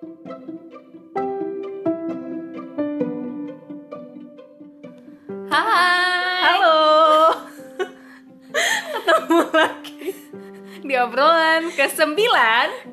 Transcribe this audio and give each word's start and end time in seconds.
Hai. 0.00 0.08
Halo. 6.40 6.80
Ketemu 8.96 9.44
lagi 9.52 10.16
Di 10.80 10.96
obrolan 10.96 11.68
ke-9 11.76 12.16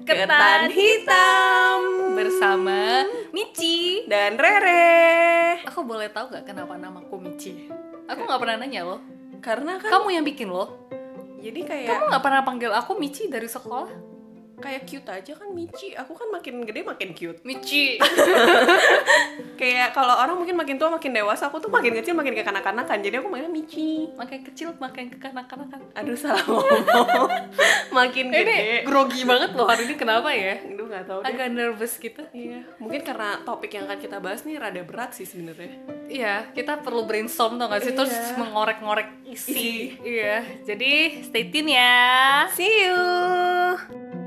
Ketan 0.03 0.67
Hitam 0.67 1.79
bersama 2.11 3.07
Michi. 3.31 4.03
dan 4.11 4.35
Rere. 4.35 5.63
Aku 5.63 5.87
boleh 5.87 6.11
tahu 6.11 6.27
gak 6.35 6.43
kenapa 6.43 6.75
namaku 6.75 7.23
Michi? 7.23 7.71
Aku 8.11 8.27
nggak 8.27 8.39
pernah 8.43 8.67
nanya 8.67 8.83
loh. 8.83 8.99
Karena 9.39 9.79
kan 9.79 9.95
Kamu 9.95 10.11
yang 10.11 10.27
bikin 10.27 10.51
loh. 10.51 10.91
jadi 11.39 11.63
kayak 11.63 11.87
Kamu 11.87 12.03
nggak 12.11 12.23
pernah 12.27 12.43
panggil 12.43 12.75
aku 12.75 12.99
Michi 12.99 13.31
dari 13.31 13.47
sekolah? 13.47 14.16
Kayak 14.57 14.83
cute 14.83 15.05
aja 15.07 15.31
kan 15.33 15.49
Michi. 15.49 15.93
Aku 15.93 16.13
kan 16.13 16.27
makin 16.27 16.65
gede 16.65 16.81
makin 16.81 17.13
cute. 17.13 17.39
Michi. 17.41 17.97
Kayak 19.57 19.89
kalau 19.89 20.13
orang 20.13 20.37
mungkin 20.37 20.53
makin 20.53 20.77
tua 20.77 20.89
makin 20.89 21.09
dewasa, 21.11 21.49
aku 21.49 21.57
tuh 21.57 21.69
makin 21.69 21.93
kecil 21.93 22.13
makin 22.13 22.33
kekanak-kanakan. 22.33 22.97
Jadi 23.01 23.15
aku 23.17 23.27
mainnya 23.27 23.49
Michi. 23.49 24.05
makin 24.13 24.41
kecil 24.43 24.73
makin 24.77 25.09
kekanak-kanakan. 25.09 25.81
Aduh 25.93 26.13
salah 26.13 26.41
ngomong. 26.41 27.29
makin 27.97 28.29
Ini 28.29 28.37
gede. 28.37 28.57
grogi 28.83 29.21
banget 29.23 29.53
loh 29.53 29.65
hari 29.65 29.85
ini 29.85 29.95
kenapa 29.95 30.29
ya? 30.29 30.61
Aduh 30.61 30.85
nggak 30.85 31.05
tahu 31.05 31.19
deh. 31.21 31.27
Agak 31.27 31.47
nervous 31.49 31.93
gitu. 31.97 32.21
Iya, 32.29 32.61
mungkin 32.77 33.01
karena 33.01 33.41
topik 33.41 33.71
yang 33.71 33.89
akan 33.89 33.97
kita 33.97 34.17
bahas 34.17 34.41
nih 34.41 34.57
rada 34.57 34.81
berat 34.81 35.13
sih 35.13 35.25
sebenarnya. 35.25 35.73
Iya, 36.07 36.33
kita 36.53 36.79
perlu 36.79 37.03
brainstorm 37.03 37.57
tau 37.57 37.67
gak 37.67 37.81
sih? 37.81 37.93
Terus 37.93 38.09
Iya. 38.09 38.37
mengorek-ngorek 38.37 39.09
isi. 39.25 39.51
Isi. 39.51 39.71
Iya, 39.99 40.35
jadi 40.63 40.91
stay 41.23 41.49
tune 41.49 41.71
ya. 41.71 42.45
See 42.53 42.85
you. 42.85 44.26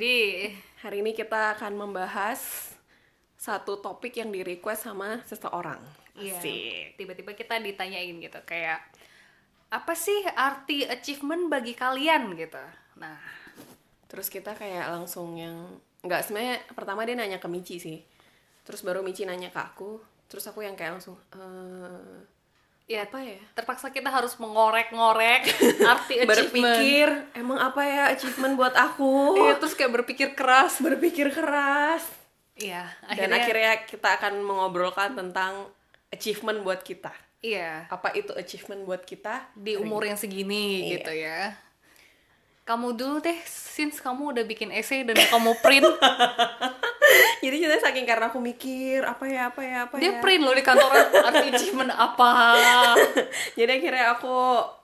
Jadi, 0.00 0.48
Hari 0.80 1.04
ini 1.04 1.12
kita 1.12 1.60
akan 1.60 1.76
membahas 1.76 2.72
satu 3.36 3.84
topik 3.84 4.16
yang 4.16 4.32
di 4.32 4.40
request 4.40 4.88
sama 4.88 5.20
seseorang. 5.28 5.76
Iya. 6.16 6.40
Tiba-tiba 6.96 7.36
kita 7.36 7.60
ditanyain 7.60 8.16
gitu 8.16 8.40
kayak 8.48 8.80
apa 9.68 9.92
sih 9.92 10.24
arti 10.32 10.88
achievement 10.88 11.52
bagi 11.52 11.76
kalian 11.76 12.32
gitu. 12.32 12.64
Nah, 12.96 13.20
Terus 14.08 14.32
kita 14.32 14.56
kayak 14.56 14.88
langsung 14.88 15.36
yang 15.36 15.68
nggak 16.00 16.24
sebenarnya 16.24 16.56
pertama 16.72 17.04
dia 17.04 17.20
nanya 17.20 17.36
ke 17.36 17.52
Michi 17.52 17.76
sih. 17.76 18.00
Terus 18.64 18.80
baru 18.80 19.04
Michi 19.04 19.28
nanya 19.28 19.52
ke 19.52 19.60
aku. 19.60 20.00
Terus 20.32 20.48
aku 20.48 20.64
yang 20.64 20.80
kayak 20.80 20.96
langsung 20.96 21.20
eh 21.36 22.39
ya 22.90 23.06
apa 23.06 23.22
ya? 23.22 23.38
terpaksa 23.54 23.86
kita 23.88 24.10
harus 24.10 24.34
mengorek-ngorek 24.34 25.46
arti 25.94 26.14
achievement. 26.26 26.26
Berpikir 26.26 27.06
emang 27.32 27.62
apa 27.62 27.82
ya 27.82 28.02
achievement 28.10 28.58
buat 28.58 28.74
aku? 28.74 29.38
Iya, 29.38 29.54
terus 29.56 29.78
kayak 29.78 29.94
berpikir 29.94 30.34
keras. 30.34 30.82
Berpikir 30.82 31.30
keras. 31.30 32.02
Iya, 32.58 32.90
Dan 33.14 33.30
akhirnya 33.30 33.86
kita 33.86 34.18
akan 34.18 34.42
mengobrolkan 34.42 35.14
tentang 35.14 35.70
achievement 36.10 36.60
buat 36.60 36.82
kita. 36.82 37.14
iya, 37.40 37.86
Apa 37.88 38.12
itu 38.12 38.34
achievement 38.34 38.84
buat 38.84 39.00
kita? 39.00 39.48
di 39.54 39.78
umur 39.78 40.04
yang 40.04 40.18
segini 40.18 40.84
Iya. 40.84 40.90
gitu 40.92 41.12
ya. 41.14 41.40
Kamu 42.70 42.94
dulu 42.94 43.18
deh, 43.18 43.34
since 43.50 43.98
kamu 43.98 44.30
udah 44.30 44.46
bikin 44.46 44.70
essay 44.70 45.02
dan 45.02 45.18
kamu 45.18 45.58
print, 45.58 45.90
Jadi 47.42 47.56
ceritanya 47.56 47.82
saking 47.82 48.06
karena 48.06 48.30
aku 48.30 48.38
mikir 48.38 49.02
apa 49.02 49.24
ya 49.26 49.50
apa 49.50 49.60
ya 49.64 49.76
apa 49.88 49.94
dia 49.98 50.12
ya. 50.14 50.20
print 50.22 50.42
loh 50.44 50.54
di 50.54 50.62
kantor 50.62 50.92
achievement 51.50 51.90
apa. 51.90 52.30
Jadi 53.58 53.70
akhirnya 53.80 54.14
aku 54.14 54.36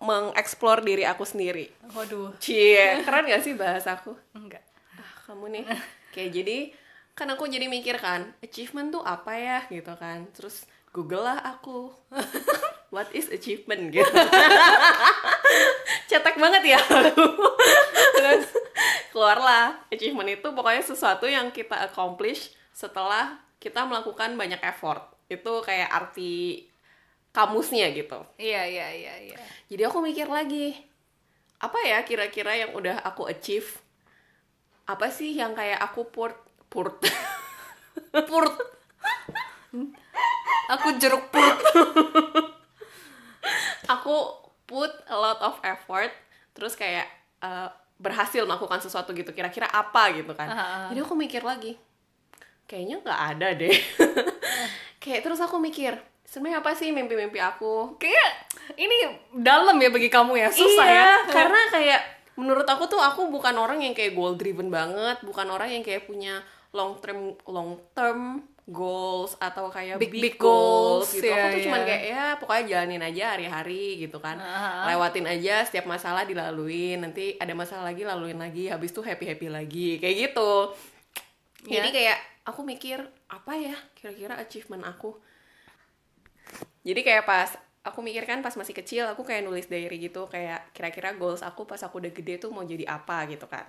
mengeksplor 0.02 0.82
diri 0.82 1.04
aku 1.06 1.22
sendiri. 1.22 1.70
Waduh, 1.94 2.34
Cie, 2.42 3.04
keren 3.06 3.30
gak 3.30 3.44
sih 3.46 3.54
bahasaku? 3.54 4.18
enggak. 4.34 4.64
Ah, 4.98 5.12
kamu 5.30 5.54
nih. 5.54 5.64
Kayak 6.10 6.30
jadi 6.32 6.58
kan 7.14 7.28
aku 7.32 7.46
jadi 7.46 7.70
mikir 7.70 8.02
kan, 8.02 8.34
achievement 8.42 8.90
tuh 8.90 9.04
apa 9.04 9.36
ya 9.36 9.58
gitu 9.70 9.92
kan. 9.94 10.26
Terus 10.32 10.66
Google 10.91 11.28
lah 11.28 11.38
aku. 11.44 11.92
What 12.94 13.12
is 13.12 13.28
achievement 13.28 13.92
gitu. 13.92 14.10
Cetek 16.10 16.36
banget 16.38 16.76
ya. 16.76 16.80
Terus 18.16 18.46
keluarlah 19.10 19.80
achievement 19.90 20.28
itu 20.28 20.48
pokoknya 20.52 20.82
sesuatu 20.84 21.26
yang 21.26 21.50
kita 21.50 21.88
accomplish 21.88 22.52
setelah 22.76 23.40
kita 23.58 23.84
melakukan 23.88 24.36
banyak 24.36 24.60
effort. 24.62 25.02
Itu 25.26 25.64
kayak 25.64 25.90
arti 25.90 26.66
kamusnya 27.34 27.90
gitu. 27.92 28.22
Iya, 28.40 28.62
iya, 28.64 28.88
iya, 28.94 29.14
iya. 29.32 29.38
Jadi 29.68 29.82
aku 29.84 30.00
mikir 30.00 30.28
lagi, 30.30 30.72
apa 31.60 31.76
ya 31.84 32.00
kira-kira 32.06 32.56
yang 32.56 32.72
udah 32.72 33.02
aku 33.04 33.28
achieve? 33.28 33.80
Apa 34.86 35.10
sih 35.10 35.34
yang 35.34 35.52
kayak 35.52 35.82
aku 35.82 36.06
purt 36.08 36.38
purt 36.70 36.96
Purt. 38.12 38.54
Aku 40.66 40.88
jeruk 40.98 41.30
purt. 41.30 41.58
aku 43.86 44.16
put 44.66 44.91
a 45.06 45.16
lot 45.16 45.38
of 45.41 45.56
effort, 45.62 46.10
terus 46.53 46.75
kayak 46.75 47.06
eh, 47.41 47.69
berhasil 47.97 48.44
melakukan 48.44 48.82
sesuatu 48.82 49.15
gitu. 49.16 49.32
Kira-kira 49.32 49.71
apa 49.71 50.12
gitu 50.12 50.34
kan? 50.37 50.49
Ah. 50.50 50.87
Jadi 50.93 51.00
aku 51.00 51.15
mikir 51.16 51.43
lagi, 51.47 51.78
kayaknya 52.69 53.00
nggak 53.00 53.21
ada 53.37 53.49
deh. 53.56 53.76
kayak 55.03 55.22
terus 55.22 55.41
aku 55.41 55.56
mikir, 55.56 55.97
sebenarnya 56.26 56.60
apa 56.60 56.75
sih 56.75 56.91
mimpi-mimpi 56.91 57.38
aku? 57.41 57.97
Kayak 57.97 58.50
ini 58.75 59.22
dalam 59.32 59.78
ya 59.78 59.88
bagi 59.88 60.10
kamu 60.10 60.34
ya, 60.37 60.50
susah 60.50 60.87
iya, 60.87 61.03
ya. 61.22 61.31
karena 61.31 61.60
kayak 61.71 62.00
menurut 62.37 62.69
aku 62.69 62.84
tuh 62.91 63.00
aku 63.00 63.32
bukan 63.32 63.56
orang 63.56 63.81
yang 63.81 63.97
kayak 63.97 64.12
goal 64.12 64.37
driven 64.37 64.69
banget, 64.69 65.22
bukan 65.25 65.49
orang 65.49 65.72
yang 65.72 65.81
kayak 65.87 66.05
punya 66.05 66.44
long 66.76 67.00
term 67.00 67.32
long 67.49 67.81
term 67.97 68.44
goals 68.66 69.38
atau 69.38 69.71
kayak 69.71 70.03
Big, 70.03 70.10
big, 70.10 70.22
big 70.34 70.37
goals, 70.43 71.06
goals, 71.06 71.22
gitu. 71.22 71.31
iya, 71.31 71.38
aku 71.38 71.54
tuh 71.54 71.62
cuman 71.71 71.81
iya. 71.81 71.87
kayak 71.87 72.03
ya 72.03 72.25
pokoknya 72.43 72.65
jalanin 72.66 73.03
aja 73.06 73.25
hari-hari 73.38 73.84
gitu 74.03 74.19
kan. 74.19 74.43
Ah. 74.43 74.91
Lewatin 74.91 75.27
aja 75.31 75.62
setiap 75.62 75.87
masalah 75.87 76.27
dilaluin, 76.27 76.99
nanti 76.99 77.38
ada 77.38 77.55
masalah 77.55 77.94
lagi 77.94 78.03
laluin 78.03 78.43
lagi, 78.43 78.66
habis 78.66 78.91
itu 78.91 79.06
happy-happy 79.06 79.47
lagi. 79.47 80.03
Kayak 80.03 80.16
gitu. 80.19 80.75
Jadi 81.71 81.88
Iya. 81.91 81.94
kayak 81.94 82.19
aku 82.47 82.60
mikir 82.66 82.99
apa 83.31 83.53
ya 83.55 83.76
kira-kira 83.94 84.34
achievement 84.34 84.82
aku. 84.82 85.15
Jadi 86.82 87.00
kayak 87.06 87.22
pas 87.22 87.55
aku 87.87 88.03
mikir 88.03 88.26
kan 88.26 88.43
pas 88.43 88.55
masih 88.59 88.75
kecil 88.75 89.06
aku 89.06 89.22
kayak 89.22 89.47
nulis 89.47 89.71
diary 89.71 90.03
gitu 90.10 90.26
kayak 90.26 90.75
kira-kira 90.75 91.15
goals 91.15 91.47
aku 91.47 91.71
pas 91.71 91.78
aku 91.87 92.03
udah 92.03 92.10
gede 92.10 92.43
tuh 92.43 92.50
mau 92.50 92.66
jadi 92.66 92.82
apa 92.87 93.31
gitu 93.31 93.47
kan. 93.47 93.66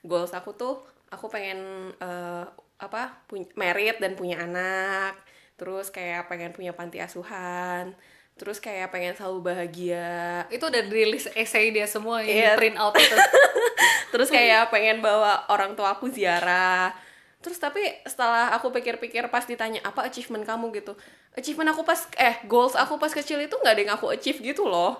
Goals 0.00 0.32
aku 0.32 0.56
tuh 0.56 0.80
aku 1.12 1.28
pengen 1.28 1.92
eh, 2.00 2.44
apa 2.80 3.22
punya 3.28 3.46
merit 3.54 4.00
dan 4.00 4.16
punya 4.16 4.40
anak. 4.42 5.20
Terus 5.60 5.92
kayak 5.92 6.32
pengen 6.32 6.56
punya 6.56 6.72
panti 6.72 6.98
asuhan. 6.98 7.92
Terus 8.40 8.56
kayak 8.56 8.88
pengen 8.88 9.12
selalu 9.12 9.52
bahagia. 9.52 10.48
Itu 10.48 10.72
udah 10.72 10.82
rilis 10.88 11.28
essay 11.36 11.68
dia 11.68 11.84
semua 11.84 12.24
yang 12.24 12.56
di 12.56 12.56
print 12.56 12.80
out 12.80 12.96
itu. 12.96 13.12
Terus 14.16 14.32
kayak 14.32 14.72
pengen 14.72 15.04
bawa 15.04 15.44
orang 15.52 15.76
tua 15.76 15.92
aku 15.92 16.08
ziarah. 16.08 16.96
Terus 17.44 17.60
tapi 17.60 17.80
setelah 18.08 18.52
aku 18.56 18.72
pikir-pikir 18.72 19.28
pas 19.28 19.44
ditanya 19.44 19.84
apa 19.84 20.08
achievement 20.08 20.44
kamu 20.44 20.72
gitu. 20.80 20.96
Achievement 21.36 21.72
aku 21.76 21.84
pas 21.84 22.00
eh 22.16 22.40
goals 22.48 22.72
aku 22.76 22.96
pas 22.96 23.12
kecil 23.12 23.40
itu 23.44 23.52
nggak 23.56 23.74
ada 23.76 23.82
yang 23.84 23.92
aku 23.96 24.08
achieve 24.08 24.40
gitu 24.40 24.64
loh. 24.64 24.96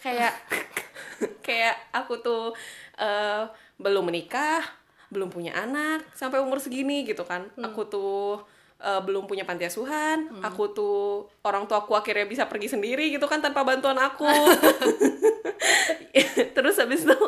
Kayak 0.00 0.36
kayak 1.46 1.76
aku 1.96 2.20
tuh 2.20 2.52
eh, 3.00 3.48
belum 3.80 4.08
menikah, 4.08 4.64
belum 5.12 5.28
punya 5.28 5.52
anak 5.52 6.08
sampai 6.16 6.40
umur 6.40 6.58
segini 6.58 7.04
gitu 7.04 7.22
kan. 7.28 7.52
Aku 7.60 7.84
tuh 7.84 8.40
eh, 8.80 9.00
belum 9.04 9.28
punya 9.28 9.44
panti 9.44 9.68
asuhan, 9.68 10.40
aku 10.40 10.72
tuh 10.72 11.28
orang 11.44 11.68
tua 11.68 11.84
aku 11.84 11.92
akhirnya 11.92 12.24
bisa 12.24 12.48
pergi 12.48 12.72
sendiri 12.72 13.12
gitu 13.12 13.28
kan 13.28 13.44
tanpa 13.44 13.60
bantuan 13.62 14.00
aku. 14.00 14.24
Terus 16.56 16.80
habis 16.80 17.04
itu 17.04 17.18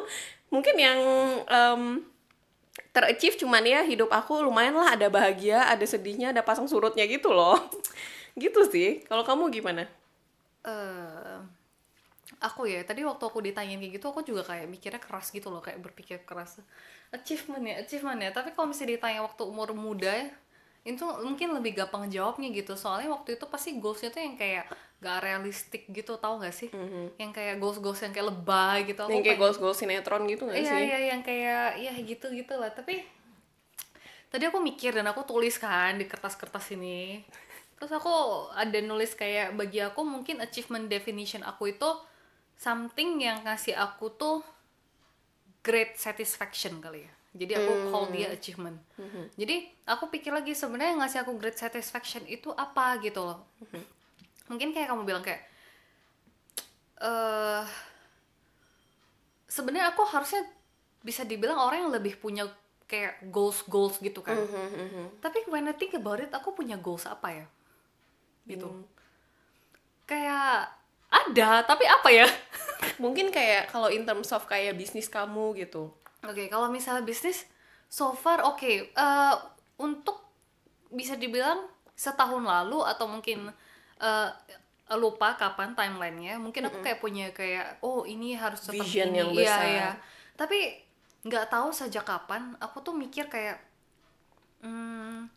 mungkin 0.49 0.75
yang 0.81 0.99
em, 1.45 1.83
terachieve 2.95 3.39
cuman 3.39 3.65
ya 3.67 3.83
hidup 3.83 4.11
aku 4.11 4.43
lumayan 4.43 4.75
lah 4.75 4.97
ada 4.97 5.07
bahagia, 5.13 5.69
ada 5.69 5.85
sedihnya, 5.85 6.33
ada 6.33 6.43
pasang 6.43 6.67
surutnya 6.67 7.05
gitu 7.07 7.31
loh. 7.31 7.59
gitu 8.43 8.67
sih. 8.67 9.05
Kalau 9.07 9.23
kamu 9.23 9.53
gimana? 9.53 9.87
eh 10.65 11.39
aku 12.41 12.69
ya 12.69 12.81
tadi 12.85 13.05
waktu 13.05 13.25
aku 13.25 13.39
ditanyain 13.45 13.81
kayak 13.81 14.01
gitu 14.01 14.07
aku 14.09 14.21
juga 14.25 14.43
kayak 14.45 14.69
mikirnya 14.69 15.01
keras 15.01 15.33
gitu 15.33 15.53
loh 15.53 15.61
kayak 15.61 15.81
berpikir 15.81 16.25
keras 16.25 16.61
achievement 17.15 17.63
ya 17.63 17.75
achievement 17.79 18.19
ya. 18.19 18.31
Tapi 18.35 18.51
kalau 18.53 18.67
misalnya 18.69 18.99
ditanya 18.99 19.23
waktu 19.23 19.43
umur 19.47 19.71
muda 19.73 20.11
ya 20.11 20.29
itu 20.85 21.01
mungkin 21.01 21.57
lebih 21.57 21.73
gampang 21.81 22.11
jawabnya 22.13 22.53
gitu. 22.53 22.77
Soalnya 22.77 23.09
waktu 23.09 23.39
itu 23.41 23.45
pasti 23.49 23.73
goalsnya 23.81 24.13
tuh 24.13 24.21
yang 24.21 24.37
kayak 24.37 24.69
gak 25.01 25.19
realistik 25.25 25.89
gitu 25.89 26.21
tau 26.21 26.37
gak 26.37 26.53
sih? 26.53 26.69
Yang 27.17 27.31
kayak 27.33 27.55
goals 27.57 27.81
goals 27.81 28.01
yang 28.05 28.13
kayak 28.13 28.29
lebay 28.29 28.79
gitu. 28.85 29.01
Yang 29.01 29.09
kayak 29.09 29.25
pengen- 29.25 29.41
goals-goals 29.41 29.79
sinetron 29.81 30.23
gitu 30.29 30.45
gak 30.45 30.59
iya 30.59 30.73
sih? 30.77 30.85
iya 30.85 30.99
yang 31.15 31.23
kayak 31.25 31.81
ya 31.81 31.93
gitu 31.97 32.27
gitu 32.29 32.53
lah 32.59 32.69
tapi 32.69 33.01
tadi 34.29 34.45
aku 34.45 34.59
mikir 34.59 34.91
dan 34.93 35.07
aku 35.07 35.23
tulis 35.25 35.57
kan 35.57 35.95
di 35.97 36.05
kertas-kertas 36.05 36.75
ini. 36.75 37.23
Terus 37.79 37.91
aku 37.95 38.13
ada 38.53 38.79
nulis 38.83 39.15
kayak 39.15 39.55
bagi 39.55 39.79
aku 39.79 40.03
mungkin 40.03 40.43
achievement 40.43 40.91
definition 40.91 41.41
aku 41.47 41.71
itu 41.71 41.91
something 42.55 43.19
yang 43.19 43.43
ngasih 43.43 43.75
aku 43.75 44.11
tuh 44.15 44.43
great 45.65 45.97
satisfaction 45.97 46.79
kali 46.79 47.09
ya. 47.09 47.13
Jadi 47.35 47.53
aku 47.59 47.73
call 47.91 48.15
dia 48.15 48.31
achievement. 48.31 48.79
Jadi 49.35 49.67
aku 49.91 50.07
pikir 50.13 50.31
lagi 50.31 50.55
sebenarnya 50.55 50.95
yang 50.95 51.01
ngasih 51.03 51.27
aku 51.27 51.35
great 51.35 51.59
satisfaction 51.59 52.23
itu 52.31 52.53
apa 52.55 53.01
gitu 53.03 53.25
loh. 53.27 53.43
Mungkin 54.47 54.71
kayak 54.71 54.93
kamu 54.93 55.03
bilang 55.03 55.25
kayak 55.25 55.43
eh 57.03 57.65
sebenarnya 59.51 59.91
aku 59.91 60.07
harusnya 60.07 60.47
bisa 61.03 61.27
dibilang 61.27 61.59
orang 61.59 61.89
yang 61.89 61.93
lebih 61.93 62.23
punya 62.23 62.47
kayak 62.87 63.19
goals 63.35 63.67
goals 63.67 63.99
gitu 63.99 64.23
kan. 64.23 64.39
Tapi 65.19 65.49
when 65.51 65.67
I 65.67 65.75
think 65.75 65.97
about 65.99 66.23
it 66.23 66.31
aku 66.31 66.55
punya 66.55 66.79
goals 66.79 67.03
apa 67.09 67.35
ya? 67.35 67.47
Gitu. 68.47 68.69
Kayak 70.07 70.71
ada 71.11 71.63
tapi 71.67 71.87
apa 71.87 72.09
ya 72.11 72.27
mungkin 72.99 73.31
kayak 73.31 73.71
kalau 73.71 73.89
in 73.91 74.05
terms 74.05 74.31
of 74.31 74.43
kayak 74.47 74.75
bisnis 74.75 75.11
kamu 75.11 75.55
gitu 75.59 75.91
Oke, 76.25 76.49
kalau 76.49 76.73
misalnya 76.73 77.05
bisnis, 77.05 77.45
so 77.87 78.17
far 78.17 78.41
oke. 78.41 78.65
eh, 78.89 79.35
untuk 79.77 80.25
bisa 80.89 81.21
dibilang 81.21 81.69
setahun 81.93 82.41
lalu 82.41 82.81
atau 82.81 83.05
mungkin 83.05 83.53
eh, 84.01 84.31
lupa 84.97 85.37
kapan 85.37 85.77
timelinenya, 85.77 86.41
mungkin 86.41 86.65
aku 86.69 86.81
kayak 86.81 87.01
punya 87.01 87.29
kayak 87.33 87.81
oh 87.81 88.09
ini 88.09 88.37
harus 88.37 88.65
seperti 88.65 89.05
Vision 89.05 89.13
ini, 89.13 89.19
yang 89.21 89.31
Iya, 89.33 89.37
besar. 89.37 89.65
iya. 89.69 89.89
Tapi 90.37 90.59
nggak 91.29 91.47
tahu 91.53 91.69
sejak 91.73 92.05
kapan 92.05 92.57
aku 92.57 92.81
tuh 92.81 92.93
mikir 92.97 93.29
kayak, 93.29 93.61
hmm, 94.65 95.29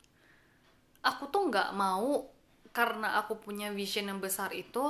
aku 1.04 1.24
tuh 1.32 1.48
nggak 1.48 1.72
mau 1.76 2.28
karena 2.72 3.20
aku 3.20 3.40
punya 3.40 3.72
vision 3.72 4.08
yang 4.08 4.20
besar 4.24 4.52
itu, 4.54 4.84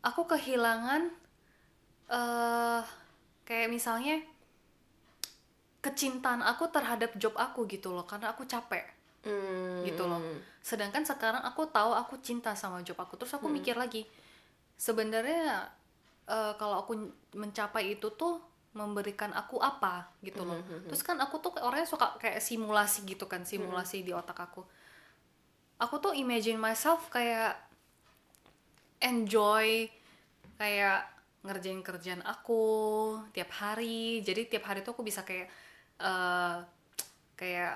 aku 0.00 0.24
kehilangan 0.24 1.10
eh 2.08 2.80
kayak 3.44 3.68
misalnya 3.68 4.20
kecintaan 5.78 6.42
aku 6.42 6.68
terhadap 6.68 7.14
job 7.16 7.32
aku 7.38 7.64
gitu 7.70 7.94
loh 7.94 8.04
karena 8.04 8.32
aku 8.34 8.44
capek 8.44 8.84
Hmm. 9.18 9.82
gitu 9.82 10.06
loh. 10.06 10.22
Sedangkan 10.62 11.02
sekarang 11.02 11.42
aku 11.42 11.66
tahu 11.68 11.90
aku 11.90 12.22
cinta 12.22 12.54
sama 12.54 12.80
job 12.86 12.96
aku 13.02 13.18
terus 13.18 13.34
aku 13.34 13.50
mikir 13.50 13.74
lagi 13.74 14.06
sebenarnya 14.78 15.68
eh, 16.30 16.52
kalau 16.56 16.86
aku 16.86 16.94
mencapai 17.34 17.98
itu 17.98 18.08
tuh 18.14 18.38
memberikan 18.78 19.34
aku 19.34 19.58
apa 19.58 20.06
gitu 20.22 20.46
loh. 20.46 20.56
Terus 20.86 21.02
kan 21.02 21.18
aku 21.18 21.42
tuh 21.42 21.50
orangnya 21.60 21.88
suka 21.88 22.14
kayak 22.22 22.38
simulasi 22.38 23.04
gitu 23.04 23.26
kan 23.26 23.42
simulasi 23.42 24.06
di 24.06 24.14
otak 24.14 24.38
aku. 24.38 24.62
Aku 25.82 25.98
tuh 25.98 26.14
imagine 26.14 26.56
myself 26.62 27.10
kayak 27.10 27.58
enjoy 29.02 29.90
kayak 30.58 31.06
ngerjain 31.48 31.80
kerjaan 31.80 32.20
aku 32.22 32.60
tiap 33.32 33.48
hari. 33.56 34.20
Jadi 34.20 34.52
tiap 34.52 34.68
hari 34.68 34.84
tuh 34.84 34.92
aku 34.92 35.02
bisa 35.02 35.24
kayak 35.24 35.48
eh 35.98 36.56
kayak 37.34 37.74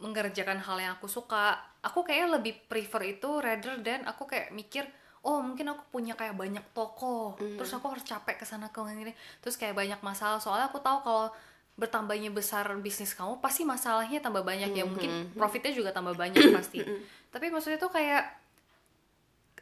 mengerjakan 0.00 0.58
hal 0.64 0.76
yang 0.80 0.92
aku 0.96 1.06
suka. 1.06 1.60
Aku 1.84 2.02
kayak 2.02 2.40
lebih 2.40 2.56
prefer 2.66 3.18
itu 3.18 3.28
rather 3.38 3.78
than 3.84 4.02
aku 4.08 4.24
kayak 4.24 4.50
mikir 4.56 4.88
oh 5.22 5.38
mungkin 5.38 5.70
aku 5.70 5.86
punya 5.94 6.18
kayak 6.18 6.34
banyak 6.34 6.66
toko 6.74 7.38
terus 7.38 7.70
aku 7.70 7.94
harus 7.94 8.02
capek 8.02 8.42
ke 8.42 8.46
sana 8.48 8.72
ke 8.72 8.80
sini. 8.82 9.14
Terus 9.44 9.54
kayak 9.60 9.76
banyak 9.76 10.00
masalah. 10.00 10.42
Soalnya 10.42 10.72
aku 10.72 10.80
tahu 10.82 11.04
kalau 11.04 11.26
bertambahnya 11.72 12.28
besar 12.28 12.68
bisnis 12.82 13.16
kamu 13.16 13.40
pasti 13.40 13.62
masalahnya 13.62 14.18
tambah 14.18 14.42
banyak 14.42 14.74
ya. 14.74 14.84
Mungkin 14.88 15.36
profitnya 15.36 15.72
juga 15.76 15.94
tambah 15.94 16.16
banyak 16.16 16.50
pasti. 16.50 16.82
Tapi 17.32 17.46
maksudnya 17.52 17.78
tuh 17.78 17.92
kayak 17.92 18.24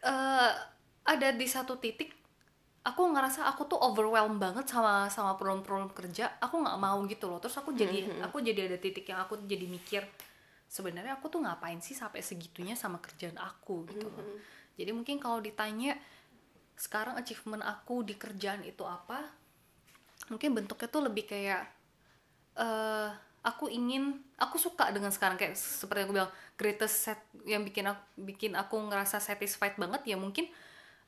eh 0.00 0.52
ada 1.04 1.28
di 1.32 1.46
satu 1.48 1.76
titik 1.80 2.19
aku 2.80 3.02
ngerasa 3.12 3.44
aku 3.44 3.68
tuh 3.68 3.76
overwhelmed 3.76 4.40
banget 4.40 4.64
sama 4.64 5.12
sama 5.12 5.36
problem-problem 5.36 5.92
kerja. 5.92 6.32
Aku 6.40 6.64
nggak 6.64 6.78
mau 6.80 6.98
gitu 7.04 7.28
loh. 7.28 7.36
Terus 7.36 7.60
aku 7.60 7.76
jadi 7.76 8.08
aku 8.24 8.40
jadi 8.40 8.72
ada 8.72 8.78
titik 8.80 9.04
yang 9.08 9.20
aku 9.20 9.36
jadi 9.44 9.68
mikir 9.68 10.02
sebenarnya 10.70 11.18
aku 11.18 11.26
tuh 11.28 11.42
ngapain 11.42 11.82
sih 11.82 11.92
sampai 11.92 12.24
segitunya 12.24 12.78
sama 12.78 13.02
kerjaan 13.02 13.36
aku? 13.36 13.84
gitu 13.90 14.08
loh. 14.08 14.24
Jadi 14.80 14.90
mungkin 14.96 15.20
kalau 15.20 15.42
ditanya 15.44 15.98
sekarang 16.80 17.20
achievement 17.20 17.60
aku 17.60 18.00
di 18.06 18.16
kerjaan 18.16 18.64
itu 18.64 18.84
apa? 18.86 19.40
mungkin 20.30 20.54
bentuknya 20.54 20.86
tuh 20.86 21.02
lebih 21.10 21.26
kayak 21.26 21.66
eh 22.54 23.10
aku 23.40 23.66
ingin 23.66 24.20
aku 24.36 24.56
suka 24.56 24.88
dengan 24.94 25.12
sekarang. 25.12 25.36
Kayak 25.36 25.58
seperti 25.58 26.06
aku 26.06 26.12
bilang 26.16 26.32
greatest 26.56 26.96
set 27.08 27.20
yang 27.44 27.64
bikin 27.66 27.88
aku 27.88 28.02
bikin 28.20 28.52
aku 28.56 28.76
ngerasa 28.78 29.20
satisfied 29.20 29.76
banget 29.80 30.06
ya 30.06 30.16
mungkin 30.16 30.48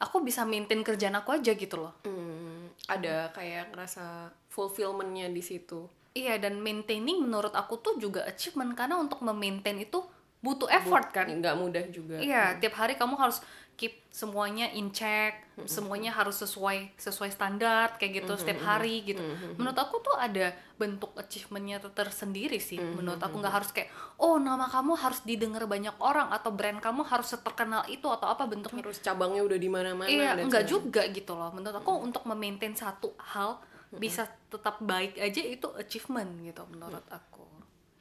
aku 0.02 0.26
bisa 0.26 0.43
maintain 0.43 0.82
kerjaan 0.82 1.14
aku 1.14 1.38
aja 1.38 1.54
gitu 1.54 1.78
loh. 1.78 1.94
Hmm, 2.02 2.75
ada 2.90 3.31
kayak 3.31 3.70
ngerasa 3.70 4.34
fulfillmentnya 4.50 5.31
di 5.31 5.40
situ. 5.40 5.87
Iya 6.12 6.43
dan 6.43 6.58
maintaining 6.60 7.22
menurut 7.22 7.54
aku 7.54 7.78
tuh 7.78 7.96
juga 7.96 8.26
achievement 8.26 8.75
karena 8.75 8.99
untuk 8.99 9.22
memaintain 9.22 9.78
itu 9.78 10.02
butuh 10.43 10.66
effort 10.75 11.14
kan. 11.14 11.31
nggak 11.31 11.54
mudah 11.54 11.84
juga. 11.94 12.19
Iya, 12.19 12.58
tiap 12.58 12.75
hari 12.75 12.99
kamu 12.99 13.14
harus 13.14 13.38
keep 13.82 13.99
semuanya 14.08 14.70
in 14.70 14.88
check, 14.88 15.43
semuanya 15.64 16.12
harus 16.12 16.38
sesuai 16.38 16.94
sesuai 16.94 17.29
standar 17.29 17.96
kayak 17.96 18.23
gitu 18.23 18.32
setiap 18.37 18.62
hari 18.62 19.02
gitu. 19.02 19.19
Menurut 19.56 19.75
aku 19.75 19.99
tuh 19.99 20.14
ada 20.14 20.46
bentuk 20.76 21.11
achievementnya 21.12 21.82
ter- 21.82 21.90
tersendiri 21.90 22.56
sih. 22.56 22.79
Menurut 22.79 23.19
aku 23.19 23.43
nggak 23.43 23.50
harus 23.52 23.70
kayak 23.70 23.90
oh 24.17 24.38
nama 24.38 24.64
kamu 24.64 24.94
harus 24.94 25.19
didengar 25.23 25.67
banyak 25.67 25.99
orang 25.99 26.31
atau 26.31 26.50
brand 26.50 26.79
kamu 26.79 27.02
harus 27.02 27.34
terkenal 27.34 27.82
itu 27.87 28.06
atau 28.06 28.29
apa 28.29 28.46
bentuknya. 28.46 28.82
terus 28.82 29.02
cabangnya 29.02 29.43
udah 29.43 29.58
di 29.58 29.67
mana-mana 29.67 30.06
Iya, 30.06 30.38
enggak 30.38 30.62
segala- 30.62 30.70
juga 30.70 31.02
gitu 31.08 31.32
loh. 31.34 31.50
Menurut 31.50 31.76
aku 31.76 31.93
untuk 31.99 32.23
memaintain 32.25 32.73
satu 32.73 33.11
hal 33.19 33.58
bisa 33.93 34.25
tetap 34.46 34.79
baik 34.79 35.19
aja 35.19 35.43
itu 35.43 35.67
achievement 35.75 36.31
gitu 36.40 36.62
menurut 36.70 37.02
aku. 37.08 37.43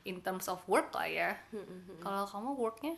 In 0.03 0.21
terms 0.21 0.45
of 0.45 0.61
work 0.65 0.93
lah 0.93 1.09
ya. 1.09 1.31
Kalau 1.99 2.23
kamu 2.27 2.49
worknya 2.53 2.93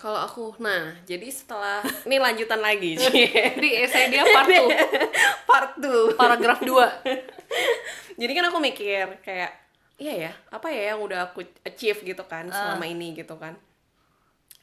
kalau 0.00 0.16
aku 0.16 0.56
nah 0.56 0.96
jadi 1.04 1.28
setelah 1.28 1.84
ini 2.08 2.16
lanjutan 2.16 2.58
lagi. 2.64 2.96
Di 3.62 3.70
essay 3.84 4.08
dia 4.08 4.24
part 4.24 4.48
2 4.48 4.64
part 5.50 5.72
2 5.76 6.16
paragraf 6.16 6.64
2 6.64 6.72
jadi 8.20 8.32
kan 8.32 8.44
aku 8.48 8.58
mikir 8.64 9.20
kayak 9.20 9.52
iya 10.00 10.28
ya 10.28 10.32
apa 10.48 10.72
ya 10.72 10.96
yang 10.96 11.04
udah 11.04 11.28
aku 11.28 11.44
achieve 11.68 12.00
gitu 12.00 12.24
kan 12.24 12.48
selama 12.48 12.88
ini 12.88 13.12
gitu 13.12 13.36
kan. 13.36 13.60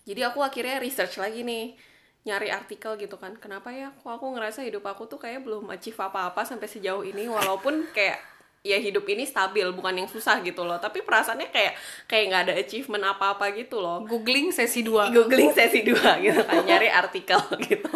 Jadi 0.09 0.25
aku 0.25 0.41
akhirnya 0.41 0.81
research 0.81 1.21
lagi 1.21 1.45
nih 1.45 1.77
nyari 2.25 2.49
artikel 2.49 2.97
gitu 2.97 3.21
kan. 3.21 3.37
Kenapa 3.37 3.69
ya 3.69 3.93
kok 3.93 4.09
aku 4.09 4.33
ngerasa 4.33 4.65
hidup 4.65 4.89
aku 4.89 5.05
tuh 5.05 5.21
kayak 5.21 5.45
belum 5.45 5.69
achieve 5.69 5.99
apa-apa 6.01 6.41
sampai 6.41 6.65
sejauh 6.65 7.05
ini 7.05 7.29
walaupun 7.29 7.85
kayak 7.93 8.17
ya 8.61 8.77
hidup 8.77 9.05
ini 9.05 9.23
stabil 9.23 9.63
bukan 9.71 9.93
yang 9.95 10.09
susah 10.09 10.41
gitu 10.41 10.63
loh. 10.63 10.77
Tapi 10.77 11.01
perasaannya 11.01 11.49
kayak 11.49 11.73
kayak 12.05 12.23
nggak 12.29 12.43
ada 12.49 12.53
achievement 12.57 13.03
apa-apa 13.07 13.53
gitu 13.53 13.79
loh. 13.79 14.03
Googling 14.03 14.51
sesi 14.51 14.81
2 14.81 15.13
googling 15.13 15.51
sesi 15.51 15.81
2 15.81 15.93
gitu 16.25 16.41
kan 16.41 16.61
nyari 16.63 16.89
artikel 16.89 17.39
gitu. 17.69 17.89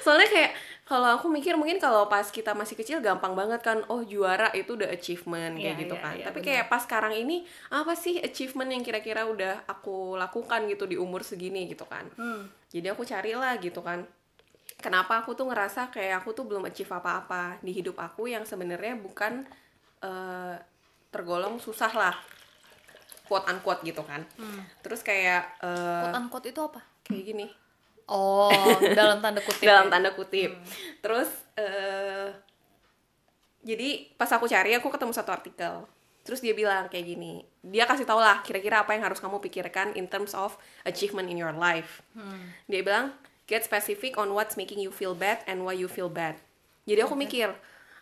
Soalnya 0.00 0.28
kayak 0.28 0.52
kalau 0.86 1.18
aku 1.18 1.26
mikir 1.26 1.58
mungkin 1.58 1.82
kalau 1.82 2.06
pas 2.06 2.30
kita 2.30 2.54
masih 2.54 2.78
kecil 2.78 3.02
gampang 3.02 3.34
banget 3.34 3.58
kan 3.58 3.82
oh 3.90 4.06
juara 4.06 4.54
itu 4.54 4.78
udah 4.78 4.86
achievement 4.86 5.58
kayak 5.58 5.74
Iya, 5.74 5.82
gitu 5.82 5.94
iya, 5.98 6.04
kan. 6.06 6.14
iya, 6.14 6.24
tapi 6.30 6.38
benar. 6.38 6.46
kayak 6.46 6.64
pas 6.70 6.82
sekarang 6.86 7.12
ini 7.18 7.36
apa 7.74 7.92
sih 7.98 8.22
achievement 8.22 8.70
yang 8.70 8.86
kira-kira 8.86 9.26
udah 9.26 9.66
aku 9.66 10.14
lakukan 10.14 10.62
gitu 10.70 10.86
di 10.86 10.94
umur 10.94 11.26
segini 11.26 11.66
gitu 11.66 11.82
kan. 11.84 12.06
Hmm. 12.14 12.46
jadi 12.70 12.94
aku 12.94 13.02
carilah 13.02 13.58
gitu 13.58 13.82
kan. 13.82 14.06
Kenapa 14.76 15.24
aku 15.24 15.32
tuh 15.32 15.48
ngerasa 15.48 15.88
kayak 15.88 16.20
aku 16.22 16.36
tuh 16.36 16.44
belum 16.44 16.68
achieve 16.68 16.92
apa-apa 16.92 17.58
di 17.64 17.72
hidup 17.72 17.96
aku 17.96 18.28
yang 18.28 18.44
sebenarnya 18.44 18.94
bukan 18.94 19.42
eh, 20.06 20.54
tergolong 21.10 21.58
susah 21.58 21.90
lah 21.90 22.14
quote 23.26 23.46
unquote 23.50 23.82
gitu 23.82 24.06
kan. 24.06 24.22
Terus 24.80 25.02
kayak 25.02 25.58
eh, 25.60 26.02
quote 26.06 26.16
unquote 26.16 26.46
itu 26.54 26.60
apa? 26.62 26.80
kayak 27.06 27.24
gini. 27.26 27.46
Oh 28.06 28.50
dalam 28.94 29.18
tanda 29.18 29.42
kutip 29.42 29.66
dalam 29.70 29.90
ya? 29.90 29.92
tanda 29.92 30.10
kutip. 30.14 30.50
Terus 31.02 31.30
eh 31.58 32.30
jadi 33.66 34.14
pas 34.14 34.30
aku 34.30 34.46
cari 34.46 34.78
aku 34.78 34.86
ketemu 34.94 35.12
satu 35.12 35.34
artikel. 35.34 35.74
Terus 36.22 36.42
dia 36.42 36.54
bilang 36.54 36.86
kayak 36.90 37.06
gini 37.06 37.42
dia 37.66 37.82
kasih 37.82 38.06
tau 38.06 38.22
lah 38.22 38.46
kira-kira 38.46 38.86
apa 38.86 38.94
yang 38.94 39.10
harus 39.10 39.18
kamu 39.18 39.42
pikirkan 39.42 39.98
in 39.98 40.06
terms 40.06 40.38
of 40.38 40.54
achievement 40.86 41.26
in 41.26 41.34
your 41.38 41.54
life. 41.54 42.02
Dia 42.70 42.86
bilang 42.86 43.10
get 43.50 43.66
specific 43.66 44.14
on 44.18 44.30
what's 44.34 44.54
making 44.54 44.78
you 44.78 44.94
feel 44.94 45.14
bad 45.14 45.42
and 45.50 45.66
why 45.66 45.74
you 45.74 45.90
feel 45.90 46.10
bad. 46.10 46.38
Jadi 46.86 47.02
aku 47.02 47.18
mikir 47.18 47.50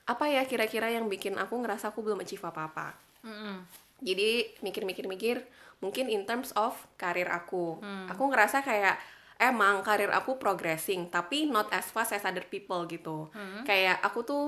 apa 0.04 0.24
ya 0.28 0.44
kira-kira 0.44 0.88
yang 0.88 1.08
bikin 1.08 1.34
aku 1.34 1.56
ngerasa 1.58 1.88
aku 1.90 2.04
belum 2.04 2.20
achieve 2.20 2.44
apa-apa? 2.44 2.92
Mm-mm. 3.24 3.64
jadi 4.04 4.52
mikir-mikir-mikir 4.60 5.40
mungkin 5.80 6.12
in 6.12 6.28
terms 6.28 6.52
of 6.52 6.76
karir 6.94 7.24
aku. 7.26 7.80
Aku 8.10 8.28
ngerasa 8.28 8.60
kayak 8.60 9.00
emang 9.40 9.80
karir 9.80 10.12
aku 10.12 10.36
progressing 10.36 11.08
tapi 11.08 11.48
not 11.48 11.72
as 11.72 11.88
fast 11.88 12.12
as 12.12 12.20
other 12.22 12.44
people 12.44 12.84
gitu. 12.84 13.32
Kayak 13.64 14.04
aku 14.04 14.20
tuh 14.20 14.44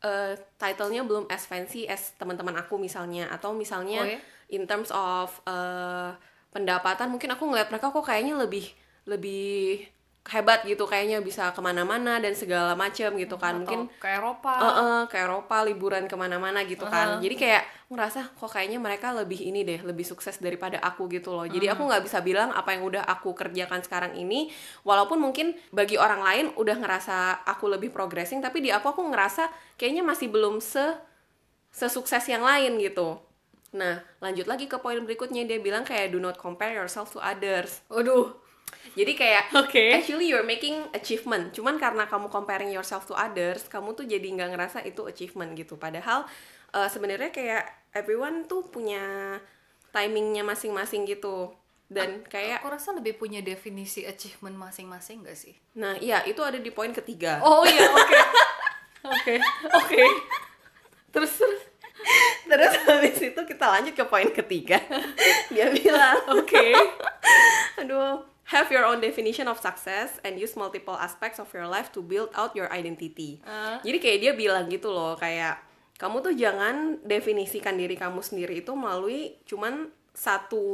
eh, 0.00 0.40
title-nya 0.56 1.04
belum 1.04 1.28
as 1.28 1.44
fancy 1.44 1.84
as 1.84 2.16
teman-teman 2.16 2.56
aku 2.56 2.80
misalnya. 2.80 3.28
Atau 3.28 3.52
misalnya 3.52 4.00
Oh, 4.00 4.08
ya? 4.08 4.18
in 4.48 4.64
terms 4.64 4.88
of 4.88 5.28
eh, 5.44 6.16
pendapatan 6.48 7.12
mungkin 7.12 7.28
aku 7.28 7.44
ngeliat 7.44 7.68
mereka 7.68 7.92
kok 7.92 8.04
kayaknya 8.04 8.40
lebih 8.40 8.72
lebih 9.04 9.84
hebat 10.24 10.64
gitu 10.64 10.88
kayaknya 10.88 11.20
bisa 11.20 11.52
ke 11.52 11.60
mana-mana 11.60 12.16
dan 12.16 12.32
segala 12.32 12.72
macam 12.72 13.12
gitu 13.20 13.36
kan. 13.36 13.60
Atau 13.60 13.60
mungkin 13.60 13.80
ke 14.00 14.08
Eropa. 14.08 14.56
Eh, 14.56 14.72
eh, 14.72 15.02
ke 15.12 15.16
Eropa 15.20 15.56
liburan 15.68 16.08
ke 16.08 16.16
mana-mana 16.16 16.64
gitu 16.64 16.88
kan. 16.88 17.20
Jadi 17.20 17.36
kayak 17.36 17.62
ngerasa 17.92 18.32
kok 18.32 18.48
kayaknya 18.48 18.80
mereka 18.80 19.12
lebih 19.12 19.36
ini 19.44 19.68
deh 19.68 19.84
lebih 19.84 20.08
sukses 20.08 20.40
daripada 20.40 20.80
aku 20.80 21.12
gitu 21.12 21.36
loh. 21.36 21.44
Jadi 21.44 21.68
aku 21.68 21.84
nggak 21.84 22.08
bisa 22.08 22.24
bilang 22.24 22.56
apa 22.56 22.72
yang 22.72 22.88
udah 22.88 23.04
aku 23.04 23.36
kerjakan 23.36 23.84
sekarang 23.84 24.16
ini. 24.16 24.48
Walaupun 24.80 25.20
mungkin 25.20 25.52
bagi 25.68 26.00
orang 26.00 26.24
lain 26.24 26.46
udah 26.56 26.76
ngerasa 26.80 27.44
aku 27.44 27.68
lebih 27.68 27.92
progressing 27.92 28.40
tapi 28.40 28.64
di 28.64 28.72
aku 28.72 28.96
aku 28.96 29.04
ngerasa 29.04 29.52
kayaknya 29.76 30.00
masih 30.00 30.32
belum 30.32 30.64
se 30.64 30.96
sesukses 31.68 32.24
yang 32.32 32.40
lain 32.40 32.80
gitu. 32.80 33.20
Nah 33.76 34.00
lanjut 34.24 34.48
lagi 34.48 34.72
ke 34.72 34.80
poin 34.80 34.96
berikutnya. 35.04 35.44
Dia 35.44 35.60
bilang 35.60 35.84
kayak 35.84 36.16
do 36.16 36.18
not 36.22 36.40
compare 36.40 36.72
yourself 36.72 37.12
to 37.12 37.20
others. 37.20 37.84
Waduh 37.92 38.43
jadi 38.92 39.12
kayak 39.16 39.44
Oke. 39.56 39.96
actually 39.96 40.28
you're 40.28 40.44
making 40.44 40.84
achievement. 40.92 41.56
Cuman 41.56 41.80
karena 41.80 42.04
kamu 42.04 42.28
comparing 42.28 42.68
yourself 42.68 43.08
to 43.08 43.16
others, 43.16 43.64
kamu 43.72 43.96
tuh 43.96 44.04
jadi 44.04 44.22
nggak 44.22 44.50
ngerasa 44.52 44.78
itu 44.84 45.08
achievement 45.08 45.56
gitu. 45.56 45.80
Padahal 45.80 46.28
eh, 46.76 46.88
sebenarnya 46.92 47.32
kayak 47.32 47.64
everyone 47.96 48.44
tuh 48.44 48.68
punya 48.68 49.00
timingnya 49.94 50.44
masing-masing 50.44 51.08
gitu. 51.08 51.54
Dan 51.88 52.24
kayak 52.26 52.64
Aku 52.64 52.72
rasa 52.72 52.96
lebih 52.96 53.14
punya 53.20 53.44
definisi 53.44 54.02
achievement 54.08 54.56
masing-masing 54.56 55.20
gak 55.22 55.36
sih? 55.36 55.54
nah 55.76 55.94
iya 56.00 56.24
itu 56.24 56.40
ada 56.40 56.56
di 56.58 56.72
poin 56.72 56.90
ketiga. 56.90 57.38
Oh 57.44 57.62
iya, 57.64 57.86
oke. 57.92 58.18
Oke, 59.04 59.36
oke. 59.68 60.02
Terus 61.12 61.32
terus 61.36 61.60
terus 62.48 62.72
habis 62.88 63.16
itu 63.20 63.40
kita 63.44 63.64
lanjut 63.68 63.94
ke 63.94 64.04
poin 64.08 64.28
ketiga. 64.32 64.80
Dia 65.52 65.68
bilang, 65.70 66.18
Oke. 66.34 66.72
Aduh, 67.78 68.24
have 68.44 68.68
your 68.68 68.84
own 68.84 69.00
definition 69.00 69.48
of 69.48 69.56
success 69.56 70.20
and 70.20 70.36
use 70.36 70.52
multiple 70.52 70.96
aspects 71.00 71.40
of 71.40 71.48
your 71.56 71.64
life 71.64 71.88
to 71.96 72.04
build 72.04 72.28
out 72.36 72.52
your 72.52 72.68
identity. 72.68 73.40
Ah. 73.44 73.80
Jadi 73.80 73.98
kayak 74.00 74.18
dia 74.20 74.32
bilang 74.36 74.68
gitu 74.68 74.92
loh, 74.92 75.16
kayak 75.16 75.60
kamu 75.96 76.20
tuh 76.20 76.34
jangan 76.36 77.00
definisikan 77.06 77.78
diri 77.78 77.96
kamu 77.96 78.20
sendiri 78.20 78.60
itu 78.60 78.74
melalui 78.76 79.38
cuman 79.48 79.88
satu 80.12 80.66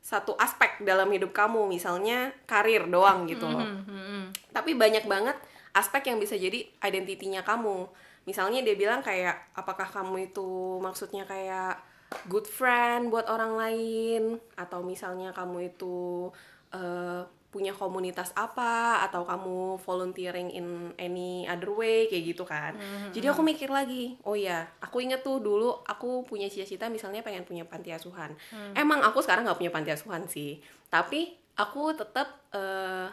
satu 0.00 0.32
aspek 0.40 0.80
dalam 0.80 1.12
hidup 1.12 1.30
kamu, 1.30 1.68
misalnya 1.68 2.32
karir 2.48 2.88
doang 2.88 3.28
gitu 3.28 3.44
loh. 3.44 3.60
Hmm, 3.60 3.84
hmm. 3.84 4.22
Tapi 4.50 4.72
banyak 4.72 5.04
banget 5.04 5.36
aspek 5.76 6.08
yang 6.08 6.18
bisa 6.18 6.34
jadi 6.34 6.66
identitinya 6.82 7.44
kamu. 7.44 7.84
Misalnya 8.24 8.64
dia 8.64 8.74
bilang 8.74 9.04
kayak 9.04 9.52
apakah 9.52 9.86
kamu 9.86 10.32
itu 10.32 10.80
maksudnya 10.80 11.28
kayak 11.28 11.78
good 12.26 12.46
friend 12.46 13.08
buat 13.08 13.26
orang 13.30 13.54
lain 13.54 14.22
atau 14.58 14.82
misalnya 14.82 15.30
kamu 15.30 15.70
itu 15.74 16.28
eh, 16.74 17.22
punya 17.50 17.74
komunitas 17.74 18.30
apa 18.38 19.02
atau 19.10 19.26
kamu 19.26 19.74
volunteering 19.82 20.54
in 20.54 20.94
any 21.02 21.42
other 21.50 21.74
way 21.74 22.06
kayak 22.06 22.30
gitu 22.30 22.46
kan. 22.46 22.78
Jadi 23.10 23.26
aku 23.26 23.42
mikir 23.42 23.66
lagi, 23.74 24.14
oh 24.22 24.38
ya, 24.38 24.70
aku 24.78 25.02
inget 25.02 25.26
tuh 25.26 25.42
dulu 25.42 25.82
aku 25.82 26.22
punya 26.22 26.46
cita-cita 26.46 26.86
misalnya 26.86 27.26
pengen 27.26 27.42
punya 27.42 27.66
panti 27.66 27.90
asuhan. 27.90 28.38
Emang 28.78 29.02
aku 29.02 29.18
sekarang 29.18 29.42
nggak 29.42 29.58
punya 29.58 29.74
panti 29.74 29.90
asuhan 29.90 30.30
sih, 30.30 30.62
tapi 30.94 31.34
aku 31.58 31.90
tetap 31.90 32.38
eh, 32.54 33.10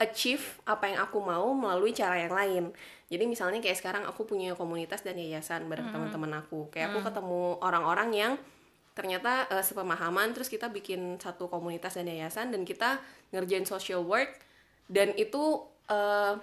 achieve 0.00 0.42
apa 0.64 0.88
yang 0.88 1.04
aku 1.04 1.20
mau 1.20 1.52
melalui 1.52 1.92
cara 1.92 2.16
yang 2.16 2.32
lain. 2.32 2.64
Jadi 3.12 3.24
misalnya 3.28 3.60
kayak 3.60 3.76
sekarang 3.76 4.08
aku 4.08 4.24
punya 4.24 4.56
komunitas 4.56 5.04
dan 5.04 5.20
yayasan 5.20 5.68
bareng 5.68 5.92
teman-teman 5.92 6.40
aku. 6.40 6.72
Kayak 6.72 6.96
aku 6.96 7.04
ketemu 7.04 7.60
orang-orang 7.60 8.10
yang 8.16 8.32
ternyata 8.96 9.46
eh, 9.52 9.64
sepemahaman 9.64 10.32
terus 10.34 10.50
kita 10.50 10.72
bikin 10.72 11.20
satu 11.20 11.46
komunitas 11.46 11.94
dan 11.94 12.10
yayasan 12.10 12.50
dan 12.50 12.66
kita 12.66 12.98
ngerjain 13.30 13.64
social 13.68 14.02
work 14.02 14.40
dan 14.90 15.14
itu 15.14 15.62
eh, 15.86 16.34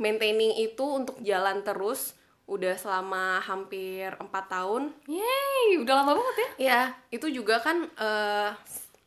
maintaining 0.00 0.58
itu 0.58 0.82
untuk 0.82 1.16
jalan 1.22 1.62
terus 1.62 2.18
udah 2.44 2.76
selama 2.76 3.40
hampir 3.40 4.12
empat 4.20 4.52
tahun 4.52 4.92
Yeay, 5.08 5.80
udah 5.80 6.04
lama 6.04 6.12
banget 6.20 6.36
ya? 6.36 6.48
Ya, 6.60 6.80
itu 7.08 7.30
juga 7.32 7.62
kan 7.62 7.88
eh, 7.88 8.50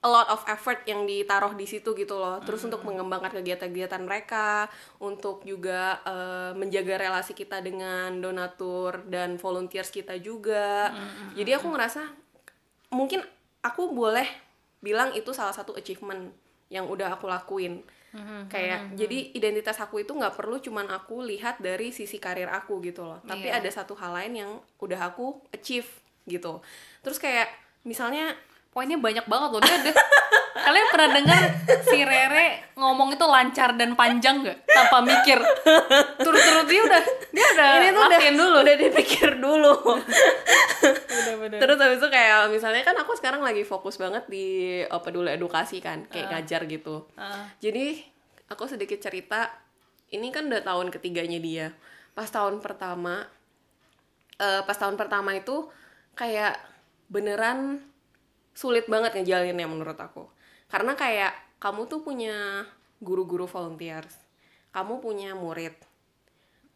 a 0.07 0.09
lot 0.09 0.31
of 0.31 0.39
effort 0.47 0.87
yang 0.87 1.03
ditaruh 1.03 1.51
di 1.51 1.67
situ 1.67 1.91
gitu 1.91 2.15
loh. 2.15 2.39
Terus 2.39 2.63
untuk 2.63 2.87
mengembangkan 2.87 3.35
kegiatan-kegiatan 3.35 3.99
mereka, 3.99 4.71
untuk 5.03 5.43
juga 5.43 5.99
eh, 6.01 6.51
menjaga 6.55 6.95
relasi 6.95 7.35
kita 7.35 7.59
dengan 7.59 8.15
donatur 8.17 9.03
dan 9.11 9.35
volunteers 9.35 9.91
kita 9.91 10.15
juga. 10.15 10.95
Jadi 11.35 11.51
aku 11.51 11.67
ngerasa 11.67 12.07
mungkin 12.89 13.19
aku 13.59 13.91
boleh 13.91 14.25
bilang 14.79 15.11
itu 15.11 15.35
salah 15.35 15.51
satu 15.51 15.75
achievement 15.75 16.31
yang 16.71 16.87
udah 16.87 17.11
aku 17.11 17.27
lakuin. 17.27 17.83
Kayak 18.49 18.97
jadi 18.97 19.29
identitas 19.35 19.77
aku 19.77 20.01
itu 20.01 20.09
nggak 20.09 20.33
perlu 20.33 20.57
cuman 20.57 20.89
aku 20.89 21.21
lihat 21.21 21.61
dari 21.61 21.93
sisi 21.93 22.17
karir 22.17 22.49
aku 22.49 22.79
gitu 22.81 23.05
loh. 23.05 23.19
Tapi 23.21 23.45
Iya. 23.45 23.61
ada 23.61 23.69
satu 23.69 23.93
hal 23.93 24.09
lain 24.15 24.33
yang 24.33 24.51
udah 24.81 25.11
aku 25.13 25.37
achieve 25.53 25.85
gitu. 26.25 26.63
Terus 27.05 27.21
kayak 27.21 27.51
misalnya 27.85 28.33
Poinnya 28.77 29.01
banyak 29.01 29.25
banget 29.25 29.49
loh. 29.57 29.61
Dia 29.65 29.73
ada... 29.73 29.91
Kalian 30.67 30.87
pernah 30.93 31.09
dengar 31.17 31.41
si 31.81 31.99
Rere 32.03 32.47
ngomong 32.77 33.15
itu 33.15 33.25
lancar 33.25 33.73
dan 33.73 33.97
panjang 33.97 34.45
nggak? 34.45 34.69
Tanpa 34.69 35.01
mikir. 35.01 35.39
Turut-turut 36.21 36.67
dia 36.69 36.81
udah 36.85 37.03
dia 37.31 37.45
udah 37.55 37.69
ini 37.73 37.89
tuh 37.89 38.03
udah 38.03 38.19
dulu. 38.35 38.57
udah 38.61 38.75
dipikir 38.75 39.29
dulu. 39.39 39.73
Udah 41.07 41.35
bener. 41.39 41.57
Terus 41.63 41.77
habis 41.79 41.97
itu 42.03 42.09
kayak 42.11 42.51
misalnya 42.51 42.83
kan 42.83 42.99
aku 42.99 43.15
sekarang 43.15 43.41
lagi 43.41 43.63
fokus 43.63 43.95
banget 43.95 44.27
di 44.27 44.83
uh, 44.85 44.99
peduli 44.99 45.33
edukasi 45.33 45.79
kan, 45.79 46.03
kayak 46.11 46.35
ngajar 46.35 46.67
gitu. 46.67 47.07
Ah. 47.15 47.47
Jadi 47.63 48.03
aku 48.51 48.67
sedikit 48.67 48.99
cerita, 48.99 49.47
ini 50.11 50.29
kan 50.35 50.51
udah 50.51 50.67
tahun 50.67 50.91
ketiganya 50.91 51.39
dia. 51.39 51.71
Pas 52.11 52.27
tahun 52.27 52.59
pertama, 52.59 53.23
eh, 54.35 54.61
pas 54.67 54.75
tahun 54.75 54.99
pertama 54.99 55.31
itu 55.31 55.65
kayak 56.17 56.59
beneran 57.07 57.79
sulit 58.57 58.89
banget 58.89 59.13
ngejalaninnya 59.13 59.69
menurut 59.69 59.93
aku. 60.01 60.25
Karena 60.65 60.97
kayak 60.97 61.61
kamu 61.61 61.85
tuh 61.85 62.01
punya 62.01 62.65
guru-guru 62.97 63.45
volunteers, 63.45 64.17
kamu 64.73 64.97
punya 64.97 65.37
murid. 65.37 65.77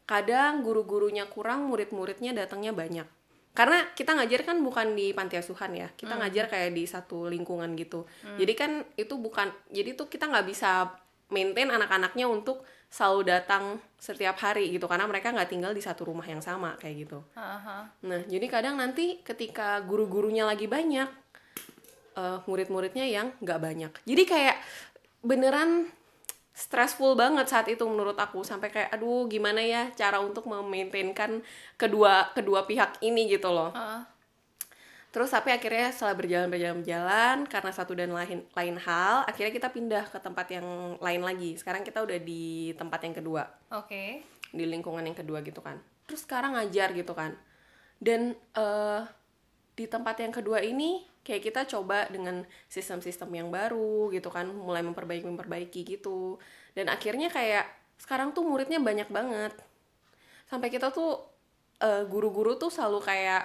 Kadang 0.05 0.61
guru-gurunya 0.61 1.25
kurang, 1.25 1.65
murid-muridnya 1.73 2.37
datangnya 2.37 2.69
banyak. 2.69 3.09
Karena 3.51 3.83
kita 3.97 4.15
ngajar 4.15 4.47
kan 4.47 4.63
bukan 4.63 4.95
di 4.95 5.11
panti 5.11 5.35
asuhan 5.35 5.75
ya, 5.75 5.91
kita 5.97 6.15
ngajar 6.15 6.47
kayak 6.47 6.71
di 6.71 6.87
satu 6.87 7.27
lingkungan 7.27 7.75
gitu. 7.75 8.07
Jadi 8.39 8.53
kan 8.55 8.85
itu 8.95 9.19
bukan, 9.19 9.51
jadi 9.67 9.91
tuh 9.97 10.07
kita 10.07 10.31
nggak 10.31 10.47
bisa 10.47 10.87
maintain 11.31 11.67
anak-anaknya 11.67 12.31
untuk 12.31 12.63
selalu 12.91 13.27
datang 13.27 13.79
setiap 13.99 14.39
hari 14.39 14.71
gitu, 14.71 14.87
karena 14.87 15.07
mereka 15.07 15.31
nggak 15.31 15.51
tinggal 15.51 15.71
di 15.75 15.83
satu 15.83 16.07
rumah 16.07 16.27
yang 16.27 16.43
sama 16.43 16.75
kayak 16.79 17.07
gitu. 17.07 17.19
Aha. 17.35 17.91
Nah, 18.03 18.21
jadi 18.27 18.45
kadang 18.51 18.79
nanti 18.79 19.19
ketika 19.23 19.79
guru-gurunya 19.83 20.43
lagi 20.43 20.67
banyak, 20.67 21.07
eh, 22.17 22.39
murid-muridnya 22.45 23.05
yang 23.07 23.31
nggak 23.39 23.59
banyak. 23.59 23.91
Jadi 24.05 24.23
kayak 24.27 24.57
beneran 25.21 25.89
stressful 26.51 27.15
banget 27.15 27.47
saat 27.47 27.67
itu 27.71 27.81
menurut 27.87 28.17
aku 28.19 28.43
sampai 28.43 28.69
kayak 28.69 28.89
aduh 28.91 29.25
gimana 29.25 29.63
ya 29.63 29.87
cara 29.95 30.19
untuk 30.19 30.45
memaintainkan 30.45 31.41
kedua 31.79 32.35
kedua 32.35 32.67
pihak 32.67 32.99
ini 33.05 33.31
gitu 33.31 33.49
loh. 33.49 33.71
Ah. 33.71 34.05
Terus 35.11 35.27
tapi 35.27 35.51
akhirnya 35.51 35.91
setelah 35.91 36.15
berjalan 36.15 36.47
berjalan 36.47 36.77
berjalan 36.79 37.37
karena 37.43 37.71
satu 37.75 37.91
dan 37.91 38.15
lain 38.15 38.47
lain 38.55 38.75
hal, 38.79 39.27
akhirnya 39.27 39.51
kita 39.51 39.67
pindah 39.67 40.07
ke 40.07 40.19
tempat 40.23 40.47
yang 40.55 40.95
lain 41.03 41.21
lagi. 41.23 41.59
Sekarang 41.59 41.83
kita 41.83 41.99
udah 41.99 42.15
di 42.15 42.71
tempat 42.79 43.03
yang 43.03 43.15
kedua 43.19 43.43
Oke. 43.75 44.23
di 44.55 44.63
lingkungan 44.63 45.03
yang 45.03 45.15
kedua 45.15 45.43
gitu 45.43 45.59
kan 45.59 45.79
terus 46.11 46.27
sekarang 46.27 46.59
ngajar 46.59 46.91
gitu 46.91 47.15
kan 47.15 47.39
dan 48.03 48.35
eh, 48.35 49.01
di 49.79 49.87
tempat 49.87 50.19
yang 50.19 50.35
kedua 50.35 50.59
ini 50.59 51.07
kayak 51.21 51.41
kita 51.45 51.61
coba 51.69 52.09
dengan 52.09 52.41
sistem-sistem 52.65 53.29
yang 53.29 53.49
baru 53.53 54.09
gitu 54.09 54.33
kan 54.33 54.49
mulai 54.49 54.81
memperbaiki 54.81 55.25
memperbaiki 55.25 55.81
gitu. 55.85 56.41
Dan 56.73 56.89
akhirnya 56.89 57.29
kayak 57.29 57.69
sekarang 58.01 58.33
tuh 58.33 58.41
muridnya 58.45 58.81
banyak 58.81 59.09
banget. 59.13 59.53
Sampai 60.49 60.73
kita 60.73 60.89
tuh 60.89 61.21
eh, 61.81 62.03
guru-guru 62.09 62.57
tuh 62.57 62.73
selalu 62.73 62.99
kayak 63.05 63.43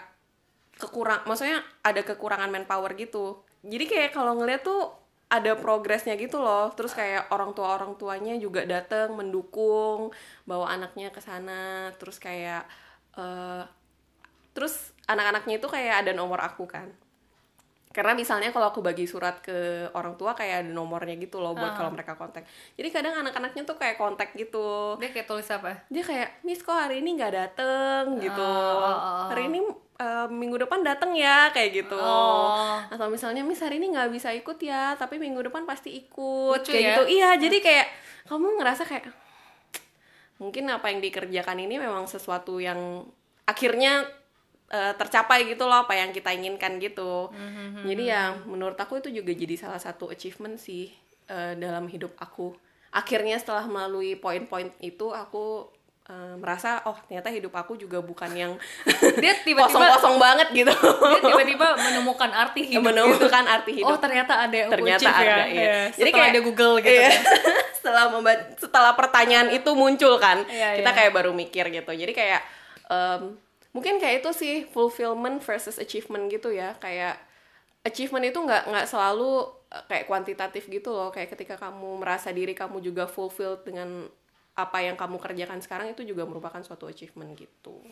kekurang 0.76 1.24
maksudnya 1.24 1.60
ada 1.84 2.00
kekurangan 2.00 2.48
manpower 2.52 2.96
gitu. 2.96 3.44
Jadi 3.64 3.84
kayak 3.88 4.10
kalau 4.16 4.36
ngeliat 4.40 4.64
tuh 4.64 4.92
ada 5.28 5.52
progresnya 5.58 6.16
gitu 6.16 6.40
loh. 6.40 6.72
Terus 6.72 6.96
kayak 6.96 7.28
orang 7.34 7.52
tua 7.52 7.76
orang 7.76 7.92
tuanya 8.00 8.34
juga 8.40 8.64
datang 8.64 9.12
mendukung 9.16 10.14
bawa 10.48 10.72
anaknya 10.72 11.12
ke 11.12 11.20
sana. 11.20 11.92
Terus 12.00 12.16
kayak 12.16 12.64
eh, 13.20 13.64
terus 14.56 14.96
anak-anaknya 15.04 15.60
itu 15.60 15.68
kayak 15.68 16.08
ada 16.08 16.12
nomor 16.16 16.40
aku 16.40 16.64
kan 16.64 16.88
karena 17.96 18.12
misalnya 18.12 18.52
kalau 18.52 18.68
aku 18.68 18.84
bagi 18.84 19.08
surat 19.08 19.40
ke 19.40 19.88
orang 19.90 20.14
tua 20.14 20.36
kayak 20.36 20.68
ada 20.68 20.70
nomornya 20.70 21.16
gitu 21.16 21.40
loh 21.40 21.56
buat 21.56 21.72
Ah. 21.72 21.76
kalau 21.80 21.90
mereka 21.90 22.12
kontak 22.12 22.44
jadi 22.76 22.92
kadang 22.92 23.24
anak-anaknya 23.24 23.64
tuh 23.64 23.74
kayak 23.74 23.96
kontak 23.96 24.36
gitu 24.36 25.00
Dia 25.00 25.08
kayak 25.08 25.24
tulis 25.24 25.48
apa? 25.48 25.80
dia 25.88 26.04
kayak 26.04 26.44
Miss 26.44 26.60
kok 26.60 26.76
hari 26.76 27.00
ini 27.00 27.16
nggak 27.16 27.32
dateng 27.32 28.20
gitu 28.20 28.36
oh. 28.36 29.32
hari 29.32 29.48
ini 29.48 29.64
eh, 29.96 30.28
minggu 30.28 30.60
depan 30.60 30.84
dateng 30.84 31.16
ya 31.16 31.48
kayak 31.50 31.72
gitu 31.74 31.96
Oh. 31.96 32.76
atau 32.84 33.08
misalnya 33.08 33.40
Miss 33.40 33.64
hari 33.64 33.80
ini 33.80 33.88
nggak 33.90 34.12
bisa 34.12 34.28
ikut 34.30 34.60
ya 34.60 34.92
tapi 34.94 35.16
minggu 35.16 35.40
depan 35.42 35.64
pasti 35.64 35.96
ikut 35.96 36.60
Lucu 36.60 36.68
kayak 36.68 36.84
ya? 36.84 36.88
gitu 36.92 37.02
iya 37.08 37.30
jadi 37.34 37.56
kayak 37.58 37.86
kamu 38.28 38.60
ngerasa 38.60 38.84
kayak 38.84 39.08
mungkin 40.36 40.68
apa 40.68 40.92
yang 40.92 41.00
dikerjakan 41.00 41.58
ini 41.58 41.80
memang 41.80 42.04
sesuatu 42.04 42.60
yang 42.60 43.08
akhirnya 43.42 44.04
eh, 44.68 44.92
tercapai 44.94 45.46
gitu 45.46 45.64
loh 45.64 45.86
apa 45.86 45.94
yang 45.94 46.10
kita 46.10 46.30
inginkan 46.30 46.78
gitu 46.78 47.30
jadi 47.86 48.02
ya 48.02 48.22
menurut 48.44 48.74
aku 48.74 48.98
itu 48.98 49.10
juga 49.10 49.30
jadi 49.30 49.54
salah 49.54 49.78
satu 49.78 50.10
achievement 50.10 50.58
sih 50.58 50.90
eh, 51.26 51.52
dalam 51.54 51.86
hidup 51.86 52.14
aku 52.18 52.54
akhirnya 52.90 53.36
setelah 53.36 53.68
melalui 53.68 54.16
poin-poin 54.16 54.72
itu 54.80 55.12
aku 55.12 55.68
eh, 56.08 56.34
merasa 56.40 56.80
oh 56.88 56.96
ternyata 57.06 57.28
hidup 57.28 57.52
aku 57.52 57.76
juga 57.76 58.00
bukan 58.00 58.30
yang 58.32 58.52
Dia 59.22 59.36
tiba-tiba 59.44 59.68
kosong-kosong 59.68 60.16
banget 60.16 60.48
gitu 60.54 60.72
dia 60.72 61.20
tiba-tiba 61.20 61.76
menemukan 61.76 62.30
arti 62.32 62.62
hidup. 62.72 62.88
menemukan 62.88 63.44
arti 63.44 63.70
gitu. 63.76 63.78
hidup 63.84 63.92
Oh 63.92 64.00
ternyata 64.00 64.32
ada 64.48 64.56
yang 64.56 64.70
ternyata 64.72 65.08
ada 65.12 65.22
ya. 65.22 65.36
iya. 65.36 65.44
Iya, 65.46 65.76
jadi 65.92 66.10
setelah 66.10 66.16
kayak 66.16 66.32
ada 66.32 66.40
Google 66.40 66.74
gitu. 66.80 66.90
iya. 66.94 67.08
kan. 67.10 67.22
setelah 67.76 68.04
membaca 68.10 68.44
setelah 68.58 68.92
pertanyaan 68.98 69.48
itu 69.54 69.70
muncul 69.78 70.18
kan 70.18 70.42
Iya, 70.50 70.82
kita 70.82 70.90
iya. 70.90 70.96
kayak 70.98 71.12
baru 71.14 71.30
mikir 71.30 71.70
gitu 71.70 71.92
jadi 71.94 72.12
kayak 72.16 72.40
em, 72.90 73.22
mungkin 73.76 74.00
kayak 74.00 74.24
itu 74.24 74.30
sih 74.32 74.54
fulfillment 74.72 75.44
versus 75.44 75.76
achievement 75.76 76.32
gitu 76.32 76.48
ya. 76.48 76.72
Kayak 76.80 77.20
achievement 77.84 78.24
itu 78.24 78.40
nggak 78.40 78.72
nggak 78.72 78.86
selalu 78.88 79.52
eh, 79.68 79.84
kayak 79.84 80.04
kuantitatif 80.08 80.64
gitu 80.72 80.96
loh. 80.96 81.12
Kayak 81.12 81.36
ketika 81.36 81.60
kamu 81.60 82.00
merasa 82.00 82.32
diri 82.32 82.56
kamu 82.56 82.80
juga 82.80 83.04
fulfilled 83.04 83.68
dengan 83.68 84.08
apa 84.56 84.80
yang 84.80 84.96
kamu 84.96 85.20
kerjakan 85.20 85.60
sekarang 85.60 85.92
itu 85.92 86.08
juga 86.08 86.24
merupakan 86.24 86.64
suatu 86.64 86.88
achievement 86.88 87.36
gitu. 87.36 87.84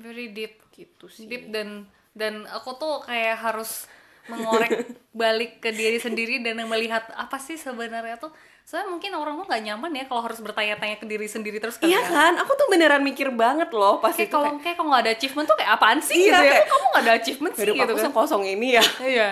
Very 0.00 0.32
deep. 0.32 0.64
gitu 0.72 1.12
sih. 1.12 1.28
Deep 1.28 1.52
dan 1.52 1.84
dan 2.16 2.48
aku 2.48 2.80
tuh 2.80 3.04
kayak 3.04 3.36
harus 3.36 3.84
mengorek 4.32 4.88
balik 5.20 5.60
ke 5.60 5.68
diri 5.70 6.00
sendiri 6.00 6.40
dan 6.40 6.56
melihat 6.64 7.04
apa 7.12 7.36
sih 7.36 7.60
sebenarnya 7.60 8.16
tuh 8.16 8.32
soalnya 8.66 8.90
mungkin 8.90 9.14
orang 9.14 9.38
tuh 9.38 9.46
nggak 9.46 9.62
nyaman 9.62 9.90
ya 9.94 10.04
kalau 10.10 10.26
harus 10.26 10.42
bertanya-tanya 10.42 10.98
ke 10.98 11.06
diri 11.06 11.30
sendiri 11.30 11.62
terus 11.62 11.78
Iya 11.78 12.02
kayak, 12.02 12.10
kan, 12.10 12.32
aku 12.42 12.52
tuh 12.58 12.66
beneran 12.66 12.98
mikir 12.98 13.30
banget 13.30 13.70
loh 13.70 14.02
pas 14.02 14.10
kayak 14.10 14.26
itu 14.26 14.34
kalau 14.34 14.58
kayak 14.58 14.74
kalau 14.74 14.88
nggak 14.90 15.02
ada 15.06 15.12
achievement 15.14 15.46
tuh 15.46 15.54
kayak 15.54 15.70
apaan 15.78 15.98
sih 16.02 16.14
Iya, 16.18 16.26
gitu 16.26 16.34
ya 16.34 16.50
kayak, 16.50 16.64
Kok 16.66 16.70
kamu 16.74 16.86
nggak 16.90 17.04
ada 17.06 17.12
achievement 17.14 17.52
sih 17.54 17.62
hidup 17.62 17.74
gitu 17.78 17.86
aku 17.86 17.94
kan 17.94 18.04
sekosong 18.10 18.42
ini 18.42 18.68
ya. 18.74 18.84
Iya. 19.14 19.30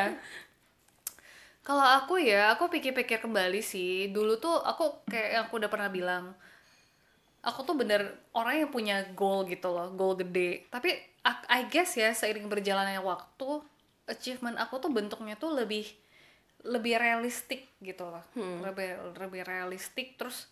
Kalau 1.65 1.81
aku 1.81 2.21
ya, 2.21 2.53
aku 2.53 2.69
pikir-pikir 2.69 3.25
kembali 3.25 3.65
sih. 3.65 4.13
Dulu 4.13 4.37
tuh 4.37 4.53
aku 4.53 5.01
kayak 5.09 5.29
yang 5.33 5.43
aku 5.49 5.57
udah 5.57 5.71
pernah 5.73 5.89
bilang, 5.89 6.25
aku 7.41 7.65
tuh 7.65 7.73
bener 7.73 8.05
orang 8.37 8.61
yang 8.61 8.71
punya 8.71 8.97
goal 9.17 9.49
gitu 9.49 9.73
loh, 9.73 9.89
goal 9.97 10.13
gede. 10.13 10.69
Tapi 10.69 10.93
I- 11.25 11.47
I 11.49 11.61
guess 11.73 11.97
ya 11.97 12.13
seiring 12.13 12.53
berjalannya 12.53 13.01
waktu, 13.01 13.65
achievement 14.05 14.61
aku 14.61 14.77
tuh 14.77 14.93
bentuknya 14.93 15.41
tuh 15.41 15.57
lebih 15.57 15.89
lebih 16.65 16.97
realistik 16.97 17.69
gitu 17.85 18.09
loh, 18.09 18.25
lebih 18.65 18.97
lebih 19.21 19.45
realistik. 19.45 20.17
Terus 20.17 20.49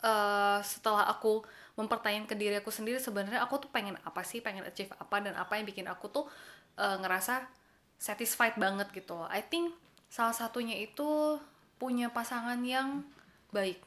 eh, 0.00 0.58
setelah 0.64 1.04
aku 1.12 1.44
mempertanyakan 1.76 2.28
ke 2.28 2.36
diri 2.36 2.56
aku 2.60 2.68
sendiri 2.68 3.00
sebenarnya 3.00 3.44
aku 3.44 3.60
tuh 3.60 3.70
pengen 3.72 4.00
apa 4.08 4.24
sih? 4.24 4.40
Pengen 4.40 4.64
achieve 4.64 4.92
apa? 4.96 5.20
Dan 5.20 5.36
apa 5.36 5.60
yang 5.60 5.68
bikin 5.68 5.84
aku 5.84 6.08
tuh 6.08 6.24
eh, 6.80 6.96
ngerasa 6.96 7.44
satisfied 8.00 8.56
banget 8.56 8.88
gitu 8.96 9.14
loh. 9.14 9.28
I 9.28 9.44
think 9.44 9.76
salah 10.08 10.34
satunya 10.34 10.80
itu 10.80 11.36
punya 11.76 12.08
pasangan 12.08 12.58
yang 12.64 13.04
baik. 13.52 13.78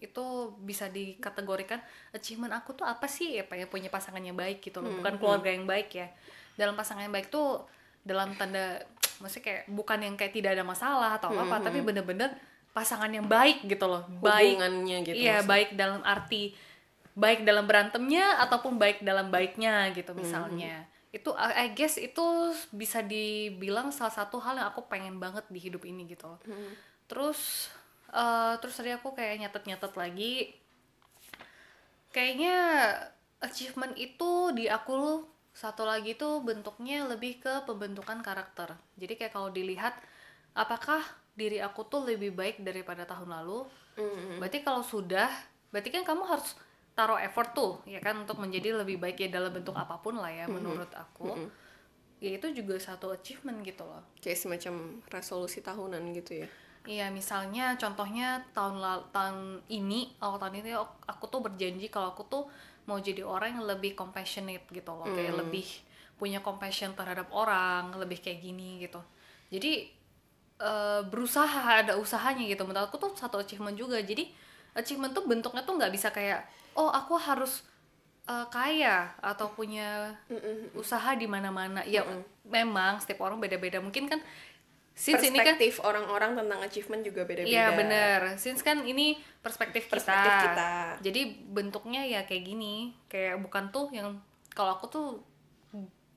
Itu 0.00 0.56
bisa 0.62 0.88
dikategorikan 0.88 1.82
achievement 2.14 2.54
aku 2.54 2.78
tuh 2.78 2.86
apa 2.86 3.10
sih? 3.10 3.36
Ya? 3.36 3.44
Pengen 3.44 3.66
punya 3.66 3.90
pasangan 3.90 4.22
yang 4.22 4.38
baik 4.38 4.62
gitu 4.62 4.78
loh. 4.78 4.94
Bukan 5.02 5.18
keluarga 5.18 5.50
yang 5.50 5.66
baik 5.66 5.92
ya. 5.92 6.08
Dalam 6.54 6.78
pasangan 6.78 7.04
yang 7.04 7.14
baik 7.14 7.28
tuh 7.28 7.66
dalam 8.00 8.32
tanda 8.38 8.80
maksudnya 9.20 9.44
kayak 9.44 9.62
bukan 9.68 9.98
yang 10.00 10.14
kayak 10.16 10.32
tidak 10.32 10.56
ada 10.56 10.64
masalah 10.64 11.10
atau 11.20 11.30
apa 11.36 11.60
tapi 11.60 11.84
bener-bener 11.84 12.32
pasangan 12.72 13.10
yang 13.10 13.26
baik 13.28 13.66
gitu 13.68 13.84
loh 13.86 14.06
baik 14.24 14.56
Hubungannya 14.58 14.98
gitu. 15.04 15.16
iya 15.16 15.38
maksudnya. 15.40 15.50
baik 15.50 15.68
dalam 15.76 16.00
arti 16.02 16.42
baik 17.14 17.40
dalam 17.44 17.64
berantemnya 17.68 18.40
ataupun 18.46 18.80
baik 18.80 19.02
dalam 19.04 19.28
baiknya 19.28 19.92
gitu 19.92 20.16
misalnya 20.16 20.88
itu 21.10 21.34
I 21.34 21.74
guess 21.74 21.98
itu 21.98 22.54
bisa 22.70 23.02
dibilang 23.02 23.90
salah 23.90 24.14
satu 24.14 24.38
hal 24.38 24.62
yang 24.62 24.70
aku 24.70 24.86
pengen 24.86 25.18
banget 25.18 25.42
di 25.50 25.58
hidup 25.58 25.82
ini 25.82 26.06
gitu 26.06 26.30
loh. 26.30 26.40
terus 27.10 27.66
eh, 28.14 28.54
terus 28.62 28.78
tadi 28.78 28.94
aku 28.94 29.10
kayak 29.18 29.42
nyatet-nyatet 29.42 29.92
lagi 29.98 30.54
kayaknya 32.14 32.54
achievement 33.42 33.98
itu 33.98 34.54
di 34.54 34.70
aku 34.70 35.26
satu 35.60 35.84
lagi 35.84 36.16
tuh 36.16 36.40
bentuknya 36.40 37.04
lebih 37.04 37.36
ke 37.36 37.68
pembentukan 37.68 38.24
karakter. 38.24 38.72
Jadi 38.96 39.20
kayak 39.20 39.36
kalau 39.36 39.52
dilihat 39.52 39.92
apakah 40.56 41.04
diri 41.36 41.60
aku 41.60 41.84
tuh 41.84 42.08
lebih 42.08 42.32
baik 42.32 42.64
daripada 42.64 43.04
tahun 43.04 43.28
lalu? 43.28 43.68
Berarti 44.40 44.64
kalau 44.64 44.80
sudah 44.80 45.28
berarti 45.68 45.92
kan 45.92 46.08
kamu 46.08 46.24
harus 46.24 46.56
taruh 46.96 47.20
effort 47.20 47.52
tuh 47.52 47.72
ya 47.86 48.00
kan 48.00 48.16
untuk 48.24 48.40
menjadi 48.40 48.74
lebih 48.80 48.96
baik 48.98 49.20
ya 49.20 49.28
dalam 49.28 49.52
bentuk 49.52 49.76
apa 49.76 50.00
pun 50.00 50.16
lah 50.16 50.32
ya 50.32 50.48
menurut 50.48 50.88
aku. 50.96 51.36
Ya 52.24 52.36
itu 52.36 52.48
juga 52.56 52.80
satu 52.80 53.12
achievement 53.12 53.60
gitu 53.60 53.84
loh. 53.84 54.00
Kayak 54.24 54.40
semacam 54.40 55.04
resolusi 55.12 55.60
tahunan 55.60 56.00
gitu 56.16 56.44
ya. 56.44 56.48
Iya, 56.88 57.12
misalnya 57.12 57.76
contohnya 57.76 58.40
tahun 58.56 58.80
lalu 58.80 59.04
tahun 59.12 59.60
ini 59.68 60.16
awal 60.24 60.40
tahun 60.40 60.64
ini 60.64 60.72
aku 61.04 61.28
tuh 61.28 61.44
berjanji 61.44 61.92
kalau 61.92 62.16
aku 62.16 62.24
tuh 62.24 62.48
mau 62.90 62.98
jadi 62.98 63.22
orang 63.22 63.54
yang 63.54 63.64
lebih 63.70 63.94
compassionate 63.94 64.66
gitu 64.74 64.90
loh, 64.90 65.06
kayak 65.06 65.38
lebih 65.38 65.62
punya 66.18 66.42
compassion 66.42 66.92
terhadap 66.98 67.30
orang, 67.30 67.94
lebih 67.94 68.18
kayak 68.18 68.42
gini 68.42 68.82
gitu. 68.82 68.98
Jadi 69.48 69.88
eh, 70.58 71.00
berusaha 71.06 71.86
ada 71.86 71.94
usahanya 71.94 72.44
gitu. 72.50 72.66
Menurut 72.66 72.90
aku 72.90 72.98
tuh 72.98 73.14
satu 73.14 73.38
achievement 73.38 73.78
juga. 73.78 74.02
Jadi 74.02 74.28
achievement 74.74 75.14
tuh 75.14 75.24
bentuknya 75.24 75.62
tuh 75.62 75.78
nggak 75.78 75.92
bisa 75.94 76.10
kayak 76.10 76.44
oh 76.74 76.90
aku 76.90 77.14
harus 77.14 77.62
eh, 78.28 78.46
kaya 78.52 79.14
atau 79.22 79.48
punya 79.54 80.18
usaha 80.74 81.14
di 81.14 81.24
mana-mana. 81.24 81.86
Ya 81.86 82.02
memang 82.44 82.98
setiap 82.98 83.22
orang 83.24 83.40
beda-beda. 83.40 83.78
Mungkin 83.78 84.10
kan 84.10 84.20
since 85.00 85.24
ini 85.24 85.40
kan 85.40 85.56
Perspektif 85.56 85.80
orang-orang 85.80 86.36
tentang 86.36 86.60
achievement 86.60 87.00
juga 87.00 87.24
beda-beda. 87.24 87.48
Iya 87.48 87.72
bener, 87.72 88.20
since 88.36 88.60
kan 88.60 88.84
ini 88.84 89.16
perspektif, 89.40 89.88
Perspektif 89.88 90.28
kita. 90.28 90.44
kita. 90.52 90.70
Jadi 91.00 91.20
bentuknya 91.48 92.04
ya 92.04 92.28
kayak 92.28 92.44
gini, 92.44 92.92
kayak 93.08 93.40
bukan 93.40 93.72
tuh 93.72 93.88
yang 93.96 94.20
kalau 94.52 94.76
aku 94.76 94.86
tuh 94.92 95.08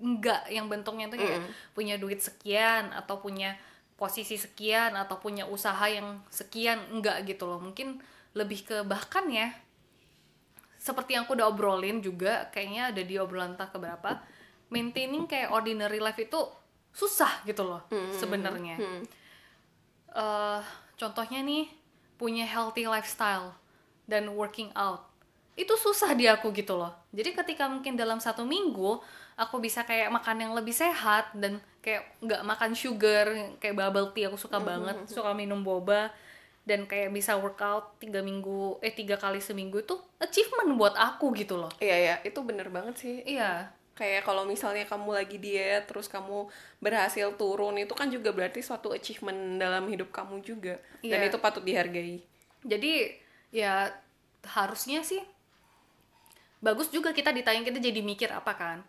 enggak 0.03 0.43
yang 0.51 0.67
bentuknya 0.67 1.07
tuh 1.07 1.15
kayak 1.15 1.47
punya 1.71 1.95
duit 1.95 2.19
sekian 2.19 2.91
atau 2.91 3.23
punya 3.23 3.55
posisi 3.95 4.35
sekian 4.35 4.99
atau 4.99 5.15
punya 5.15 5.47
usaha 5.47 5.87
yang 5.87 6.19
sekian 6.27 6.91
enggak 6.91 7.23
gitu 7.23 7.47
loh. 7.47 7.63
Mungkin 7.63 8.03
lebih 8.35 8.67
ke 8.67 8.77
bahkan 8.83 9.31
ya 9.31 9.55
seperti 10.75 11.15
yang 11.15 11.23
aku 11.23 11.39
udah 11.39 11.47
obrolin 11.47 12.03
juga 12.03 12.51
kayaknya 12.51 12.91
ada 12.91 12.99
di 12.99 13.15
obrolan 13.15 13.55
entah 13.55 13.71
keberapa 13.71 14.19
maintaining 14.67 15.23
kayak 15.23 15.55
ordinary 15.55 16.03
life 16.03 16.19
itu 16.19 16.43
susah 16.93 17.41
gitu 17.43 17.65
loh 17.65 17.81
sebenarnya. 18.13 18.77
eh 20.13 20.61
contohnya 20.93 21.41
nih 21.41 21.65
punya 22.21 22.45
healthy 22.45 22.85
lifestyle 22.85 23.57
dan 24.05 24.29
working 24.31 24.69
out. 24.77 25.09
Itu 25.53 25.73
susah 25.77 26.13
di 26.17 26.25
aku 26.29 26.49
gitu 26.53 26.77
loh. 26.77 26.93
Jadi 27.13 27.33
ketika 27.33 27.65
mungkin 27.69 27.93
dalam 27.97 28.17
satu 28.21 28.45
minggu 28.45 29.01
aku 29.37 29.57
bisa 29.57 29.81
kayak 29.85 30.13
makan 30.13 30.37
yang 30.45 30.53
lebih 30.53 30.73
sehat 30.73 31.33
dan 31.33 31.57
kayak 31.81 32.13
nggak 32.21 32.41
makan 32.45 32.71
sugar 32.77 33.25
kayak 33.57 33.73
bubble 33.73 34.13
tea 34.13 34.29
aku 34.29 34.37
suka 34.37 34.61
banget. 34.61 34.95
suka 35.09 35.33
minum 35.33 35.65
boba 35.65 36.13
dan 36.63 36.87
kayak 36.87 37.11
bisa 37.11 37.35
workout 37.35 37.99
tiga 37.99 38.23
minggu 38.23 38.79
eh 38.79 38.93
tiga 38.95 39.19
kali 39.19 39.43
seminggu 39.43 39.83
itu 39.83 39.99
achievement 40.21 40.79
buat 40.79 40.95
aku 40.95 41.35
gitu 41.35 41.59
loh. 41.59 41.73
Iya 41.81 41.97
ya, 41.97 42.15
itu 42.23 42.39
bener 42.45 42.71
banget 42.71 42.95
sih. 43.01 43.15
iya 43.25 43.73
Kayak 43.93 44.25
kalau 44.25 44.41
misalnya 44.43 44.89
kamu 44.89 45.13
lagi 45.13 45.37
diet 45.37 45.85
terus 45.85 46.09
kamu 46.09 46.49
berhasil 46.81 47.29
turun 47.37 47.77
itu 47.77 47.93
kan 47.93 48.09
juga 48.09 48.33
berarti 48.33 48.59
suatu 48.59 48.89
achievement 48.89 49.61
dalam 49.61 49.85
hidup 49.85 50.09
kamu 50.09 50.41
juga. 50.41 50.81
Dan 51.05 51.21
Iya. 51.21 51.29
itu 51.29 51.37
patut 51.37 51.61
dihargai. 51.61 52.17
jadi 52.63 53.11
ya 53.51 53.91
harusnya 54.47 55.03
sih 55.03 55.19
bagus 56.63 56.87
juga 56.89 57.11
kita 57.11 57.35
ditanya 57.35 57.59
kita 57.61 57.77
jadi 57.77 57.99
mikir 57.99 58.31
apa 58.31 58.55
kan 58.55 58.79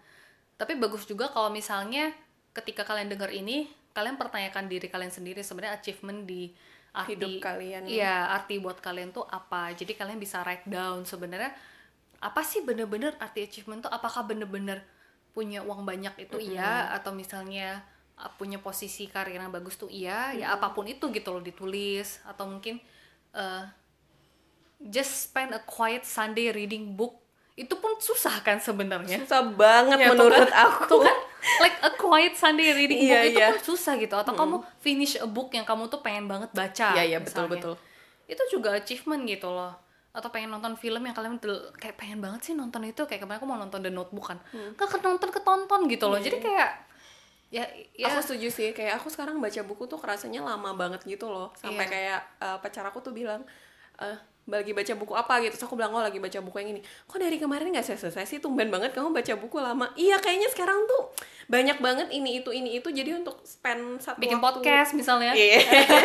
tapi 0.55 0.79
bagus 0.79 1.05
juga 1.05 1.27
kalau 1.27 1.51
misalnya 1.51 2.15
ketika 2.55 2.87
kalian 2.87 3.11
dengar 3.11 3.35
ini 3.35 3.67
kalian 3.91 4.15
pertanyakan 4.15 4.71
diri 4.71 4.87
kalian 4.87 5.11
sendiri 5.11 5.43
sebenarnya 5.43 5.75
achievement 5.75 6.23
di 6.23 6.55
arti 6.95 7.19
Hidup 7.19 7.43
kalian. 7.43 7.83
iya 7.91 8.31
arti 8.31 8.63
buat 8.63 8.79
kalian 8.79 9.11
tuh 9.11 9.27
apa 9.27 9.75
jadi 9.75 9.91
kalian 9.99 10.23
bisa 10.23 10.47
write 10.47 10.63
down 10.71 11.03
sebenarnya 11.03 11.51
apa 12.23 12.41
sih 12.47 12.63
bener-bener 12.63 13.19
arti 13.19 13.43
achievement 13.43 13.83
tuh 13.83 13.91
apakah 13.91 14.23
bener-bener 14.23 14.87
punya 15.35 15.61
uang 15.61 15.83
banyak 15.83 16.15
itu 16.17 16.39
iya 16.41 16.95
atau 16.95 17.11
misalnya 17.11 17.83
uh, 18.15 18.31
punya 18.39 18.63
posisi 18.63 19.11
karir 19.11 19.37
yang 19.37 19.51
bagus 19.51 19.75
tuh 19.75 19.91
iya 19.91 20.31
ya 20.33 20.55
apa 20.55 20.71
pun 20.71 20.87
itu 20.87 21.11
gitu 21.11 21.35
loh 21.35 21.43
ditulis 21.43 22.23
atau 22.23 22.47
mungkin 22.47 22.79
uh, 23.35 23.67
just 24.79 25.27
spend 25.29 25.51
a 25.51 25.61
quiet 25.61 26.07
Sunday 26.07 26.55
reading 26.55 26.95
book 26.95 27.19
itu 27.55 27.71
pun 27.79 27.95
susah 28.03 28.43
kan 28.43 28.59
sebenarnya. 28.59 29.23
Susah 29.23 29.47
banget 29.55 29.95
Ya, 30.03 30.11
tuh 30.11 30.27
menurut 30.27 30.51
kan, 30.51 30.67
aku. 30.67 30.83
tuh 30.91 31.01
kan? 31.07 31.17
Like 31.63 31.79
a 31.87 31.91
quiet 31.95 32.35
Sunday 32.35 32.75
reading 32.75 32.99
book 33.07 33.15
Iya, 33.15 33.31
itu 33.31 33.39
iya. 33.39 33.49
pun 33.55 33.63
susah 33.63 33.95
gitu 33.95 34.15
atau 34.19 34.35
kamu 34.35 34.57
finish 34.83 35.15
a 35.23 35.29
book 35.29 35.55
yang 35.55 35.63
kamu 35.63 35.87
tuh 35.87 36.03
pengen 36.03 36.27
banget 36.27 36.51
baca 36.51 36.99
Iya 36.99 37.03
iya 37.07 37.19
betul 37.23 37.47
betul. 37.47 37.75
itu 38.25 38.43
juga 38.51 38.75
achievement 38.75 39.23
gitu 39.29 39.53
loh 39.53 39.71
atau 40.15 40.31
pengen 40.31 40.55
nonton 40.55 40.79
film 40.79 41.03
yang 41.03 41.11
kalian 41.11 41.43
del- 41.43 41.75
kayak 41.75 41.99
pengen 41.99 42.23
banget 42.23 42.41
sih 42.47 42.55
nonton 42.55 42.87
itu 42.87 43.03
kayak 43.03 43.27
kemarin 43.27 43.43
aku 43.43 43.49
mau 43.51 43.59
nonton 43.59 43.83
The 43.83 43.91
Notebook 43.91 44.31
kan 44.31 44.39
nggak 44.47 44.89
kenonton 44.89 45.29
ketonton 45.35 45.81
gitu 45.91 46.07
loh 46.07 46.23
jadi 46.23 46.39
kayak 46.39 46.71
ya 47.51 47.65
ya 47.95 48.11
Aku 48.11 48.19
setuju 48.19 48.51
sih, 48.51 48.75
kayak 48.75 48.99
aku 48.99 49.11
sekarang 49.15 49.39
baca 49.39 49.63
buku 49.63 49.87
tuh 49.87 49.95
kerasanya 49.95 50.43
lama 50.43 50.75
banget 50.75 51.07
gitu 51.07 51.31
loh. 51.31 51.55
Sampai 51.55 51.87
Iya. 51.87 51.93
kayak 51.93 52.21
eh, 52.43 52.59
pacar 52.59 52.83
aku 52.83 52.99
tuh 52.99 53.15
bilang, 53.15 53.47
eh 54.03 54.19
lagi 54.51 54.75
baca 54.75 54.91
buku 54.99 55.15
apa 55.15 55.39
gitu. 55.39 55.55
Terus 55.55 55.63
aku 55.71 55.79
bilang, 55.79 55.95
oh 55.95 56.03
lagi 56.03 56.19
baca 56.19 56.35
buku 56.43 56.57
yang 56.59 56.75
ini. 56.75 56.81
Kok 56.83 57.15
dari 57.15 57.39
kemarin 57.39 57.71
nggak 57.71 57.87
selesai 57.87 58.27
sih? 58.27 58.39
Tumben 58.43 58.75
banget 58.75 58.91
kamu 58.91 59.15
baca 59.15 59.33
buku 59.39 59.63
lama. 59.63 59.87
Iya, 59.95 60.19
kayaknya 60.19 60.51
sekarang 60.51 60.83
tuh 60.83 61.15
banyak 61.47 61.79
banget 61.79 62.09
ini 62.11 62.39
itu 62.39 62.51
ini 62.51 62.77
itu. 62.77 62.89
Jadi 62.89 63.11
untuk 63.15 63.41
spend 63.43 63.99
satu 63.99 64.17
bikin 64.17 64.37
waktu- 64.37 64.61
podcast 64.61 64.91
misalnya 64.93 65.33
Iya. 65.33 65.61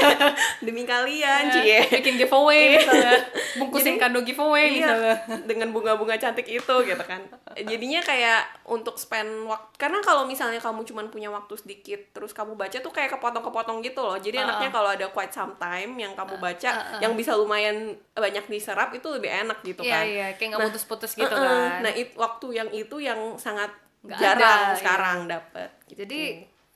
Demi 0.66 0.84
kalian, 0.84 1.44
Ya, 1.50 1.54
cie. 1.56 1.80
bikin 1.92 2.16
giveaway 2.18 2.78
misalnya 2.78 3.16
bungkusin 3.56 3.96
Jadi- 3.96 4.02
kado 4.02 4.20
giveaway 4.22 4.66
Iya, 4.70 4.76
misalnya 4.78 5.16
dengan 5.46 5.68
bunga-bunga 5.70 6.16
cantik 6.16 6.46
itu 6.46 6.76
gitu 6.80 7.04
kan 7.04 7.22
jadinya 7.58 8.00
kayak 8.00 8.42
untuk 8.66 8.96
spend 8.96 9.28
waktu 9.46 9.68
karena 9.78 10.00
kalau 10.00 10.24
misalnya 10.24 10.58
kamu 10.58 10.86
cuman 10.86 11.08
punya 11.08 11.28
waktu 11.28 11.56
sedikit 11.56 12.00
terus 12.12 12.32
kamu 12.32 12.54
baca 12.54 12.78
tuh 12.78 12.90
kayak 12.90 13.12
kepotong-kepotong 13.12 13.82
gitu 13.82 14.00
loh 14.00 14.16
jadi 14.16 14.40
Uh-uh. 14.40 14.48
enaknya 14.48 14.70
kalau 14.70 14.90
ada 14.90 15.08
quite 15.10 15.30
some 15.30 15.56
time 15.58 15.92
yang 15.96 16.14
kamu 16.14 16.38
baca 16.38 16.70
uh-uh. 16.70 17.00
yang 17.00 17.14
bisa 17.14 17.34
lumayan 17.34 17.78
banyak 18.12 18.46
diserap 18.48 18.92
itu 18.92 19.08
lebih 19.10 19.28
enak 19.28 19.60
gitu 19.62 19.82
iya 19.82 19.94
kan 19.94 20.06
iya 20.06 20.28
kayak 20.34 20.48
nggak 20.50 20.60
Nah, 20.60 20.68
putus-putus 20.68 21.12
gitu 21.14 21.28
Uh-uh. 21.28 21.44
kan 21.44 21.82
nah 21.82 21.92
it, 21.92 22.14
waktu 22.14 22.48
yang 22.54 22.70
itu 22.70 22.96
yang 22.98 23.18
sangat 23.36 23.72
Nggak 24.00 24.20
jarang 24.20 24.60
ada, 24.62 24.72
iya. 24.72 24.78
sekarang 24.80 25.18
dapet 25.28 25.70
gitu. 25.88 26.00
Jadi 26.06 26.22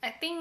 I 0.04 0.12
think 0.20 0.40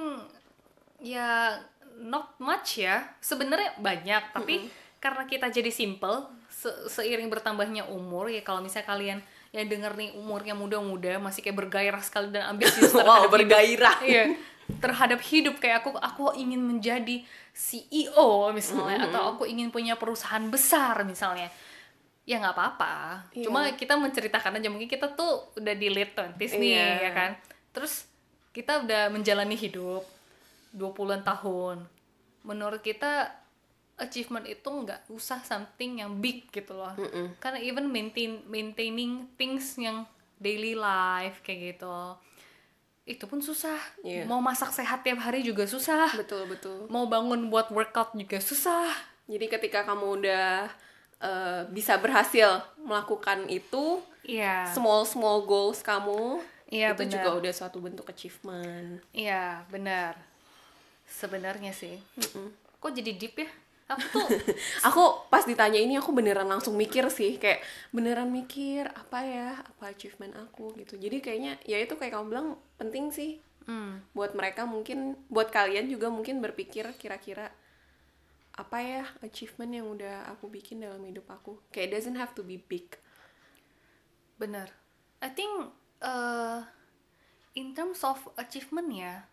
ya 0.98 1.58
not 2.02 2.34
much 2.42 2.82
ya. 2.82 3.06
Sebenarnya 3.22 3.78
banyak, 3.78 4.34
tapi 4.34 4.66
karena 5.02 5.26
kita 5.26 5.50
jadi 5.50 5.70
simple 5.74 6.30
se- 6.46 6.86
seiring 6.86 7.26
bertambahnya 7.26 7.90
umur 7.90 8.30
ya 8.30 8.38
kalau 8.46 8.62
misalnya 8.62 8.86
kalian 8.86 9.18
yang 9.50 9.66
denger 9.66 9.92
nih 9.98 10.14
umurnya 10.14 10.54
muda-muda 10.54 11.18
masih 11.18 11.42
kayak 11.42 11.58
bergairah 11.58 12.00
sekali 12.00 12.30
dan 12.30 12.54
ambisius 12.54 12.94
wow 12.96 13.02
terhadap 13.02 13.18
hidup. 13.18 13.32
bergairah 13.34 13.96
Iya, 14.00 14.24
terhadap 14.78 15.20
hidup 15.26 15.54
kayak 15.58 15.82
aku 15.82 15.90
aku 15.98 16.24
ingin 16.38 16.62
menjadi 16.62 17.26
CEO 17.52 18.48
misalnya 18.54 19.10
atau 19.10 19.36
aku 19.36 19.44
ingin 19.44 19.68
punya 19.74 19.98
perusahaan 19.98 20.46
besar 20.48 21.02
misalnya. 21.04 21.50
Ya 22.22 22.38
nggak 22.38 22.54
apa-apa. 22.54 22.94
Iya. 23.32 23.44
Cuma 23.44 23.66
kita 23.72 23.94
menceritakan 23.94 24.56
aja 24.56 24.68
mungkin 24.68 24.86
kita 24.86 25.10
tuh 25.12 25.50
udah 25.54 25.74
di 25.74 25.88
late 25.88 26.14
20s 26.14 26.52
nih 26.54 26.70
Iya. 26.70 26.86
ya 27.00 27.10
kan. 27.12 27.30
Terus 27.70 28.06
kita 28.50 28.80
udah 28.80 29.08
menjalani 29.08 29.54
hidup 29.54 30.06
20-an 30.70 31.22
tahun. 31.22 31.82
Menurut 32.42 32.78
kita 32.78 33.32
achievement 33.94 34.42
itu 34.44 34.66
nggak 34.66 35.06
usah 35.08 35.42
something 35.42 35.98
yang 35.98 36.18
big 36.18 36.46
gitu 36.48 36.72
loh. 36.72 36.94
Karena 37.38 37.58
even 37.58 37.86
maintain 37.86 38.42
maintaining 38.46 39.26
things 39.34 39.74
yang 39.76 40.06
daily 40.38 40.74
life 40.74 41.42
kayak 41.42 41.74
gitu. 41.74 41.98
Itu 43.02 43.26
pun 43.26 43.38
susah. 43.38 43.78
Iya. 44.00 44.26
Mau 44.26 44.38
masak 44.38 44.70
sehat 44.70 45.02
tiap 45.02 45.18
hari 45.18 45.42
juga 45.42 45.66
susah. 45.66 46.14
betul 46.14 46.46
betul 46.46 46.86
Mau 46.86 47.06
bangun 47.06 47.50
buat 47.50 47.66
workout 47.68 48.14
juga 48.14 48.38
susah. 48.38 48.90
jadi 49.22 49.46
ketika 49.48 49.86
kamu 49.86 50.18
udah 50.18 50.66
uh, 51.22 51.62
bisa 51.70 51.96
berhasil 51.96 52.60
melakukan 52.76 53.46
itu 53.46 54.02
Iya. 54.22 54.70
small 54.70 55.02
small 55.02 55.42
goals 55.42 55.80
kamu 55.80 56.38
Iya, 56.66 56.94
itu 56.94 57.04
benar. 57.04 57.12
juga 57.12 57.30
udah 57.38 57.52
suatu 57.52 57.78
bentuk 57.78 58.06
achievement 58.06 59.02
Iya, 59.10 59.66
benar. 59.66 60.14
Sebenarnya 61.04 61.74
sih. 61.74 62.00
Kok 62.78 62.92
jadi 62.92 63.12
deep 63.12 63.36
ya? 63.36 63.50
Aku 63.90 64.06
tuh 64.08 64.24
aku 64.88 65.02
pas 65.28 65.44
ditanya 65.44 65.76
ini 65.76 65.98
aku 65.98 66.14
beneran 66.14 66.48
langsung 66.48 66.78
mikir 66.78 67.12
sih 67.12 67.36
kayak 67.36 67.60
beneran 67.92 68.30
mikir 68.30 68.88
apa 68.88 69.20
ya 69.20 69.48
apa 69.58 69.92
achievement 69.92 70.32
aku 70.38 70.72
gitu 70.80 70.96
jadi 70.96 71.20
kayaknya 71.20 71.52
ya 71.66 71.76
itu 71.76 71.92
kayak 71.98 72.16
kamu 72.16 72.26
bilang 72.32 72.48
penting 72.80 73.12
sih 73.12 73.36
hmm, 73.68 74.16
buat 74.16 74.32
mereka 74.32 74.64
mungkin 74.64 75.12
buat 75.28 75.52
kalian 75.52 75.92
juga 75.92 76.08
mungkin 76.08 76.40
berpikir 76.40 76.88
kira-kira 76.96 77.52
apa 78.52 78.78
ya 78.84 79.04
achievement 79.24 79.72
yang 79.72 79.88
udah 79.88 80.28
aku 80.28 80.52
bikin 80.52 80.84
dalam 80.84 81.00
hidup 81.08 81.24
aku. 81.32 81.56
Kayak 81.72 81.96
doesn't 81.96 82.18
have 82.20 82.36
to 82.36 82.44
be 82.44 82.60
big. 82.60 82.84
Benar. 84.36 84.68
I 85.24 85.30
think 85.32 85.72
uh, 86.04 86.60
in 87.56 87.72
terms 87.72 88.04
of 88.04 88.20
achievement 88.36 88.92
ya, 88.92 89.24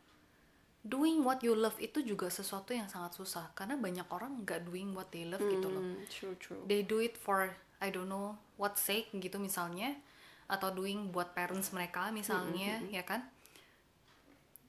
doing 0.88 1.25
what 1.27 1.43
you 1.43 1.51
love 1.51 1.75
itu 1.84 1.99
juga 1.99 2.32
sesuatu 2.32 2.71
yang 2.71 2.88
sangat 2.88 3.19
susah. 3.19 3.51
Karena 3.51 3.75
banyak 3.75 4.08
orang 4.08 4.47
nggak 4.47 4.63
doing 4.69 4.95
what 4.95 5.12
they 5.12 5.27
love 5.27 5.43
gitu 5.43 5.67
loh. 5.67 5.84
Hmm, 5.84 6.08
true 6.08 6.36
true. 6.39 6.63
They 6.63 6.88
do 6.88 7.03
it 7.03 7.19
for 7.19 7.51
I 7.84 7.91
don't 7.91 8.08
know 8.08 8.39
what 8.55 8.79
sake 8.79 9.12
gitu 9.19 9.36
misalnya. 9.36 9.99
Atau 10.47 10.71
doing 10.73 11.12
buat 11.12 11.36
parents 11.36 11.75
mereka 11.75 12.10
misalnya 12.10 12.82
ya 12.89 13.03
kan 13.05 13.27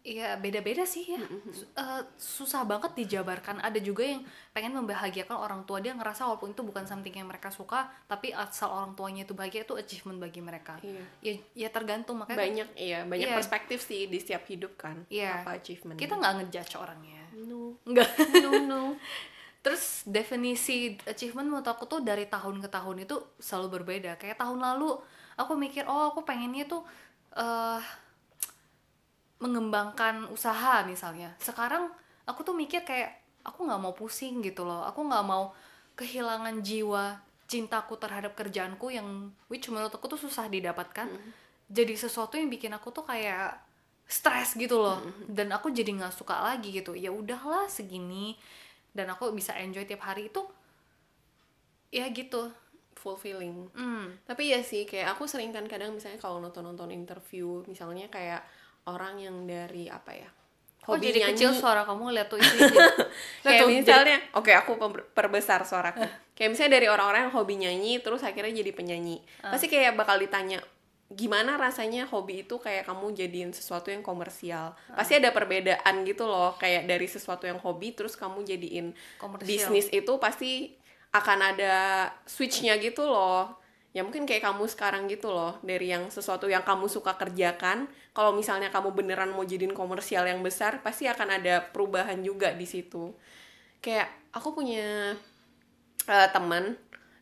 Iya 0.00 0.40
beda-beda 0.40 0.88
sih 0.88 1.12
ya. 1.12 1.20
Eh, 1.76 2.02
susah 2.16 2.64
banget 2.64 2.96
dijabarkan. 2.96 3.60
Ada 3.60 3.84
juga 3.84 4.00
yang 4.00 4.24
pengen 4.50 4.72
membahagiakan 4.72 5.36
orang 5.36 5.60
tua. 5.68 5.84
Dia 5.84 5.92
ngerasa 5.92 6.24
walaupun 6.24 6.56
itu 6.56 6.64
bukan 6.64 6.88
something 6.88 7.12
yang 7.12 7.28
mereka 7.28 7.52
suka 7.52 7.84
tapi 8.08 8.32
asal 8.32 8.72
orang 8.72 8.96
tuanya 8.96 9.28
itu 9.28 9.36
bahagia 9.36 9.68
itu 9.68 9.76
achievement 9.76 10.16
bagi 10.16 10.40
mereka. 10.40 10.80
Iya. 10.80 11.04
ya 11.20 11.32
ya 11.52 11.68
tergantung. 11.68 12.16
Makanya 12.24 12.40
banyak 12.40 12.68
iya 12.80 13.04
banyak 13.04 13.28
Iya. 13.28 13.36
perspektif 13.36 13.84
sih 13.84 14.08
di 14.08 14.16
setiap 14.16 14.48
hidup 14.48 14.72
kan 14.80 15.04
Iya. 15.12 15.44
apa 15.44 15.60
achievement 15.60 16.00
kita 16.00 16.16
nggak 16.16 16.32
ngejudge 16.48 16.74
orangnya. 16.80 17.22
No. 17.36 17.76
Nggak. 17.84 18.10
No 18.40 18.50
no. 18.64 18.82
Terus 19.64 20.08
definisi 20.08 20.96
achievement 21.04 21.44
menurut 21.44 21.68
aku 21.68 21.84
tuh 21.84 22.00
dari 22.00 22.24
tahun 22.24 22.64
ke 22.64 22.72
tahun 22.72 23.04
itu 23.04 23.20
selalu 23.36 23.84
berbeda. 23.84 24.16
Kayak 24.16 24.40
tahun 24.40 24.56
lalu 24.56 24.96
aku 25.36 25.52
mikir, 25.60 25.84
oh 25.84 26.08
aku 26.08 26.24
pengennya 26.24 26.64
tuh 26.64 26.80
eh 27.36 27.80
mengembangkan 29.40 30.29
usaha 30.29 30.85
misalnya. 30.85 31.33
Sekarang 31.40 31.88
aku 32.29 32.44
tuh 32.44 32.55
mikir 32.55 32.85
kayak 32.85 33.16
aku 33.42 33.64
nggak 33.64 33.81
mau 33.81 33.96
pusing 33.96 34.44
gitu 34.44 34.68
loh. 34.68 34.85
Aku 34.87 35.03
nggak 35.05 35.24
mau 35.24 35.57
kehilangan 35.96 36.61
jiwa 36.61 37.18
cintaku 37.50 37.98
terhadap 37.98 38.38
kerjaanku 38.38 38.94
yang 38.94 39.35
which 39.50 39.66
menurut 39.72 39.90
aku 39.90 40.07
tuh 40.07 40.20
susah 40.20 40.46
didapatkan. 40.46 41.09
Jadi 41.70 41.94
sesuatu 41.98 42.38
yang 42.38 42.46
bikin 42.53 42.70
aku 42.76 42.94
tuh 42.94 43.03
kayak 43.09 43.59
stres 44.07 44.55
gitu 44.55 44.79
loh. 44.79 45.00
Dan 45.26 45.50
aku 45.50 45.72
jadi 45.72 45.90
nggak 45.90 46.14
suka 46.14 46.38
lagi 46.44 46.70
gitu. 46.70 46.94
Ya 46.94 47.11
udahlah 47.11 47.66
segini 47.66 48.38
dan 48.90 49.11
aku 49.11 49.31
bisa 49.31 49.55
enjoy 49.59 49.87
tiap 49.87 50.03
hari 50.03 50.31
itu 50.31 50.42
ya 51.90 52.07
gitu 52.11 52.50
fulfilling 52.98 53.70
hmm. 53.74 54.26
tapi 54.26 54.50
ya 54.53 54.61
sih 54.62 54.87
kayak 54.87 55.16
aku 55.16 55.26
sering 55.26 55.55
kan 55.55 55.64
kadang 55.66 55.94
misalnya 55.94 56.18
kalau 56.20 56.42
nonton 56.42 56.66
nonton 56.66 56.90
interview 56.92 57.62
misalnya 57.66 58.11
kayak 58.11 58.42
orang 58.86 59.20
yang 59.20 59.36
dari 59.44 59.90
apa 59.90 60.12
ya 60.14 60.30
kok 60.80 60.96
jadi 60.96 61.20
kecil 61.30 61.52
suara 61.52 61.84
kamu 61.84 62.08
lihat 62.16 62.32
tuh 62.32 62.40
ini 62.40 62.48
kayak 63.44 63.68
misalnya? 63.68 64.18
oke 64.32 64.48
aku 64.48 64.72
pem- 64.80 65.06
perbesar 65.12 65.60
suaraku. 65.68 66.02
Kayak 66.32 66.56
misalnya 66.56 66.72
dari 66.80 66.88
orang-orang 66.88 67.28
yang 67.28 67.34
hobi 67.36 67.54
nyanyi 67.60 68.00
terus 68.00 68.24
akhirnya 68.24 68.48
jadi 68.64 68.72
penyanyi. 68.72 69.20
Pasti 69.44 69.68
kayak 69.68 69.92
bakal 69.92 70.16
ditanya 70.16 70.56
gimana 71.12 71.60
rasanya 71.60 72.08
hobi 72.08 72.48
itu 72.48 72.56
kayak 72.56 72.88
kamu 72.88 73.12
jadiin 73.12 73.52
sesuatu 73.52 73.92
yang 73.92 74.00
komersial? 74.00 74.72
Pasti 74.96 75.20
ada 75.20 75.36
perbedaan 75.36 76.00
gitu 76.08 76.24
loh 76.24 76.56
kayak 76.56 76.88
dari 76.88 77.04
sesuatu 77.04 77.44
yang 77.44 77.60
hobi 77.60 77.92
terus 77.92 78.16
kamu 78.16 78.40
jadiin 78.40 78.96
Komersial. 79.20 79.46
bisnis 79.68 79.92
itu 79.92 80.12
pasti 80.16 80.72
akan 81.12 81.38
ada 81.54 82.08
switchnya 82.24 82.80
gitu 82.80 83.04
loh 83.04 83.59
ya 83.90 84.07
mungkin 84.07 84.22
kayak 84.22 84.46
kamu 84.46 84.70
sekarang 84.70 85.11
gitu 85.11 85.35
loh 85.35 85.59
dari 85.66 85.90
yang 85.90 86.07
sesuatu 86.14 86.46
yang 86.46 86.62
kamu 86.62 86.87
suka 86.87 87.18
kerjakan 87.18 87.90
kalau 88.14 88.31
misalnya 88.31 88.70
kamu 88.70 88.94
beneran 88.94 89.35
mau 89.35 89.42
jadiin 89.42 89.74
komersial 89.74 90.31
yang 90.31 90.40
besar 90.46 90.79
pasti 90.81 91.11
akan 91.11 91.42
ada 91.42 91.62
perubahan 91.74 92.22
juga 92.22 92.55
di 92.55 92.66
situ. 92.66 93.11
Kayak 93.83 94.11
aku 94.31 94.55
punya 94.55 95.14
eh, 96.07 96.29
teman 96.31 96.79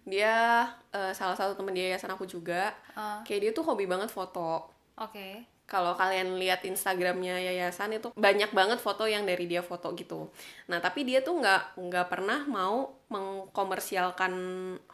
dia 0.09 0.65
eh, 0.93 1.13
salah 1.17 1.37
satu 1.37 1.57
teman 1.57 1.73
di 1.73 1.89
yayasan 1.89 2.13
aku 2.13 2.25
juga. 2.29 2.77
Ah. 2.99 3.23
kayak 3.23 3.41
dia 3.41 3.51
tuh 3.57 3.65
hobi 3.65 3.89
banget 3.89 4.13
foto. 4.13 4.69
Oke 4.99 5.58
kalau 5.69 5.93
kalian 5.93 6.41
lihat 6.41 6.65
Instagramnya 6.65 7.45
yayasan 7.45 8.01
itu 8.01 8.09
banyak 8.17 8.57
banget 8.57 8.81
foto 8.81 9.05
yang 9.05 9.29
dari 9.29 9.45
dia 9.45 9.61
foto 9.61 9.93
gitu. 9.93 10.33
Nah 10.73 10.81
tapi 10.81 11.05
dia 11.05 11.21
tuh 11.21 11.37
nggak 11.37 11.77
nggak 11.77 12.07
pernah 12.09 12.49
mau 12.49 12.97
mengkomersialkan 13.13 14.33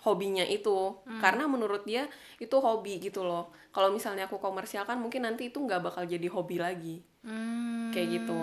hobinya 0.03 0.43
itu 0.43 0.99
karena 1.23 1.47
menurut 1.47 1.87
dia 1.87 2.11
itu 2.43 2.59
hobi 2.59 2.99
gitu 2.99 3.23
loh. 3.23 3.55
Kalau 3.71 3.95
misalnya 3.95 4.27
aku 4.27 4.43
komersialkan 4.43 4.99
mungkin 4.99 5.31
nanti 5.31 5.55
itu 5.55 5.63
nggak 5.63 5.95
bakal 5.95 6.03
jadi 6.11 6.27
hobi 6.27 6.59
lagi 6.59 6.97
hmm. 7.23 7.95
kayak 7.95 8.09
gitu. 8.11 8.43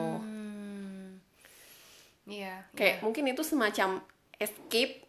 iya 2.31 2.63
Kayak 2.79 3.03
mungkin 3.03 3.27
itu 3.27 3.43
semacam 3.43 3.99
escape 4.39 5.03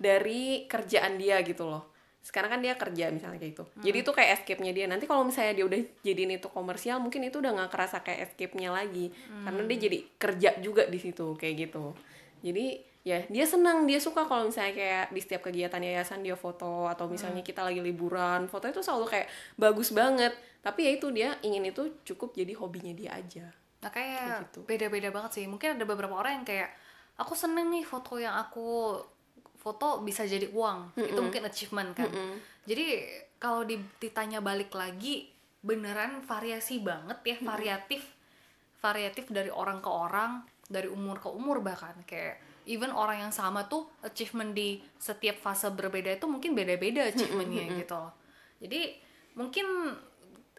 dari 0.00 0.64
kerjaan 0.64 1.20
dia 1.20 1.44
gitu 1.44 1.68
loh. 1.68 1.92
Sekarang 2.28 2.52
kan 2.52 2.60
dia 2.60 2.76
kerja 2.76 3.08
misalnya 3.08 3.40
kayak 3.40 3.56
gitu. 3.56 3.64
Jadi 3.80 3.96
itu 4.04 4.10
kayak 4.12 4.30
escape-nya 4.36 4.72
dia. 4.76 4.84
Nanti 4.84 5.08
kalau 5.08 5.24
misalnya 5.24 5.56
dia 5.56 5.64
udah 5.64 5.80
jadiin 6.04 6.36
itu 6.36 6.48
komersial, 6.52 7.00
mungkin 7.00 7.24
itu 7.24 7.40
udah 7.40 7.56
nggak 7.56 7.70
kerasa 7.72 8.04
kayak 8.04 8.28
escape-nya 8.28 8.68
lagi. 8.68 9.08
Karena 9.48 9.64
dia 9.64 9.78
jadi 9.88 9.98
kerja 10.20 10.50
juga 10.60 10.84
di 10.84 11.00
situ 11.00 11.32
kayak 11.40 11.54
gitu. 11.56 11.96
Jadi 12.44 12.84
ya 13.00 13.24
dia 13.32 13.48
senang 13.48 13.88
dia 13.88 13.96
suka 13.96 14.28
kalau 14.28 14.52
misalnya 14.52 14.76
kayak 14.76 15.06
di 15.16 15.20
setiap 15.24 15.48
kegiatan 15.48 15.80
yayasan 15.80 16.20
dia 16.20 16.36
foto 16.36 16.84
atau 16.84 17.08
misalnya 17.08 17.40
kita 17.40 17.64
lagi 17.64 17.80
liburan 17.80 18.52
foto 18.52 18.68
itu 18.68 18.84
selalu 18.84 19.08
kayak 19.08 19.32
bagus 19.56 19.96
banget 19.96 20.36
tapi 20.60 20.84
ya 20.84 20.90
itu 20.92 21.08
dia 21.08 21.32
ingin 21.40 21.72
itu 21.72 22.04
cukup 22.04 22.36
jadi 22.36 22.52
hobinya 22.60 22.92
dia 22.92 23.16
aja 23.16 23.48
Nah 23.78 23.90
kayak 23.94 24.50
gitu. 24.50 24.66
beda-beda 24.66 25.08
banget 25.14 25.38
sih. 25.38 25.44
Mungkin 25.46 25.78
ada 25.78 25.84
beberapa 25.86 26.14
orang 26.18 26.42
yang 26.42 26.46
kayak 26.46 26.70
aku 27.18 27.34
seneng 27.38 27.70
nih 27.70 27.86
foto 27.86 28.18
yang 28.18 28.34
aku 28.34 28.98
foto 29.68 30.00
bisa 30.00 30.24
jadi 30.24 30.48
uang. 30.48 30.96
Itu 30.96 31.20
mungkin 31.20 31.44
achievement 31.44 31.92
kan. 31.92 32.08
Jadi 32.64 33.04
kalau 33.36 33.62
di- 33.62 33.84
ditanya 33.96 34.40
balik 34.40 34.72
lagi 34.72 35.28
beneran 35.60 36.24
variasi 36.24 36.80
banget 36.80 37.18
ya, 37.22 37.36
variatif. 37.44 38.00
Variatif 38.78 39.28
dari 39.28 39.50
orang 39.50 39.78
ke 39.78 39.90
orang, 39.90 40.40
dari 40.64 40.86
umur 40.86 41.18
ke 41.18 41.28
umur 41.28 41.60
bahkan 41.60 41.92
kayak 42.04 42.38
even 42.64 42.92
orang 42.92 43.26
yang 43.26 43.32
sama 43.32 43.64
tuh 43.64 43.88
achievement 44.00 44.52
di 44.52 44.78
setiap 44.96 45.40
fase 45.40 45.68
berbeda 45.68 46.12
itu 46.12 46.28
mungkin 46.28 46.52
beda-beda 46.52 47.08
achievementnya 47.08 47.64
gitu 47.80 47.96
loh. 47.96 48.12
Jadi 48.60 48.80
mungkin 49.34 49.66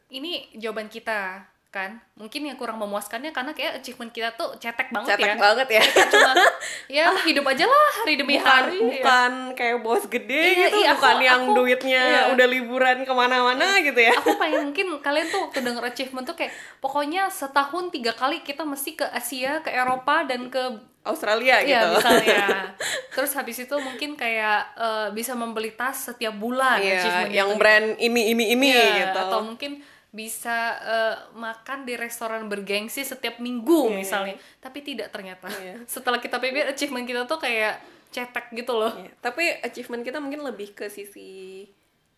ini 0.10 0.50
jawaban 0.58 0.90
kita 0.90 1.46
kan? 1.70 2.02
Mungkin 2.14 2.42
yang 2.44 2.58
kurang 2.58 2.78
memuaskannya 2.78 3.30
karena 3.30 3.54
kayak 3.54 3.78
achievement 3.78 4.10
kita 4.10 4.34
tuh 4.34 4.58
cetek 4.58 4.90
banget 4.90 5.14
cetek 5.16 5.28
ya 5.28 5.36
banget 5.38 5.68
ya. 5.70 5.84
Cuma 6.10 6.32
ya 6.98 7.06
hidup 7.22 7.46
aja 7.46 7.64
lah 7.64 7.88
hari 7.96 8.14
demi 8.16 8.36
bukan 8.36 8.50
hari 8.50 8.74
ya. 8.74 8.84
bukan 8.90 9.32
kayak 9.54 9.78
bos 9.80 10.04
gede 10.06 10.34
Iya, 10.50 10.68
gitu. 10.68 10.78
iya, 10.80 10.92
bukan 10.94 11.14
aku- 11.14 11.24
yang 11.24 11.42
aku- 11.44 11.56
duitnya 11.56 12.04
iya. 12.04 12.22
udah 12.34 12.48
liburan 12.48 12.98
ke 13.02 13.14
mana-mana 13.14 13.78
gitu 13.80 13.98
ya. 13.98 14.14
Aku 14.16 14.34
pengen 14.36 14.66
mungkin 14.68 14.98
kalian 15.00 15.28
tuh 15.28 15.40
waktu 15.46 15.60
denger 15.62 15.84
achievement 15.86 16.26
tuh 16.26 16.34
kayak 16.34 16.52
pokoknya 16.78 17.30
setahun 17.30 17.90
tiga 17.90 18.12
kali 18.12 18.42
kita 18.42 18.66
mesti 18.66 18.96
ke 18.96 19.06
Asia 19.06 19.62
ke 19.62 19.70
Eropa 19.70 20.26
dan 20.26 20.50
ke 20.50 20.62
Australia 21.02 21.62
Iya 21.62 21.86
gitu. 21.86 21.88
misalnya. 21.96 22.46
Terus 23.16 23.32
habis 23.32 23.58
itu 23.58 23.76
mungkin 23.78 24.14
kayak 24.16 24.60
eh, 24.76 25.08
bisa 25.12 25.32
membeli 25.32 25.72
tas 25.72 25.96
setiap 26.04 26.34
bulan 26.34 26.82
Iya, 26.82 27.30
yang 27.30 27.54
tuh. 27.54 27.58
brand 27.58 27.94
ini 27.96 28.34
ini 28.34 28.46
ini 28.52 28.68
Iya, 28.70 29.14
gitu. 29.14 29.20
atau 29.24 29.46
mungkin 29.46 29.86
bisa 30.10 30.58
eh, 30.82 31.16
makan 31.38 31.86
di 31.86 31.94
restoran 31.94 32.50
bergengsi 32.50 33.06
setiap 33.06 33.38
minggu 33.38 33.94
Iya. 33.94 33.96
misalnya. 33.96 34.36
tapi 34.58 34.82
tidak 34.82 35.14
ternyata. 35.14 35.46
Iya. 35.48 35.86
setelah 35.94 36.18
kita 36.18 36.42
pikir 36.42 36.66
achievement 36.66 37.06
kita 37.06 37.24
tuh 37.24 37.38
kayak 37.38 37.78
cetek 38.10 38.50
gitu 38.58 38.74
loh. 38.74 38.90
Iya, 38.98 39.14
tapi 39.22 39.46
achievement 39.62 40.02
kita 40.02 40.18
mungkin 40.18 40.42
lebih 40.42 40.74
ke 40.74 40.90
sisi 40.90 41.62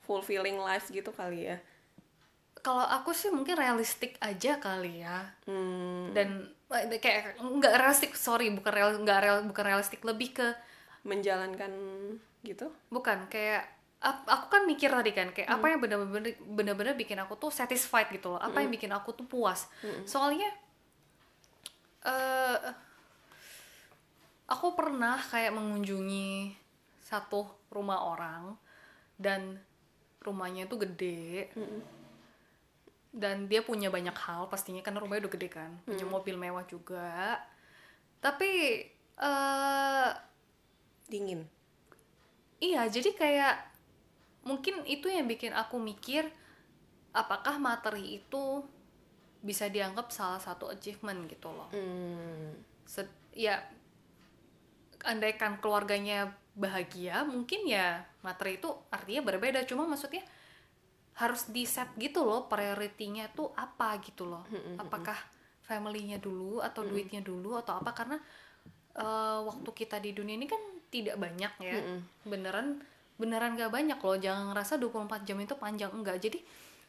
fulfilling 0.01 0.55
life 0.55 0.87
gitu 0.87 1.11
kali 1.11 1.51
ya. 1.51 1.59
Kalau 2.61 2.85
aku 2.85 3.11
sih 3.11 3.27
mungkin 3.27 3.57
realistik 3.57 4.15
aja 4.21 4.55
kali 4.55 5.03
ya. 5.03 5.33
Hmm, 5.43 6.15
dan 6.15 6.47
eh, 6.71 6.95
kayak 6.95 7.35
nggak 7.37 7.73
realistik 7.75 8.15
sorry 8.15 8.47
bukan 8.49 8.71
real 8.71 8.89
nggak 9.03 9.19
real 9.19 9.37
bukan 9.43 9.65
realistik 9.67 9.99
lebih 10.07 10.31
ke 10.31 10.47
menjalankan 11.03 11.73
gitu? 12.41 12.71
Bukan 12.87 13.27
kayak 13.27 13.67
aku 14.01 14.45
kan 14.49 14.65
mikir 14.65 14.89
tadi 14.89 15.13
kan 15.13 15.29
kayak 15.29 15.45
Hmm. 15.45 15.57
apa 15.61 15.65
yang 15.67 15.79
benar-benar 15.79 16.33
benar-benar 16.41 16.93
bikin 16.97 17.21
aku 17.21 17.37
tuh 17.37 17.53
satisfied 17.53 18.09
gitu 18.09 18.33
loh. 18.33 18.41
Apa 18.41 18.57
Hmm. 18.57 18.63
yang 18.65 18.71
bikin 18.73 18.89
aku 18.89 19.13
tuh 19.13 19.25
puas. 19.25 19.69
Soalnya 20.03 20.49
eh 22.01 22.73
aku 24.49 24.73
pernah 24.73 25.21
kayak 25.21 25.53
mengunjungi 25.53 26.57
satu 26.99 27.45
rumah 27.69 28.01
orang 28.03 28.57
dan 29.15 29.61
rumahnya 30.19 30.65
tuh 30.65 30.81
gede. 30.81 31.53
Dan 33.11 33.45
dia 33.45 33.59
punya 33.61 33.91
banyak 33.91 34.15
hal 34.15 34.47
pastinya 34.47 34.79
karena 34.79 34.97
rumahnya 34.97 35.27
udah 35.27 35.33
gede 35.35 35.49
kan. 35.51 35.71
Punya 35.83 36.07
mobil 36.07 36.35
mewah 36.35 36.65
juga. 36.65 37.37
Tapi 38.17 38.49
eh 39.13 40.09
dingin? 41.05 41.43
Iya, 42.57 42.87
jadi 42.87 43.11
kayak 43.11 43.55
mungkin 44.41 44.81
itu 44.89 45.05
yang 45.05 45.29
bikin 45.29 45.53
aku 45.53 45.77
mikir 45.77 46.25
apakah 47.13 47.59
materi 47.59 48.17
itu 48.23 48.63
bisa 49.41 49.67
dianggap 49.67 50.09
salah 50.13 50.37
satu 50.39 50.69
achievement 50.69 51.25
gitu 51.27 51.49
loh. 51.49 51.69
hmm, 51.73 52.49
Set- 52.85 53.29
ya 53.33 53.57
andaikan 55.01 55.57
keluarganya 55.57 56.29
bahagia, 56.53 57.25
mungkin 57.25 57.65
ya 57.65 58.05
materi 58.21 58.59
itu 58.61 58.69
artinya 58.93 59.21
berbeda. 59.25 59.65
Cuma 59.65 59.87
maksudnya 59.89 60.21
harus 61.17 61.49
di 61.49 61.65
set 61.65 61.89
gitu 61.97 62.23
loh 62.23 62.45
prioritinya 62.47 63.27
tuh 63.33 63.49
apa 63.55 63.97
gitu 64.01 64.29
loh. 64.29 64.45
Apakah 64.77 65.17
family-nya 65.61 66.19
dulu 66.19 66.59
atau 66.61 66.83
duitnya 66.91 67.21
dulu 67.21 67.57
atau 67.57 67.79
apa 67.79 67.91
karena 67.93 68.17
eh, 68.93 69.39
waktu 69.41 69.69
kita 69.71 69.97
di 69.97 70.11
dunia 70.13 70.35
ini 70.35 70.45
kan 70.45 70.59
tidak 70.91 71.17
banyak 71.17 71.53
ya. 71.59 71.77
Beneran 72.23 72.67
beneran 73.15 73.55
gak 73.55 73.69
banyak 73.69 73.97
loh. 73.97 74.15
Jangan 74.15 74.51
ngerasa 74.51 74.77
24 74.77 75.23
jam 75.23 75.37
itu 75.37 75.55
panjang 75.55 75.91
enggak. 75.91 76.19
Jadi 76.19 76.39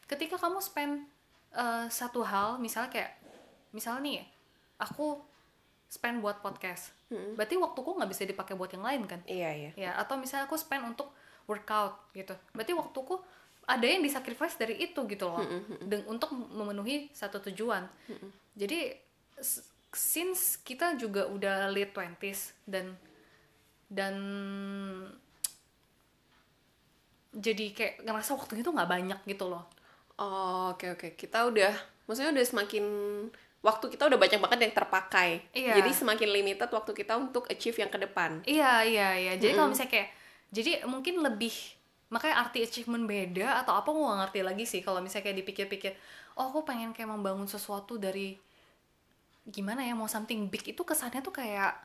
ketika 0.05 0.35
kamu 0.37 0.59
spend 0.59 1.07
eh, 1.51 1.85
satu 1.87 2.21
hal 2.21 2.57
misalnya 2.57 2.89
kayak 2.89 3.11
misalnya 3.71 4.01
nih 4.03 4.17
aku 4.77 5.19
spend 5.87 6.19
buat 6.19 6.39
podcast. 6.39 6.89
Berarti 7.37 7.53
waktuku 7.55 7.93
nggak 7.93 8.09
bisa 8.09 8.23
dipakai 8.23 8.53
buat 8.53 8.69
yang 8.69 8.81
lain 8.81 9.05
kan? 9.05 9.21
iya 9.25 9.53
iya 9.53 9.71
ya 9.77 9.91
atau 9.95 10.17
misalnya 10.17 10.45
aku 10.45 10.57
spend 10.57 10.81
untuk 10.83 11.13
workout 11.45 12.09
gitu 12.11 12.33
berarti 12.49 12.71
waktuku 12.71 13.19
ada 13.63 13.83
yang 13.83 14.01
disacrifice 14.01 14.55
dari 14.55 14.81
itu 14.81 14.97
gitu 15.05 15.27
loh 15.27 15.43
dan 15.83 16.01
untuk 16.07 16.31
memenuhi 16.33 17.11
satu 17.11 17.37
tujuan 17.43 17.85
jadi 18.55 18.95
s- 19.37 19.61
since 19.91 20.57
kita 20.59 20.95
juga 20.95 21.27
udah 21.27 21.69
late 21.69 21.91
20s 21.91 22.55
dan 22.65 22.95
dan 23.87 24.15
jadi 27.33 27.65
kayak 27.73 27.93
ngerasa 28.05 28.37
waktunya 28.37 28.61
tuh 28.61 28.73
nggak 28.77 28.89
banyak 28.89 29.19
gitu 29.25 29.49
loh. 29.49 29.65
Oh, 30.21 30.77
oke 30.77 30.93
oke. 30.93 31.07
Kita 31.17 31.49
udah 31.49 31.73
maksudnya 32.05 32.31
udah 32.31 32.45
semakin 32.45 32.85
waktu 33.63 33.85
kita 33.95 34.05
udah 34.11 34.19
banyak 34.19 34.39
banget 34.39 34.59
yang 34.69 34.75
terpakai. 34.75 35.29
Iya. 35.55 35.79
jadi 35.81 35.91
semakin 35.95 36.29
limited 36.29 36.69
waktu 36.69 36.91
kita 36.93 37.17
untuk 37.17 37.49
achieve 37.49 37.79
yang 37.79 37.89
ke 37.89 37.97
depan. 37.97 38.45
Iya 38.45 38.85
iya 38.85 39.09
iya. 39.17 39.33
Jadi 39.39 39.57
kalau 39.57 39.71
misalnya 39.73 39.91
kayak 39.91 40.09
jadi 40.53 40.71
mungkin 40.85 41.23
lebih 41.25 41.55
makanya 42.13 42.45
arti 42.45 42.61
achievement 42.61 43.09
beda 43.09 43.65
atau 43.65 43.73
apa 43.73 43.89
gue 43.89 44.03
gak 44.05 44.19
ngerti 44.27 44.39
lagi 44.45 44.65
sih. 44.69 44.81
Kalau 44.85 45.01
misalnya 45.01 45.31
kayak 45.31 45.37
dipikir-pikir 45.41 45.91
oh 46.37 46.53
aku 46.53 46.61
pengen 46.67 46.93
kayak 46.93 47.09
membangun 47.09 47.49
sesuatu 47.49 47.97
dari 47.97 48.37
gimana 49.43 49.83
ya 49.83 49.97
mau 49.97 50.07
something 50.07 50.47
big 50.47 50.63
itu 50.63 50.81
kesannya 50.87 51.19
tuh 51.19 51.35
kayak 51.35 51.75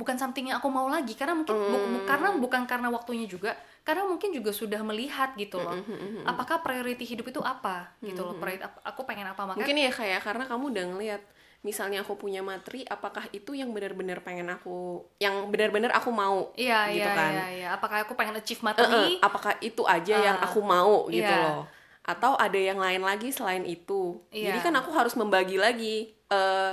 bukan 0.00 0.16
something 0.16 0.48
yang 0.48 0.56
aku 0.56 0.72
mau 0.72 0.88
lagi 0.88 1.12
karena 1.12 1.36
mungkin 1.36 1.52
bu- 1.52 1.84
bu- 1.92 2.04
karena 2.08 2.28
bukan 2.34 2.62
karena 2.64 2.88
waktunya 2.88 3.28
juga 3.28 3.52
karena 3.84 4.08
mungkin 4.08 4.32
juga 4.32 4.50
sudah 4.50 4.80
melihat 4.80 5.36
gitu 5.36 5.60
loh 5.60 5.76
apakah 6.24 6.64
priority 6.64 7.04
hidup 7.04 7.28
itu 7.28 7.40
apa 7.44 7.92
gitu 8.00 8.20
loh 8.24 8.34
priority 8.40 8.64
aku 8.80 9.00
pengen 9.04 9.28
apa 9.28 9.42
makanya 9.44 9.58
mungkin 9.60 9.76
ya 9.76 9.90
kayak 9.92 10.20
karena 10.24 10.44
kamu 10.48 10.64
udah 10.72 10.84
ngeliat 10.96 11.22
misalnya 11.60 12.00
aku 12.00 12.16
punya 12.16 12.40
materi 12.40 12.88
apakah 12.88 13.28
itu 13.36 13.52
yang 13.52 13.68
benar-benar 13.76 14.24
pengen 14.24 14.48
aku 14.48 15.04
yang 15.20 15.52
benar-benar 15.52 15.92
aku 15.92 16.08
mau? 16.08 16.48
Iya 16.56 16.88
gitu 16.88 17.04
iya 17.04 17.12
kan? 17.12 17.32
iya 17.36 17.46
iya. 17.52 17.68
Apakah 17.76 17.98
aku 18.08 18.16
pengen 18.16 18.40
achieve 18.40 18.56
Eh, 18.56 18.64
eh, 18.64 18.68
materi? 18.72 19.20
apakah 19.20 19.52
itu 19.60 19.82
aja 19.84 20.14
yang 20.16 20.38
Ah, 20.40 20.48
aku 20.48 20.64
mau 20.64 21.04
gitu 21.12 21.20
iya. 21.28 21.36
loh? 21.44 21.68
Atau 22.00 22.32
ada 22.40 22.56
yang 22.56 22.80
lain 22.80 23.04
lagi 23.04 23.28
selain 23.28 23.68
itu? 23.68 24.16
Iya. 24.32 24.56
jadi 24.56 24.58
kan 24.64 24.74
aku 24.80 24.90
harus 24.96 25.12
membagi 25.20 25.60
lagi 25.60 26.16
eh 26.32 26.72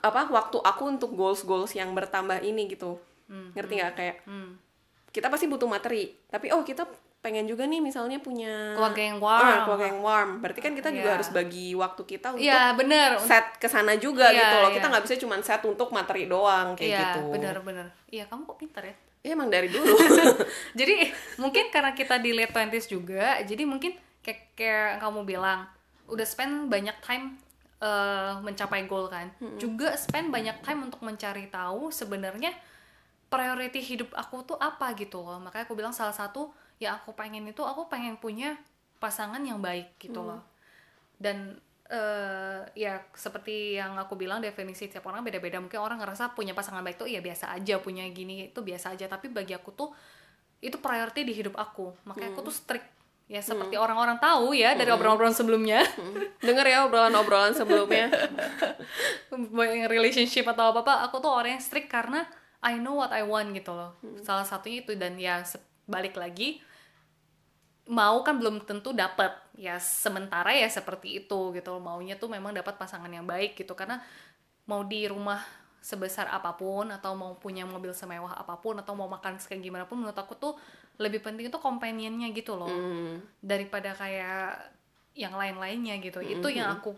apa 0.00 0.20
waktu 0.32 0.56
aku 0.60 0.82
untuk 0.88 1.10
goals 1.12 1.44
goals 1.44 1.72
yang 1.76 1.92
bertambah 1.92 2.40
ini 2.40 2.70
gitu. 2.70 2.96
Ngerti 3.28 3.72
nggak? 3.82 3.92
Kayak 3.96 4.16
hmm. 4.24 4.50
kita 5.10 5.32
pasti 5.32 5.48
butuh 5.48 5.68
materi 5.68 6.12
tapi 6.28 6.52
oh 6.52 6.60
kita 6.60 6.84
pengen 7.26 7.42
juga 7.50 7.66
nih 7.66 7.82
misalnya 7.82 8.22
punya 8.22 8.78
keluarga 8.78 9.02
yang 9.02 9.18
warm. 9.18 9.42
Ah, 9.42 9.58
keluarga 9.66 9.86
yang 9.90 9.98
warm. 9.98 10.30
Berarti 10.38 10.60
kan 10.62 10.72
kita 10.78 10.94
juga 10.94 11.10
Iya. 11.10 11.14
harus 11.18 11.28
bagi 11.34 11.74
waktu 11.74 12.02
kita 12.06 12.26
untuk 12.38 12.46
Iya 12.46 12.62
bener. 12.78 13.18
set 13.18 13.58
ke 13.58 13.66
sana 13.66 13.98
juga 13.98 14.30
Iya, 14.30 14.38
gitu 14.38 14.56
loh. 14.62 14.70
kita 14.70 14.86
iya. 14.86 14.92
nggak 14.94 15.04
bisa 15.10 15.14
cuma 15.18 15.34
set 15.42 15.62
untuk 15.66 15.90
materi 15.90 16.30
doang 16.30 16.78
kayak 16.78 16.86
Iya 16.86 17.00
gitu. 17.02 17.20
bener-bener 17.34 17.86
Iya 18.14 18.24
kamu 18.30 18.46
kok 18.46 18.58
pintar 18.62 18.86
ya? 18.86 18.94
Ya 19.26 19.34
emang 19.34 19.50
dari 19.50 19.66
dulu. 19.66 19.90
Jadi 20.78 21.10
mungkin 21.42 21.74
karena 21.74 21.98
kita 21.98 22.22
di 22.22 22.30
late 22.30 22.54
20s 22.54 22.86
juga 22.86 23.42
Jadi 23.42 23.66
mungkin 23.66 23.98
kayak, 24.22 24.54
kayak 24.54 25.02
kamu 25.02 25.26
bilang 25.26 25.66
Udah 26.06 26.22
spend 26.22 26.70
banyak 26.70 26.94
time 27.02 27.34
eh, 27.80 28.32
mencapai 28.40 28.88
goal 28.88 29.08
kan. 29.08 29.28
Juga 29.60 29.92
spend 29.96 30.32
banyak 30.32 30.62
time 30.64 30.88
untuk 30.88 31.00
mencari 31.04 31.48
tahu 31.52 31.92
sebenarnya 31.92 32.52
priority 33.26 33.82
hidup 33.82 34.14
aku 34.14 34.46
tuh 34.46 34.58
apa 34.58 34.94
gitu 34.96 35.20
loh. 35.20 35.42
Makanya 35.42 35.66
aku 35.66 35.74
bilang 35.76 35.92
salah 35.92 36.14
satu 36.14 36.54
yang 36.76 37.00
aku 37.00 37.16
pengen 37.16 37.48
itu 37.48 37.64
Aku 37.64 37.88
pengen 37.88 38.20
punya 38.20 38.56
pasangan 39.00 39.40
yang 39.44 39.60
baik 39.60 39.98
gitu 40.00 40.22
loh. 40.22 40.40
Dan 41.20 41.58
eh 41.86 42.66
ya 42.74 42.98
seperti 43.14 43.78
yang 43.78 43.94
aku 43.94 44.18
bilang 44.18 44.42
definisi 44.42 44.90
tiap 44.90 45.06
orang 45.06 45.22
beda-beda. 45.22 45.62
Mungkin 45.62 45.78
orang 45.78 46.02
ngerasa 46.02 46.34
punya 46.34 46.50
pasangan 46.56 46.82
baik 46.82 46.98
tuh 46.98 47.06
ya 47.06 47.22
biasa 47.22 47.54
aja 47.54 47.78
punya 47.78 48.02
gini 48.10 48.50
itu 48.50 48.60
biasa 48.62 48.96
aja. 48.96 49.06
Tapi 49.06 49.30
bagi 49.30 49.54
aku 49.54 49.70
tuh 49.74 49.90
itu 50.64 50.80
priority 50.80 51.22
di 51.22 51.34
hidup 51.36 51.54
aku. 51.54 51.92
Makanya 52.08 52.32
aku 52.34 52.40
tuh 52.48 52.54
strict 52.54 52.88
ya 53.26 53.42
seperti 53.42 53.74
orang-orang 53.74 54.22
tahu 54.22 54.54
ya 54.54 54.78
dari 54.78 54.90
obrolan-obrolan 54.94 55.34
sebelumnya. 55.34 55.82
Denger 56.38 56.66
ya 56.66 56.78
obrolan-obrolan 56.86 57.54
sebelumnya. 57.58 58.06
Relationship 59.94 60.46
atau 60.46 60.70
apa 60.70 60.86
apa 60.86 60.94
aku 61.10 61.18
tuh 61.18 61.34
orang 61.34 61.58
yang 61.58 61.62
strict 61.62 61.90
karena 61.90 62.22
I 62.62 62.78
know 62.78 62.98
what 62.98 63.10
I 63.10 63.26
want 63.26 63.50
gitu 63.54 63.74
loh. 63.74 63.98
Salah 64.22 64.46
satunya 64.46 64.86
itu 64.86 64.94
dan 64.94 65.18
ya 65.18 65.42
balik 65.90 66.14
lagi 66.14 66.62
mau 67.86 68.18
kan 68.26 68.34
belum 68.42 68.66
tentu 68.66 68.90
dapat 68.90 69.30
ya 69.54 69.78
sementara 69.78 70.50
ya 70.50 70.66
seperti 70.70 71.26
itu 71.26 71.50
gitu 71.50 71.68
loh. 71.74 71.82
Maunya 71.82 72.14
tuh 72.14 72.30
memang 72.30 72.54
dapat 72.54 72.78
pasangan 72.78 73.10
yang 73.10 73.26
baik 73.26 73.58
gitu. 73.58 73.74
Karena 73.74 73.98
mau 74.70 74.86
di 74.86 75.06
rumah 75.06 75.42
sebesar 75.86 76.26
apa 76.26 76.58
pun 76.58 76.90
atau 76.90 77.14
mau 77.14 77.38
punya 77.38 77.62
mobil 77.62 77.94
semewah 77.94 78.34
apa 78.34 78.58
pun 78.58 78.74
atau 78.82 78.98
mau 78.98 79.06
makan 79.06 79.38
kayak 79.38 79.62
gimana 79.62 79.86
pun 79.86 80.02
menurut 80.02 80.18
aku 80.18 80.34
tuh 80.34 80.58
lebih 80.96 81.20
penting 81.20 81.52
itu 81.52 81.58
companionnya 81.60 82.32
gitu 82.32 82.56
loh. 82.56 82.68
Hmm. 82.68 83.20
daripada 83.44 83.92
kayak 83.92 84.72
yang 85.16 85.32
lain-lainnya 85.32 85.96
gitu. 86.00 86.20
Itu 86.20 86.48
yang 86.52 86.80
aku 86.80 86.92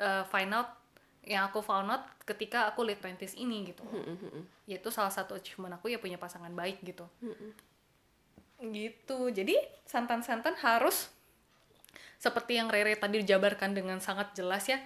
uh, 0.00 0.24
find 0.28 0.52
out 0.52 0.68
yang 1.22 1.46
aku 1.46 1.62
found 1.62 1.88
out 1.88 2.04
ketika 2.26 2.66
aku 2.68 2.82
late 2.82 3.00
20s 3.00 3.38
ini 3.38 3.72
gitu. 3.72 3.84
Yaitu 4.68 4.88
salah 4.92 5.12
satu 5.12 5.36
achievement 5.36 5.76
aku 5.76 5.88
ya 5.92 5.98
punya 6.00 6.20
pasangan 6.20 6.52
baik 6.52 6.84
gitu. 6.84 7.08
Gitu. 8.60 9.18
Jadi 9.32 9.56
santan-santan 9.88 10.56
harus 10.60 11.08
seperti 12.20 12.54
yang 12.60 12.70
Rere 12.70 12.94
tadi 12.94 13.18
dijabarkan 13.18 13.74
dengan 13.74 13.98
sangat 13.98 14.30
jelas 14.38 14.70
ya 14.70 14.78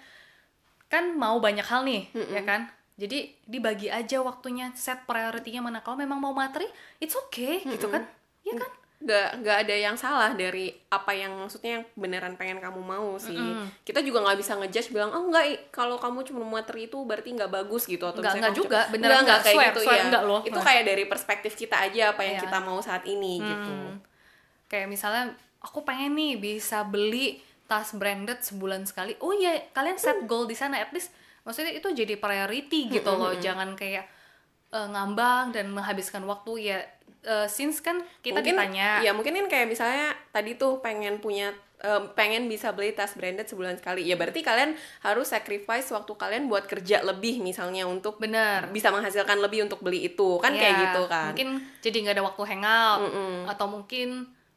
kan 0.88 1.12
mau 1.18 1.36
banyak 1.42 1.66
hal 1.66 1.82
nih 1.84 2.08
ya 2.32 2.42
kan? 2.46 2.70
Jadi 2.96 3.28
dibagi 3.44 3.92
aja 3.92 4.24
waktunya 4.24 4.72
set 4.72 5.04
priority-nya 5.04 5.60
mana. 5.60 5.84
Kalau 5.84 6.00
memang 6.00 6.16
mau 6.16 6.32
materi 6.32 6.64
it's 6.96 7.12
okay 7.12 7.60
gitu 7.66 7.92
kan 7.92 8.08
ya 8.46 8.54
kan? 8.56 8.70
nggak 8.96 9.28
nggak 9.38 9.56
ada 9.60 9.74
yang 9.76 9.92
salah 9.94 10.32
dari 10.32 10.72
apa 10.88 11.12
yang 11.12 11.36
maksudnya 11.36 11.78
yang 11.78 11.84
beneran 11.94 12.32
pengen 12.34 12.56
kamu 12.56 12.80
mau 12.80 13.18
sih. 13.18 13.36
Kita 13.82 14.00
juga 14.00 14.24
nggak 14.24 14.38
bisa 14.40 14.56
ngejudge 14.56 14.88
bilang 14.88 15.12
oh 15.12 15.20
enggak 15.22 15.44
i- 15.46 15.62
kalau 15.68 15.94
kamu 15.96 16.24
cuma 16.24 16.40
materi 16.42 16.86
itu 16.86 16.96
berarti 16.98 17.28
nggak 17.30 17.52
bagus 17.52 17.84
gitu 17.84 18.02
atau 18.02 18.18
Nggak- 18.18 18.40
nggak 18.40 18.56
juga, 18.56 18.88
beneran 18.88 19.20
nggak 19.20 19.20
nggak 19.20 19.36
nggak. 19.36 19.44
kayak 19.44 19.54
Swear, 19.54 19.68
gitu 19.68 19.80
swear, 19.84 19.98
ya 19.98 20.04
nggak 20.08 20.24
loh. 20.24 20.40
itu 20.42 20.58
kayak 20.58 20.82
dari 20.86 21.04
perspektif 21.04 21.52
kita 21.54 21.76
aja 21.82 22.02
apa 22.10 22.22
yang 22.22 22.36
Iya. 22.36 22.42
kita 22.42 22.58
mau 22.58 22.78
saat 22.80 23.04
ini 23.04 23.32
gitu. 23.38 23.72
Kayak 24.66 24.88
misalnya 24.88 25.24
aku 25.60 25.82
pengen 25.82 26.16
nih 26.16 26.32
bisa 26.38 26.80
beli 26.82 27.38
tas 27.64 27.92
branded 27.92 28.40
sebulan 28.40 28.86
sekali. 28.86 29.12
Oh 29.20 29.30
iya 29.30 29.60
kalian 29.70 29.98
set 29.98 30.24
goal 30.24 30.46
di 30.46 30.54
sana 30.54 30.80
at 30.80 30.90
least. 30.90 31.12
Maksudnya 31.42 31.70
itu 31.70 31.86
jadi 31.92 32.16
priority 32.16 32.88
gitu 32.90 33.12
loh. 33.12 33.36
jangan 33.36 33.74
kayak 33.74 34.08
eh, 34.68 34.88
ngambang 34.88 35.52
dan 35.52 35.68
menghabiskan 35.68 36.24
waktu. 36.24 36.52
Ya 36.64 36.78
eh, 37.26 37.46
since 37.46 37.78
kan 37.80 37.98
kita 38.20 38.38
mungkin 38.38 38.54
ditanya. 38.54 39.02
ya 39.02 39.10
mungkin 39.10 39.34
kan 39.34 39.46
kayak 39.48 39.66
misalnya 39.66 40.14
tadi 40.30 40.54
tuh 40.54 40.78
pengen 40.78 41.18
punya 41.18 41.50
em, 41.76 42.08
pengen 42.12 42.46
bisa 42.46 42.70
beli 42.70 42.90
tas 42.90 43.12
branded 43.12 43.44
sebulan 43.44 43.76
sekali. 43.76 44.00
Ya 44.02 44.14
berarti 44.14 44.40
kalian 44.40 44.72
harus 45.00 45.28
sacrifice 45.28 45.90
waktu 45.90 46.08
kalian 46.08 46.46
buat 46.46 46.64
kerja 46.64 47.02
lebih 47.02 47.38
misalnya 47.40 47.84
untuk 47.84 48.16
bener. 48.16 48.70
bisa 48.70 48.88
menghasilkan 48.88 49.36
lebih 49.36 49.66
untuk 49.66 49.80
beli 49.80 50.06
itu. 50.06 50.38
Kan 50.38 50.54
kayak 50.54 50.72
Ya, 50.72 50.82
gitu 50.86 51.02
kan. 51.04 51.26
mungkin 51.30 51.48
jadi 51.80 51.96
nggak 52.00 52.14
ada 52.14 52.24
waktu 52.24 52.42
hangout 52.46 53.00
atau 53.46 53.66
mungkin 53.66 54.08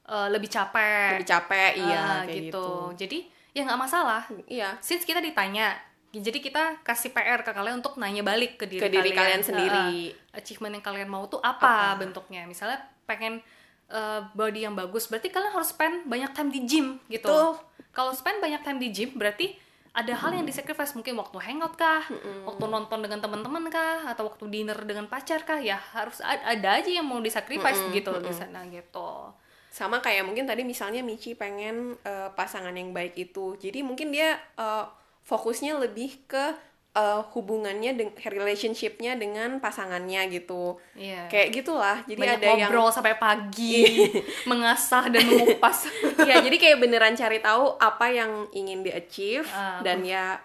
eh, 0.05 0.27
lebih 0.29 0.47
capek. 0.47 1.17
Lebih 1.17 1.27
capek 1.27 1.71
iya 1.77 1.99
Ah, 1.99 2.21
kayak 2.23 2.38
gitu. 2.47 2.55
gitu. 2.55 2.67
Jadi 2.97 3.19
ya 3.51 3.62
nggak 3.65 3.82
masalah. 3.82 4.21
Iya. 4.45 4.77
Since 4.79 5.03
kita 5.03 5.19
ditanya 5.19 5.73
jadi 6.12 6.38
kita 6.38 6.63
kasih 6.82 7.10
PR 7.10 7.39
ke 7.39 7.52
kalian 7.52 7.80
untuk 7.80 7.93
nanya 7.95 8.22
balik 8.22 8.58
ke 8.58 8.65
diri, 8.65 8.80
Ke 8.80 8.89
diri 8.89 9.12
kalian. 9.12 9.41
sendiri. 9.41 9.86
Heeh. 10.10 10.28
achievement 10.32 10.72
yang 10.72 10.82
kalian 10.82 11.06
mau 11.06 11.26
tuh 11.26 11.38
apa, 11.39 11.67
bentuknya? 11.95 12.43
Misalnya 12.43 12.78
pengen 13.04 13.41
eh, 13.88 14.19
body 14.32 14.63
yang 14.63 14.74
bagus 14.74 15.06
berarti 15.06 15.28
kalian 15.28 15.50
harus 15.52 15.69
spend 15.69 16.06
banyak 16.06 16.30
time 16.32 16.50
di 16.50 16.62
gym 16.63 16.88
gitu. 17.08 17.58
Kalau 17.89 18.12
spend 18.12 18.38
banyak 18.38 18.62
time 18.62 18.78
di 18.78 18.89
gym 18.89 19.13
berarti 19.13 19.54
ada 19.89 20.13
hal 20.15 20.32
yang 20.32 20.45
disacrifice. 20.45 20.93
Mungkin 20.93 21.13
waktu 21.13 21.38
hangout 21.39 21.74
kah? 21.74 22.06
Waktu 22.45 22.65
nonton 22.65 23.02
dengan 23.02 23.19
teman-teman 23.19 23.67
kah? 23.67 24.06
Atau 24.06 24.30
waktu 24.30 24.45
dinner 24.48 24.78
dengan 24.82 25.06
pacar 25.06 25.41
kah? 25.41 25.58
Ya 25.58 25.82
harus 25.91 26.22
ad- 26.22 26.45
ada 26.48 26.78
aja 26.78 26.88
yang 26.88 27.04
mau 27.04 27.17
disacrifice 27.19 27.82
gitu 27.91 28.13
di 28.19 28.30
sana 28.32 28.65
gitu. 28.65 29.34
Sama 29.69 29.98
kayak 29.98 30.22
mungkin 30.24 30.45
tadi 30.45 30.62
misalnya 30.62 31.02
Michi 31.02 31.34
pengen 31.34 31.98
eh, 32.00 32.30
pasangan 32.32 32.72
yang 32.72 32.89
baik 32.89 33.17
itu. 33.19 33.54
Jadi 33.56 33.82
mungkin 33.82 34.10
dia 34.10 34.38
eh, 34.56 34.86
fokusnya 35.29 35.77
lebih 35.77 36.25
ke 36.25 36.57
eh, 36.91 37.21
hubungannya 37.31 37.93
dengan 37.93 38.17
relationshipnya 38.17 39.13
dengan 39.13 39.61
pasangannya 39.61 40.25
gitu 40.33 40.81
Iya. 40.97 41.29
kayak 41.29 41.49
gitulah 41.53 42.01
jadi 42.03 42.17
banyak 42.17 42.35
ada 42.35 42.45
yang 42.47 42.59
ngobrol 42.65 42.89
sampai 42.89 43.13
pagi 43.15 44.09
mengasah 44.49 45.05
dan 45.07 45.21
mengupas 45.23 45.85
ya 46.27 46.41
jadi 46.41 46.57
kayak 46.57 46.77
beneran 46.79 47.13
cari 47.13 47.37
tahu 47.39 47.77
apa 47.77 48.09
yang 48.09 48.31
ingin 48.51 48.81
di 48.81 48.89
achieve 48.89 49.45
Ah. 49.47 49.79
dan 49.79 50.01
ya 50.01 50.41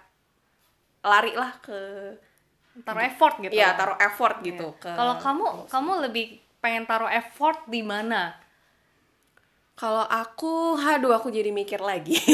lari 1.01 1.33
lah 1.33 1.57
ke 1.59 1.81
taruh 2.81 3.01
effort 3.03 3.39
gitu 3.39 3.53
ya 3.53 3.71
lah. 3.71 3.77
taruh 3.77 3.99
effort 3.99 4.37
gitu 4.41 4.77
ke 4.77 4.89
kalau 4.91 5.17
kamu 5.17 5.45
kamu 5.65 5.93
lebih 6.05 6.27
pengen 6.59 6.85
taruh 6.85 7.09
effort 7.09 7.65
di 7.67 7.81
mana 7.81 8.37
Kalau 9.75 10.07
aku, 10.07 10.79
aduh 10.79 11.11
aku 11.13 11.35
jadi 11.35 11.51
mikir 11.51 11.83
lagi. 11.83 12.15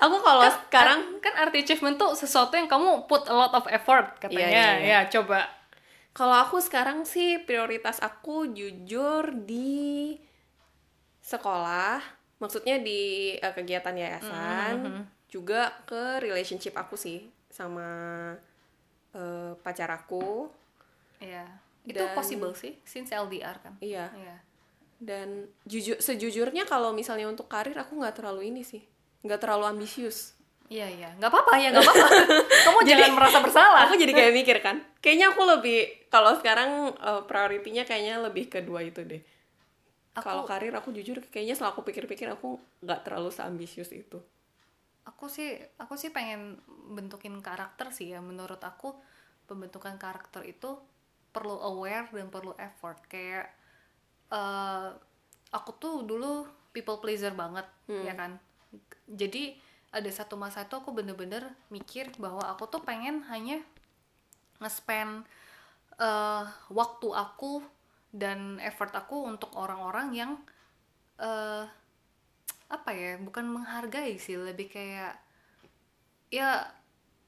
aku 0.00 0.16
kalau 0.18 0.42
sekarang, 0.48 1.00
kan 1.20 1.34
arti 1.36 1.60
achievement 1.60 1.94
tuh 1.94 2.12
sesuatu 2.14 2.56
yang 2.56 2.66
kamu 2.66 3.04
put 3.04 3.28
a 3.28 3.34
lot 3.34 3.52
of 3.52 3.68
effort 3.68 4.16
katanya 4.16 4.48
Iya, 4.48 4.48
iya, 4.50 4.70
iya. 4.80 4.98
ya 5.04 5.10
coba 5.10 5.44
kalau 6.10 6.34
aku 6.34 6.58
sekarang 6.58 7.04
sih 7.04 7.38
prioritas 7.38 8.00
aku 8.00 8.50
jujur 8.50 9.30
di 9.44 10.18
sekolah, 11.20 12.02
maksudnya 12.36 12.80
di 12.80 13.34
eh, 13.36 13.52
kegiatan 13.52 13.94
yayasan, 13.94 15.06
juga 15.28 15.70
ke 15.84 16.18
relationship 16.18 16.74
aku 16.74 16.98
sih 16.98 17.22
sama 17.46 17.86
eh, 19.12 19.52
pacar 19.60 19.90
aku. 19.92 20.50
Iya. 21.20 21.44
itu 21.80 21.96
Dan- 21.96 22.12
possible 22.12 22.52
sih 22.52 22.76
since 22.84 23.08
LDR 23.08 23.56
kan 23.56 23.72
Iya. 23.80 24.12
Iya. 24.12 24.36
Dan 25.00 25.48
jujur 25.64 25.96
sejujurnya 25.96 26.64
kalau 26.64 26.92
misalnya 26.92 27.24
untuk 27.24 27.48
karir 27.48 27.72
aku 27.72 27.96
nggak 27.96 28.20
terlalu 28.20 28.52
ini 28.52 28.60
sih, 28.60 28.84
nggak 29.20 29.40
terlalu 29.40 29.64
ambisius. 29.76 30.34
Iya 30.70 30.86
iya, 30.86 31.08
nggak 31.18 31.30
apa-apa 31.34 31.58
ya 31.58 31.74
nggak 31.74 31.82
apa-apa. 31.82 32.08
Kamu 32.70 32.78
jangan 32.86 33.10
merasa 33.18 33.38
bersalah. 33.42 33.90
aku 33.90 33.98
jadi 33.98 34.12
kayak 34.14 34.34
mikir 34.34 34.56
kan 34.62 34.78
kayaknya 35.02 35.34
aku 35.34 35.42
lebih 35.42 35.78
kalau 36.06 36.38
sekarang 36.38 36.94
uh, 36.94 37.26
prioritinya 37.26 37.82
kayaknya 37.82 38.22
lebih 38.22 38.46
kedua 38.46 38.78
itu 38.86 39.02
deh. 39.02 39.18
Aku- 40.14 40.26
kalau 40.26 40.42
karir 40.46 40.70
aku 40.74 40.94
jujur 40.94 41.18
kayaknya 41.26 41.58
setelah 41.58 41.74
aku 41.74 41.82
pikir-pikir 41.82 42.30
aku 42.30 42.54
nggak 42.86 43.02
terlalu 43.02 43.34
seambisius 43.34 43.90
itu. 43.90 44.22
Aku 45.10 45.26
sih 45.26 45.58
aku 45.74 45.98
sih 45.98 46.14
pengen 46.14 46.62
bentukin 46.94 47.34
karakter 47.42 47.90
sih 47.90 48.14
ya. 48.14 48.22
Menurut 48.22 48.62
aku 48.62 48.94
pembentukan 49.50 49.98
karakter 49.98 50.46
itu 50.46 50.78
perlu 51.34 51.58
aware 51.58 52.06
dan 52.14 52.30
perlu 52.30 52.54
effort. 52.62 53.02
Kayak 53.10 53.50
eh 54.30 54.88
aku 55.50 55.70
tuh 55.82 56.06
dulu 56.06 56.46
people 56.70 57.02
pleaser 57.02 57.34
banget 57.34 57.66
ya 58.06 58.14
kan 58.14 58.38
jadi 59.10 59.56
ada 59.90 60.10
satu 60.10 60.38
masa 60.38 60.62
itu 60.62 60.78
aku 60.78 60.94
bener-bener 60.94 61.50
mikir 61.68 62.14
bahwa 62.22 62.46
aku 62.46 62.70
tuh 62.70 62.82
pengen 62.86 63.26
hanya 63.26 63.58
nge-spend 64.62 65.26
eh, 65.98 66.44
waktu 66.70 67.08
aku 67.10 67.64
dan 68.14 68.62
effort 68.62 68.94
aku 68.94 69.26
untuk 69.26 69.54
orang-orang 69.54 70.08
yang 70.14 70.32
eh 71.20 71.66
apa 72.70 72.90
ya 72.94 73.18
bukan 73.18 73.50
menghargai 73.50 74.14
sih 74.22 74.38
lebih 74.38 74.70
kayak 74.70 75.18
ya 76.30 76.70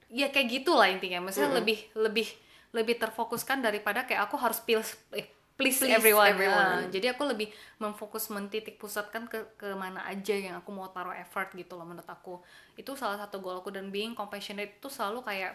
ya 0.06 0.30
kayak 0.30 0.62
gitulah 0.62 0.86
intinya. 0.86 1.18
Maksudnya 1.18 1.58
lebih 1.58 1.90
lebih 1.98 2.28
lebih 2.72 2.96
terfokuskan 2.96 3.60
daripada 3.60 4.06
kayak 4.06 4.30
aku 4.30 4.38
harus 4.38 4.62
please 4.62 4.94
eh, 5.12 5.26
please, 5.62 5.78
Please 5.78 5.94
everyone, 5.94 6.28
everyone. 6.34 6.68
Nah, 6.82 6.90
jadi 6.90 7.14
aku 7.14 7.22
lebih 7.30 7.48
memfokus 7.78 8.26
mentitik 8.34 8.76
pusatkan 8.76 9.30
ke 9.30 9.54
ke 9.54 9.70
mana 9.78 10.02
aja 10.10 10.34
yang 10.34 10.58
aku 10.58 10.74
mau 10.74 10.90
taruh 10.90 11.14
effort 11.14 11.54
gitu 11.54 11.78
loh 11.78 11.86
menurut 11.86 12.06
aku. 12.10 12.42
Itu 12.74 12.98
salah 12.98 13.16
satu 13.16 13.38
goal 13.38 13.62
aku 13.62 13.70
dan 13.70 13.94
being 13.94 14.18
compassionate 14.18 14.82
itu 14.82 14.88
selalu 14.90 15.22
kayak 15.22 15.54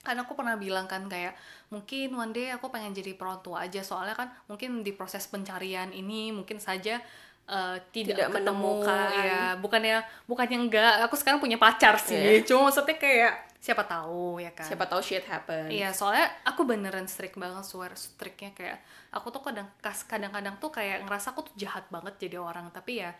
kan 0.00 0.16
aku 0.16 0.32
pernah 0.32 0.56
bilang 0.56 0.88
kan 0.88 1.04
kayak 1.12 1.36
mungkin 1.68 2.16
one 2.16 2.32
day 2.32 2.48
aku 2.48 2.72
pengen 2.72 2.96
jadi 2.96 3.12
peron 3.12 3.44
tua 3.44 3.68
aja. 3.68 3.84
Soalnya 3.84 4.16
kan 4.16 4.32
mungkin 4.48 4.80
di 4.80 4.96
proses 4.96 5.28
pencarian 5.28 5.92
ini 5.92 6.32
mungkin 6.32 6.56
saja 6.56 7.04
eh, 7.50 7.76
tidak, 7.90 8.14
Tidak 8.14 8.28
ketemu 8.30 8.54
menemukan. 8.78 9.10
ya 9.12 9.42
bukannya 9.56 9.96
bukannya 10.24 10.58
enggak 10.60 10.92
aku 11.02 11.14
sekarang 11.14 11.38
punya 11.38 11.56
pacar 11.56 11.98
sih 11.98 12.14
Iya. 12.14 12.46
cuma 12.46 12.70
maksudnya 12.70 12.94
kayak 12.94 13.32
siapa 13.58 13.82
tahu 13.82 14.38
ya 14.38 14.48
kan 14.50 14.64
siapa 14.64 14.86
tahu 14.86 15.00
shit 15.00 15.20
happen 15.24 15.68
Iya, 15.68 15.90
soalnya 15.90 16.30
aku 16.44 16.62
beneran 16.62 17.04
strict 17.04 17.36
banget, 17.36 17.60
swear 17.62 17.92
strictnya 17.92 18.50
kayak 18.50 18.78
aku 19.10 19.28
tuh 19.28 19.42
kadang 19.42 19.68
kas- 19.78 20.06
kadang-kadang 20.06 20.56
tuh 20.56 20.70
kayak 20.70 21.04
ngerasa 21.04 21.34
aku 21.34 21.44
tuh 21.44 21.54
jahat 21.56 21.84
banget 21.88 22.16
jadi 22.18 22.38
orang, 22.38 22.70
tapi 22.70 23.02
ya 23.02 23.12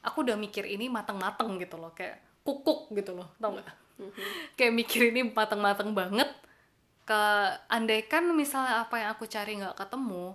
aku 0.00 0.24
udah 0.24 0.34
mikir 0.34 0.64
ini 0.64 0.88
mateng-mateng 0.88 1.54
gitu 1.56 1.76
loh, 1.76 1.92
kayak 1.92 2.16
kukuk 2.40 2.88
gitu 2.90 3.12
loh, 3.12 3.28
tau 3.36 3.52
nggak? 3.52 3.68
kayak 4.56 4.72
mikir 4.72 5.12
ini 5.12 5.28
mateng-mateng 5.28 5.92
banget. 5.92 6.32
Ke 7.04 7.20
andaikan 7.68 8.32
misalnya 8.32 8.80
apa 8.80 8.96
yang 8.96 9.12
aku 9.12 9.26
cari 9.26 9.54
nggak 9.54 9.76
ketemu, 9.76 10.34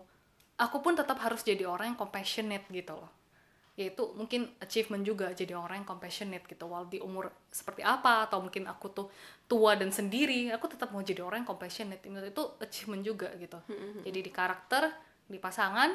aku 0.55 0.77
pun 0.79 0.93
tetap 0.93 1.17
harus 1.17 1.41
jadi 1.41 1.65
orang 1.65 1.91
yang 1.91 1.97
compassionate 1.97 2.67
gitu 2.69 2.93
loh. 2.93 3.09
Yaitu 3.75 4.07
mungkin 4.15 4.47
achievement 4.63 5.03
juga 5.03 5.35
jadi 5.35 5.51
orang 5.55 5.83
yang 5.83 5.87
compassionate 5.87 6.47
gitu. 6.47 6.63
Walau 6.67 6.87
di 6.87 7.03
umur 7.03 7.27
seperti 7.51 7.83
apa 7.83 8.27
atau 8.27 8.39
mungkin 8.39 8.71
aku 8.71 8.87
tuh 8.91 9.07
tua 9.51 9.75
dan 9.75 9.91
sendiri 9.91 10.47
aku 10.55 10.71
tetap 10.71 10.95
mau 10.95 11.03
jadi 11.03 11.19
orang 11.23 11.43
yang 11.43 11.49
compassionate. 11.49 11.99
Itu 11.99 12.23
itu 12.23 12.43
achievement 12.63 13.03
juga 13.03 13.29
gitu. 13.35 13.59
Jadi 14.07 14.19
di 14.23 14.31
karakter 14.31 14.91
di 15.27 15.37
pasangan 15.41 15.91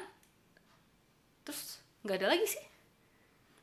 terus 1.45 1.81
nggak 2.05 2.17
ada 2.21 2.29
lagi 2.37 2.47
sih. 2.47 2.65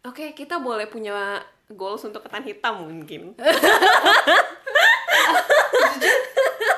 Oke, 0.06 0.34
kita 0.34 0.58
boleh 0.58 0.90
punya 0.90 1.44
goals 1.70 2.02
untuk 2.08 2.26
ketan 2.26 2.42
hitam 2.42 2.90
mungkin. 2.90 3.38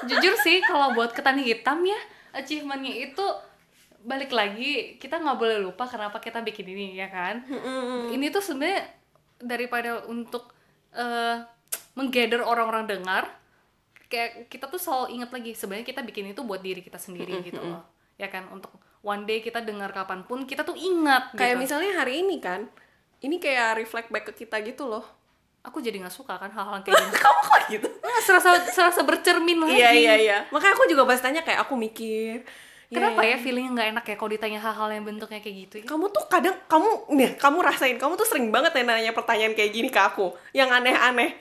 jujur 0.09 0.33
sih 0.41 0.57
kalau 0.65 0.97
buat 0.97 1.13
ketan 1.13 1.37
hitam 1.37 1.85
ya 1.85 1.99
achievementnya 2.33 3.09
itu 3.09 3.25
balik 3.99 4.31
lagi 4.31 4.95
kita 4.95 5.19
nggak 5.19 5.37
boleh 5.37 5.57
lupa 5.59 5.83
kenapa 5.83 6.17
kita 6.17 6.39
bikin 6.39 6.67
ini 6.67 6.95
ya 6.95 7.07
kan 7.07 7.43
ini 8.09 8.31
tuh 8.31 8.39
sebenarnya 8.39 8.87
daripada 9.37 10.03
untuk 10.07 10.51
eh 10.91 11.37
menggather 11.93 12.39
orang-orang 12.41 12.87
dengar 12.87 13.27
kayak 14.07 14.47
kita 14.47 14.65
tuh 14.65 14.79
selalu 14.79 15.19
ingat 15.19 15.29
lagi 15.29 15.51
sebenarnya 15.53 15.85
kita 15.85 16.01
bikin 16.01 16.31
itu 16.31 16.41
buat 16.41 16.63
diri 16.63 16.79
kita 16.81 16.97
sendiri 16.97 17.43
gitu 17.43 17.59
loh 17.59 17.83
ya 18.15 18.27
kan 18.27 18.47
untuk 18.49 18.71
one 18.99 19.23
day 19.23 19.39
kita 19.39 19.63
dengar 19.63 19.91
kapan 19.91 20.23
pun 20.23 20.43
kita 20.43 20.63
tuh 20.63 20.75
ingat 20.75 21.31
Kayak 21.35 21.55
gitu. 21.55 21.63
misalnya 21.63 21.91
hari 21.95 22.19
ini 22.19 22.35
kan, 22.43 22.67
ini 23.23 23.39
kayak 23.39 23.79
reflect 23.79 24.11
back 24.11 24.27
ke 24.27 24.43
kita 24.43 24.59
gitu 24.59 24.91
loh. 24.91 25.07
aku 25.59 25.79
jadi 25.79 25.99
nggak 26.03 26.11
suka 26.11 26.35
kan 26.35 26.51
hal-hal 26.51 26.83
kayak 26.83 26.99
gini 26.99 27.15
Kamu 27.23 27.41
kok 27.47 27.61
gitu? 27.67 27.87
Serasa 28.23 28.59
serasa 28.67 29.03
bercermin 29.07 29.59
lagi 29.59 29.75
Iya 29.79 29.91
iya 29.91 30.13
iya. 30.19 30.37
Makanya 30.51 30.71
aku 30.75 30.87
juga 30.87 31.03
pas 31.03 31.19
tanya 31.19 31.43
kayak 31.43 31.63
aku 31.67 31.75
mikir. 31.75 32.43
Ya, 32.89 32.95
kenapa 32.95 33.21
ya, 33.21 33.29
ya 33.31 33.37
feelingnya 33.37 33.71
nggak 33.71 33.89
enak 33.91 34.05
ya 34.05 34.15
kalau 34.15 34.31
ditanya 34.31 34.59
hal-hal 34.59 34.89
yang 34.89 35.03
bentuknya 35.03 35.39
kayak 35.39 35.55
gitu 35.63 35.75
ya 35.79 35.85
Kamu 35.85 36.05
tuh 36.09 36.23
kadang 36.25 36.57
kamu 36.65 36.89
nih, 37.11 37.29
kamu 37.35 37.57
rasain 37.61 37.95
kamu 37.95 38.13
tuh 38.15 38.25
sering 38.25 38.49
banget 38.49 38.73
ya 38.73 38.83
nanya 38.83 39.11
pertanyaan 39.11 39.53
kayak 39.53 39.71
gini 39.71 39.87
ke 39.87 39.97
aku, 39.97 40.33
yang 40.51 40.69
aneh-aneh. 40.69 41.37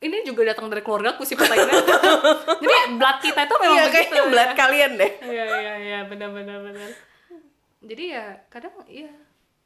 ini 0.00 0.24
juga 0.24 0.42
datang 0.44 0.66
dari 0.66 0.80
keluarga 0.80 1.14
aku 1.14 1.22
sih 1.22 1.36
pertanyaannya 1.36 1.78
jadi 2.64 2.74
blood 2.92 3.18
kita 3.20 3.40
itu 3.42 3.54
memang 3.54 3.70
Iya 3.72 3.84
begitu 3.84 4.02
kayaknya 4.10 4.22
belat 4.26 4.50
kalian 4.52 4.90
deh. 4.96 5.10
iya 5.22 5.44
iya 5.46 5.72
iya 5.78 5.98
benar 6.02 6.28
benar 6.28 6.58
benar 6.58 6.90
jadi 7.80 8.04
ya 8.10 8.24
kadang 8.48 8.74
iya 8.86 9.12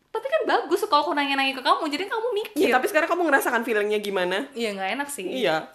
tapi 0.06 0.26
kan 0.26 0.42
bagus 0.44 0.84
kalau 0.84 1.02
aku 1.02 1.12
nanya-nanya 1.12 1.52
ke 1.52 1.60
kamu 1.60 1.88
jadi 1.88 2.04
kamu 2.06 2.28
mikir 2.34 2.56
Iya, 2.58 2.72
tapi 2.72 2.86
sekarang 2.86 3.04
kamu 3.06 3.22
ngerasakan 3.28 3.62
feelingnya 3.62 3.96
gimana? 3.98 4.44
iya 4.52 4.72
nggak 4.72 4.90
enak 4.96 5.08
sih 5.08 5.24
Iya. 5.24 5.72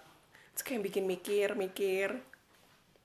Terus 0.52 0.64
kayak 0.64 0.82
bikin 0.84 1.04
mikir, 1.06 1.56
mikir. 1.56 2.10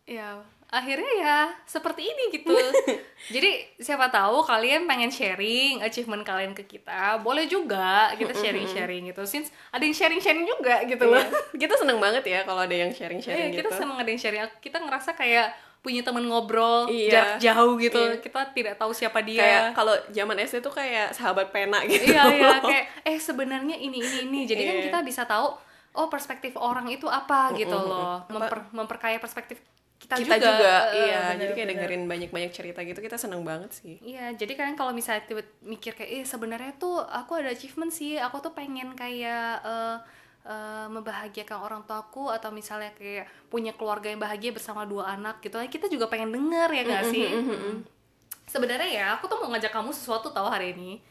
ya 0.05 0.43
akhirnya 0.67 1.13
ya 1.17 1.39
seperti 1.63 2.03
ini 2.05 2.25
gitu. 2.33 2.51
Jadi 3.35 3.51
siapa 3.79 4.09
tahu 4.09 4.43
kalian 4.43 4.85
pengen 4.85 5.09
sharing 5.09 5.79
achievement 5.81 6.21
kalian 6.21 6.53
ke 6.53 6.67
kita. 6.67 7.19
Boleh 7.21 7.47
juga 7.47 8.11
kita 8.13 8.35
sharing 8.35 8.67
sharing 8.67 9.03
gitu. 9.07 9.23
Since 9.23 9.55
ada 9.71 9.81
yang 9.81 9.95
sharing 9.95 10.19
sharing 10.19 10.43
juga 10.45 10.83
gitu 10.85 11.07
loh. 11.07 11.19
Iya. 11.19 11.59
Kita 11.63 11.75
seneng 11.77 11.99
banget 11.99 12.25
ya 12.25 12.41
kalau 12.43 12.63
ada 12.63 12.75
yang 12.75 12.89
Iya, 12.89 12.99
sharing-sharing 12.99 13.51
kita 13.53 13.67
gitu. 13.67 13.79
seneng 13.79 13.97
ada 13.97 14.07
yang 14.07 14.21
sharing. 14.21 14.41
Kita 14.59 14.79
ngerasa 14.79 15.11
kayak 15.13 15.49
punya 15.81 16.03
teman 16.03 16.27
ngobrol 16.27 16.87
Iya. 16.87 17.11
jarak 17.11 17.35
jauh 17.39 17.75
gitu. 17.79 18.03
Iya. 18.03 18.19
kita 18.19 18.41
tidak 18.51 18.75
tahu 18.77 18.91
siapa 18.91 19.23
dia. 19.23 19.39
Kayak 19.39 19.63
kalau 19.73 19.95
zaman 20.11 20.37
SD 20.37 20.59
tuh 20.61 20.73
kayak 20.73 21.11
sahabat 21.11 21.51
pena 21.51 21.79
gitu. 21.85 22.05
iya 22.05 22.23
iya. 22.29 22.59
kayak 22.59 22.85
eh 23.03 23.19
sebenarnya 23.19 23.75
ini 23.75 23.97
ini 23.97 24.19
ini. 24.25 24.41
Jadi 24.45 24.63
kan 24.63 24.77
Iya. 24.77 24.85
kita 24.85 24.99
bisa 25.03 25.23
tahu 25.25 25.55
oh 25.95 26.07
perspektif 26.07 26.53
orang 26.55 26.87
itu 26.87 27.07
apa? 27.07 27.55
gitu 27.55 27.73
loh. 27.73 28.27
Memper- 28.27 28.67
memperkaya 28.71 29.17
perspektif 29.17 29.63
kita, 29.97 30.15
kita 30.21 30.37
juga, 30.37 30.49
juga, 30.53 30.75
Eh, 30.93 31.09
iya 31.09 31.21
bener, 31.33 31.41
jadi 31.41 31.53
kayak 31.57 31.69
bener. 31.69 31.79
dengerin 31.81 32.03
banyak-banyak 32.05 32.53
cerita 32.53 32.81
gitu 32.85 33.01
kita 33.01 33.17
seneng 33.17 33.43
banget 33.43 33.73
sih. 33.73 33.97
Iya 34.05 34.37
jadi 34.37 34.53
kan 34.53 34.77
kalau 34.77 34.93
misalnya 34.93 35.25
tiba 35.25 35.43
mikir 35.65 35.97
kayak 35.97 36.11
eh 36.13 36.25
sebenarnya 36.29 36.77
tuh 36.77 37.01
aku 37.01 37.41
ada 37.41 37.49
achievement 37.51 37.89
sih. 37.91 38.21
Aku 38.21 38.39
tuh 38.45 38.53
pengen 38.53 38.93
kayak 38.93 39.65
eh, 39.65 39.97
eh, 40.45 40.87
membahagiakan 40.93 41.59
orang 41.59 41.83
tuaku 41.89 42.29
atau 42.29 42.53
misalnya 42.53 42.93
kayak 42.95 43.25
punya 43.49 43.73
keluarga 43.73 44.13
yang 44.13 44.21
bahagia 44.21 44.53
bersama 44.53 44.85
dua 44.85 45.17
anak 45.17 45.41
gitu. 45.41 45.57
Kita 45.59 45.89
juga 45.89 46.07
pengen 46.07 46.31
denger 46.31 46.69
ya 46.71 46.83
gak 46.85 47.05
sih? 47.11 47.27
sebenarnya 48.47 48.87
ya 48.87 49.07
aku 49.19 49.27
tuh 49.27 49.43
mau 49.43 49.51
ngajak 49.51 49.75
kamu 49.75 49.91
sesuatu 49.91 50.31
tahu 50.31 50.47
hari 50.47 50.71
ini. 50.77 51.03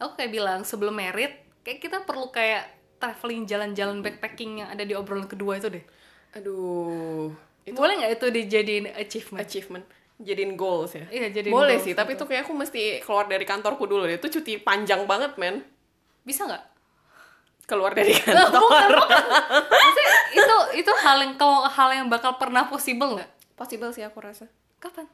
Aku 0.00 0.16
kayak 0.16 0.30
bilang 0.32 0.60
sebelum 0.64 0.94
merit 0.96 1.36
kayak 1.60 1.84
kita 1.84 2.00
perlu 2.06 2.30
kayak 2.32 2.64
traveling 2.96 3.44
jalan-jalan 3.44 4.00
backpacking 4.00 4.64
yang 4.64 4.68
ada 4.72 4.86
di 4.86 4.94
obrolan 4.96 5.28
kedua 5.28 5.58
itu 5.58 5.68
deh. 5.68 5.84
Aduh 6.38 7.47
itu 7.68 7.76
boleh 7.76 7.94
nggak 7.96 8.12
itu 8.12 8.26
dijadiin 8.30 8.84
achievement 8.94 9.40
achievement 9.40 9.84
jadiin 10.18 10.52
goals 10.54 10.92
ya 10.92 11.06
Iya, 11.08 11.28
jadiin 11.30 11.52
boleh 11.52 11.74
goals 11.74 11.84
sih 11.84 11.92
tapi 11.92 12.12
gitu. 12.12 12.20
tuh 12.20 12.26
kayak 12.28 12.42
aku 12.42 12.52
mesti 12.52 12.82
keluar 13.00 13.24
dari 13.24 13.44
kantorku 13.44 13.84
dulu 13.84 14.02
deh 14.04 14.16
itu 14.16 14.28
cuti 14.30 14.58
panjang 14.58 15.04
banget 15.04 15.36
men 15.36 15.62
bisa 16.20 16.44
nggak 16.44 16.64
keluar 17.64 17.92
dari 17.92 18.16
kantor 18.16 18.48
bukan, 18.58 18.88
bukan. 18.96 19.22
Maksudnya 19.62 20.10
itu 20.32 20.56
itu 20.78 20.92
hal 20.98 21.16
yang 21.20 21.32
kalau 21.34 21.62
hal 21.62 21.88
yang 21.92 22.08
bakal 22.08 22.34
pernah 22.34 22.64
possible 22.64 23.12
nggak? 23.14 23.28
possible 23.54 23.90
sih 23.90 24.00
aku 24.00 24.18
rasa 24.18 24.48
Kapan? 24.76 25.04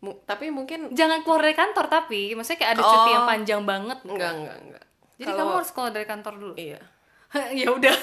Mu- 0.00 0.18
tapi 0.22 0.48
mungkin 0.48 0.90
Jangan 0.90 1.20
keluar 1.20 1.40
dari 1.40 1.52
kantor 1.52 1.86
tapi, 1.86 2.32
maksudnya 2.32 2.58
kayak 2.58 2.72
ada 2.72 2.82
cuti 2.82 2.98
Oh. 3.00 3.14
yang 3.14 3.24
panjang 3.26 3.62
banget. 3.62 3.98
enggak 4.02 4.32
enggak 4.34 4.56
enggak 4.58 4.84
Jadi 5.14 5.24
Kalau- 5.26 5.38
kamu 5.40 5.52
harus 5.54 5.70
keluar 5.70 5.90
dari 5.90 6.04
kantor 6.04 6.32
dulu. 6.34 6.54
iya 6.56 6.80
ya 7.60 7.66
udah. 7.68 7.94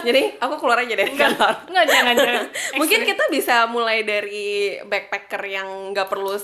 jadi 0.00 0.36
aku 0.36 0.54
keluar 0.56 0.78
aja 0.78 0.94
dari 0.94 1.12
kantor 1.12 1.66
Enggak 1.66 1.86
jangan 1.86 2.14
jangan. 2.14 2.44
mungkin 2.80 3.00
kita 3.02 3.24
bisa 3.28 3.66
mulai 3.66 4.02
dari 4.02 4.46
backpacker 4.80 5.42
yang 5.42 5.68
nggak 5.90 6.06
perlu 6.06 6.34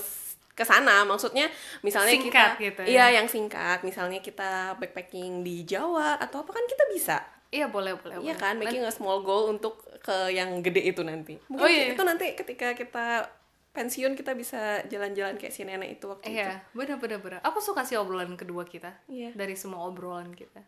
ke 0.49 0.61
sana 0.61 1.01
maksudnya 1.01 1.49
misalnya 1.81 2.13
Singkat 2.13 2.29
kita 2.53 2.61
gitu 2.61 2.81
ya. 2.83 2.87
iya 3.09 3.17
yang 3.17 3.25
singkat 3.25 3.81
misalnya 3.81 4.19
kita 4.19 4.77
backpacking 4.77 5.41
di 5.41 5.63
Jawa 5.63 6.15
atau 6.15 6.41
apa 6.41 6.51
kan 6.51 6.63
kita 6.63 6.85
bisa 6.89 7.17
Iya 7.49 7.69
boleh 7.69 7.93
boleh. 7.95 8.17
iya 8.19 8.33
boleh. 8.33 8.35
kan 8.35 8.55
making 8.57 8.81
a 8.81 8.89
small 8.89 9.21
goal 9.21 9.45
untuk 9.47 9.77
ke 9.99 10.29
yang 10.29 10.57
gede 10.59 10.83
itu 10.83 11.01
nanti 11.01 11.37
mungkin 11.47 11.57
Oh, 11.57 11.69
iya. 11.69 11.93
itu 11.93 12.01
nanti 12.01 12.33
ketika 12.33 12.73
kita 12.73 13.29
pensiun 13.71 14.13
kita 14.13 14.33
bisa 14.33 14.81
jalan-jalan 14.83 15.33
kayak 15.35 15.49
si 15.49 15.61
nenek 15.61 15.97
itu 15.97 16.05
waktu 16.07 16.25
itu 16.27 16.37
Iya, 16.39 16.61
benar 16.71 16.97
benar 16.97 17.19
benar. 17.19 17.39
Aku 17.41 17.57
suka 17.57 17.81
sih 17.81 17.93
obrolan 17.93 18.33
kedua 18.33 18.61
kita. 18.63 18.93
Iya. 19.07 19.33
Dari 19.33 19.53
semua 19.53 19.81
obrolan 19.83 20.29
kita. 20.29 20.61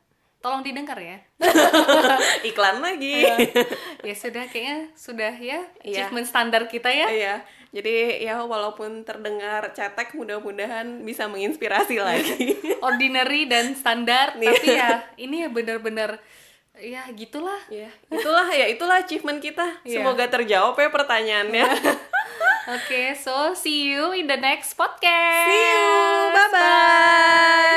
Tolong 0.46 0.62
didengar 0.62 1.02
ya. 1.02 1.18
iklan 2.54 2.78
lagi 2.78 3.26
ya 4.06 4.14
sudah 4.14 4.46
kayaknya 4.46 4.94
sudah 4.94 5.34
ya 5.34 5.66
Iya. 5.82 6.06
achievement 6.06 6.30
standar 6.30 6.70
kita 6.70 6.94
ya. 6.94 7.10
Iya, 7.10 7.36
jadi 7.74 8.22
ya 8.22 8.46
walaupun 8.46 9.02
terdengar 9.02 9.74
cetek, 9.74 10.14
mudah-mudahan 10.14 11.02
bisa 11.02 11.26
menginspirasi 11.26 11.98
lagi. 11.98 12.62
Ordinary 12.86 13.50
dan 13.50 13.74
standar, 13.74 14.38
Iya. 14.38 14.46
tapi 14.54 14.68
ya 14.70 14.90
ini 15.18 15.42
ya 15.42 15.50
benar-benar 15.50 16.22
ya 16.78 17.10
gitulah. 17.18 17.58
ya, 17.74 17.90
itulah 18.14 18.46
ya 18.54 18.70
itulah 18.70 19.02
achievement 19.02 19.42
kita. 19.42 19.82
Iya. 19.82 20.06
Semoga 20.06 20.30
terjawab 20.30 20.78
ya 20.78 20.94
pertanyaannya. 20.94 21.66
Oke, 22.78 23.18
so 23.18 23.58
see 23.58 23.90
you 23.94 24.14
in 24.14 24.30
the 24.30 24.38
next 24.38 24.78
podcast. 24.78 25.50
See 25.50 25.58
you, 25.58 25.90
bye 26.38 26.50
bye. 26.54 27.76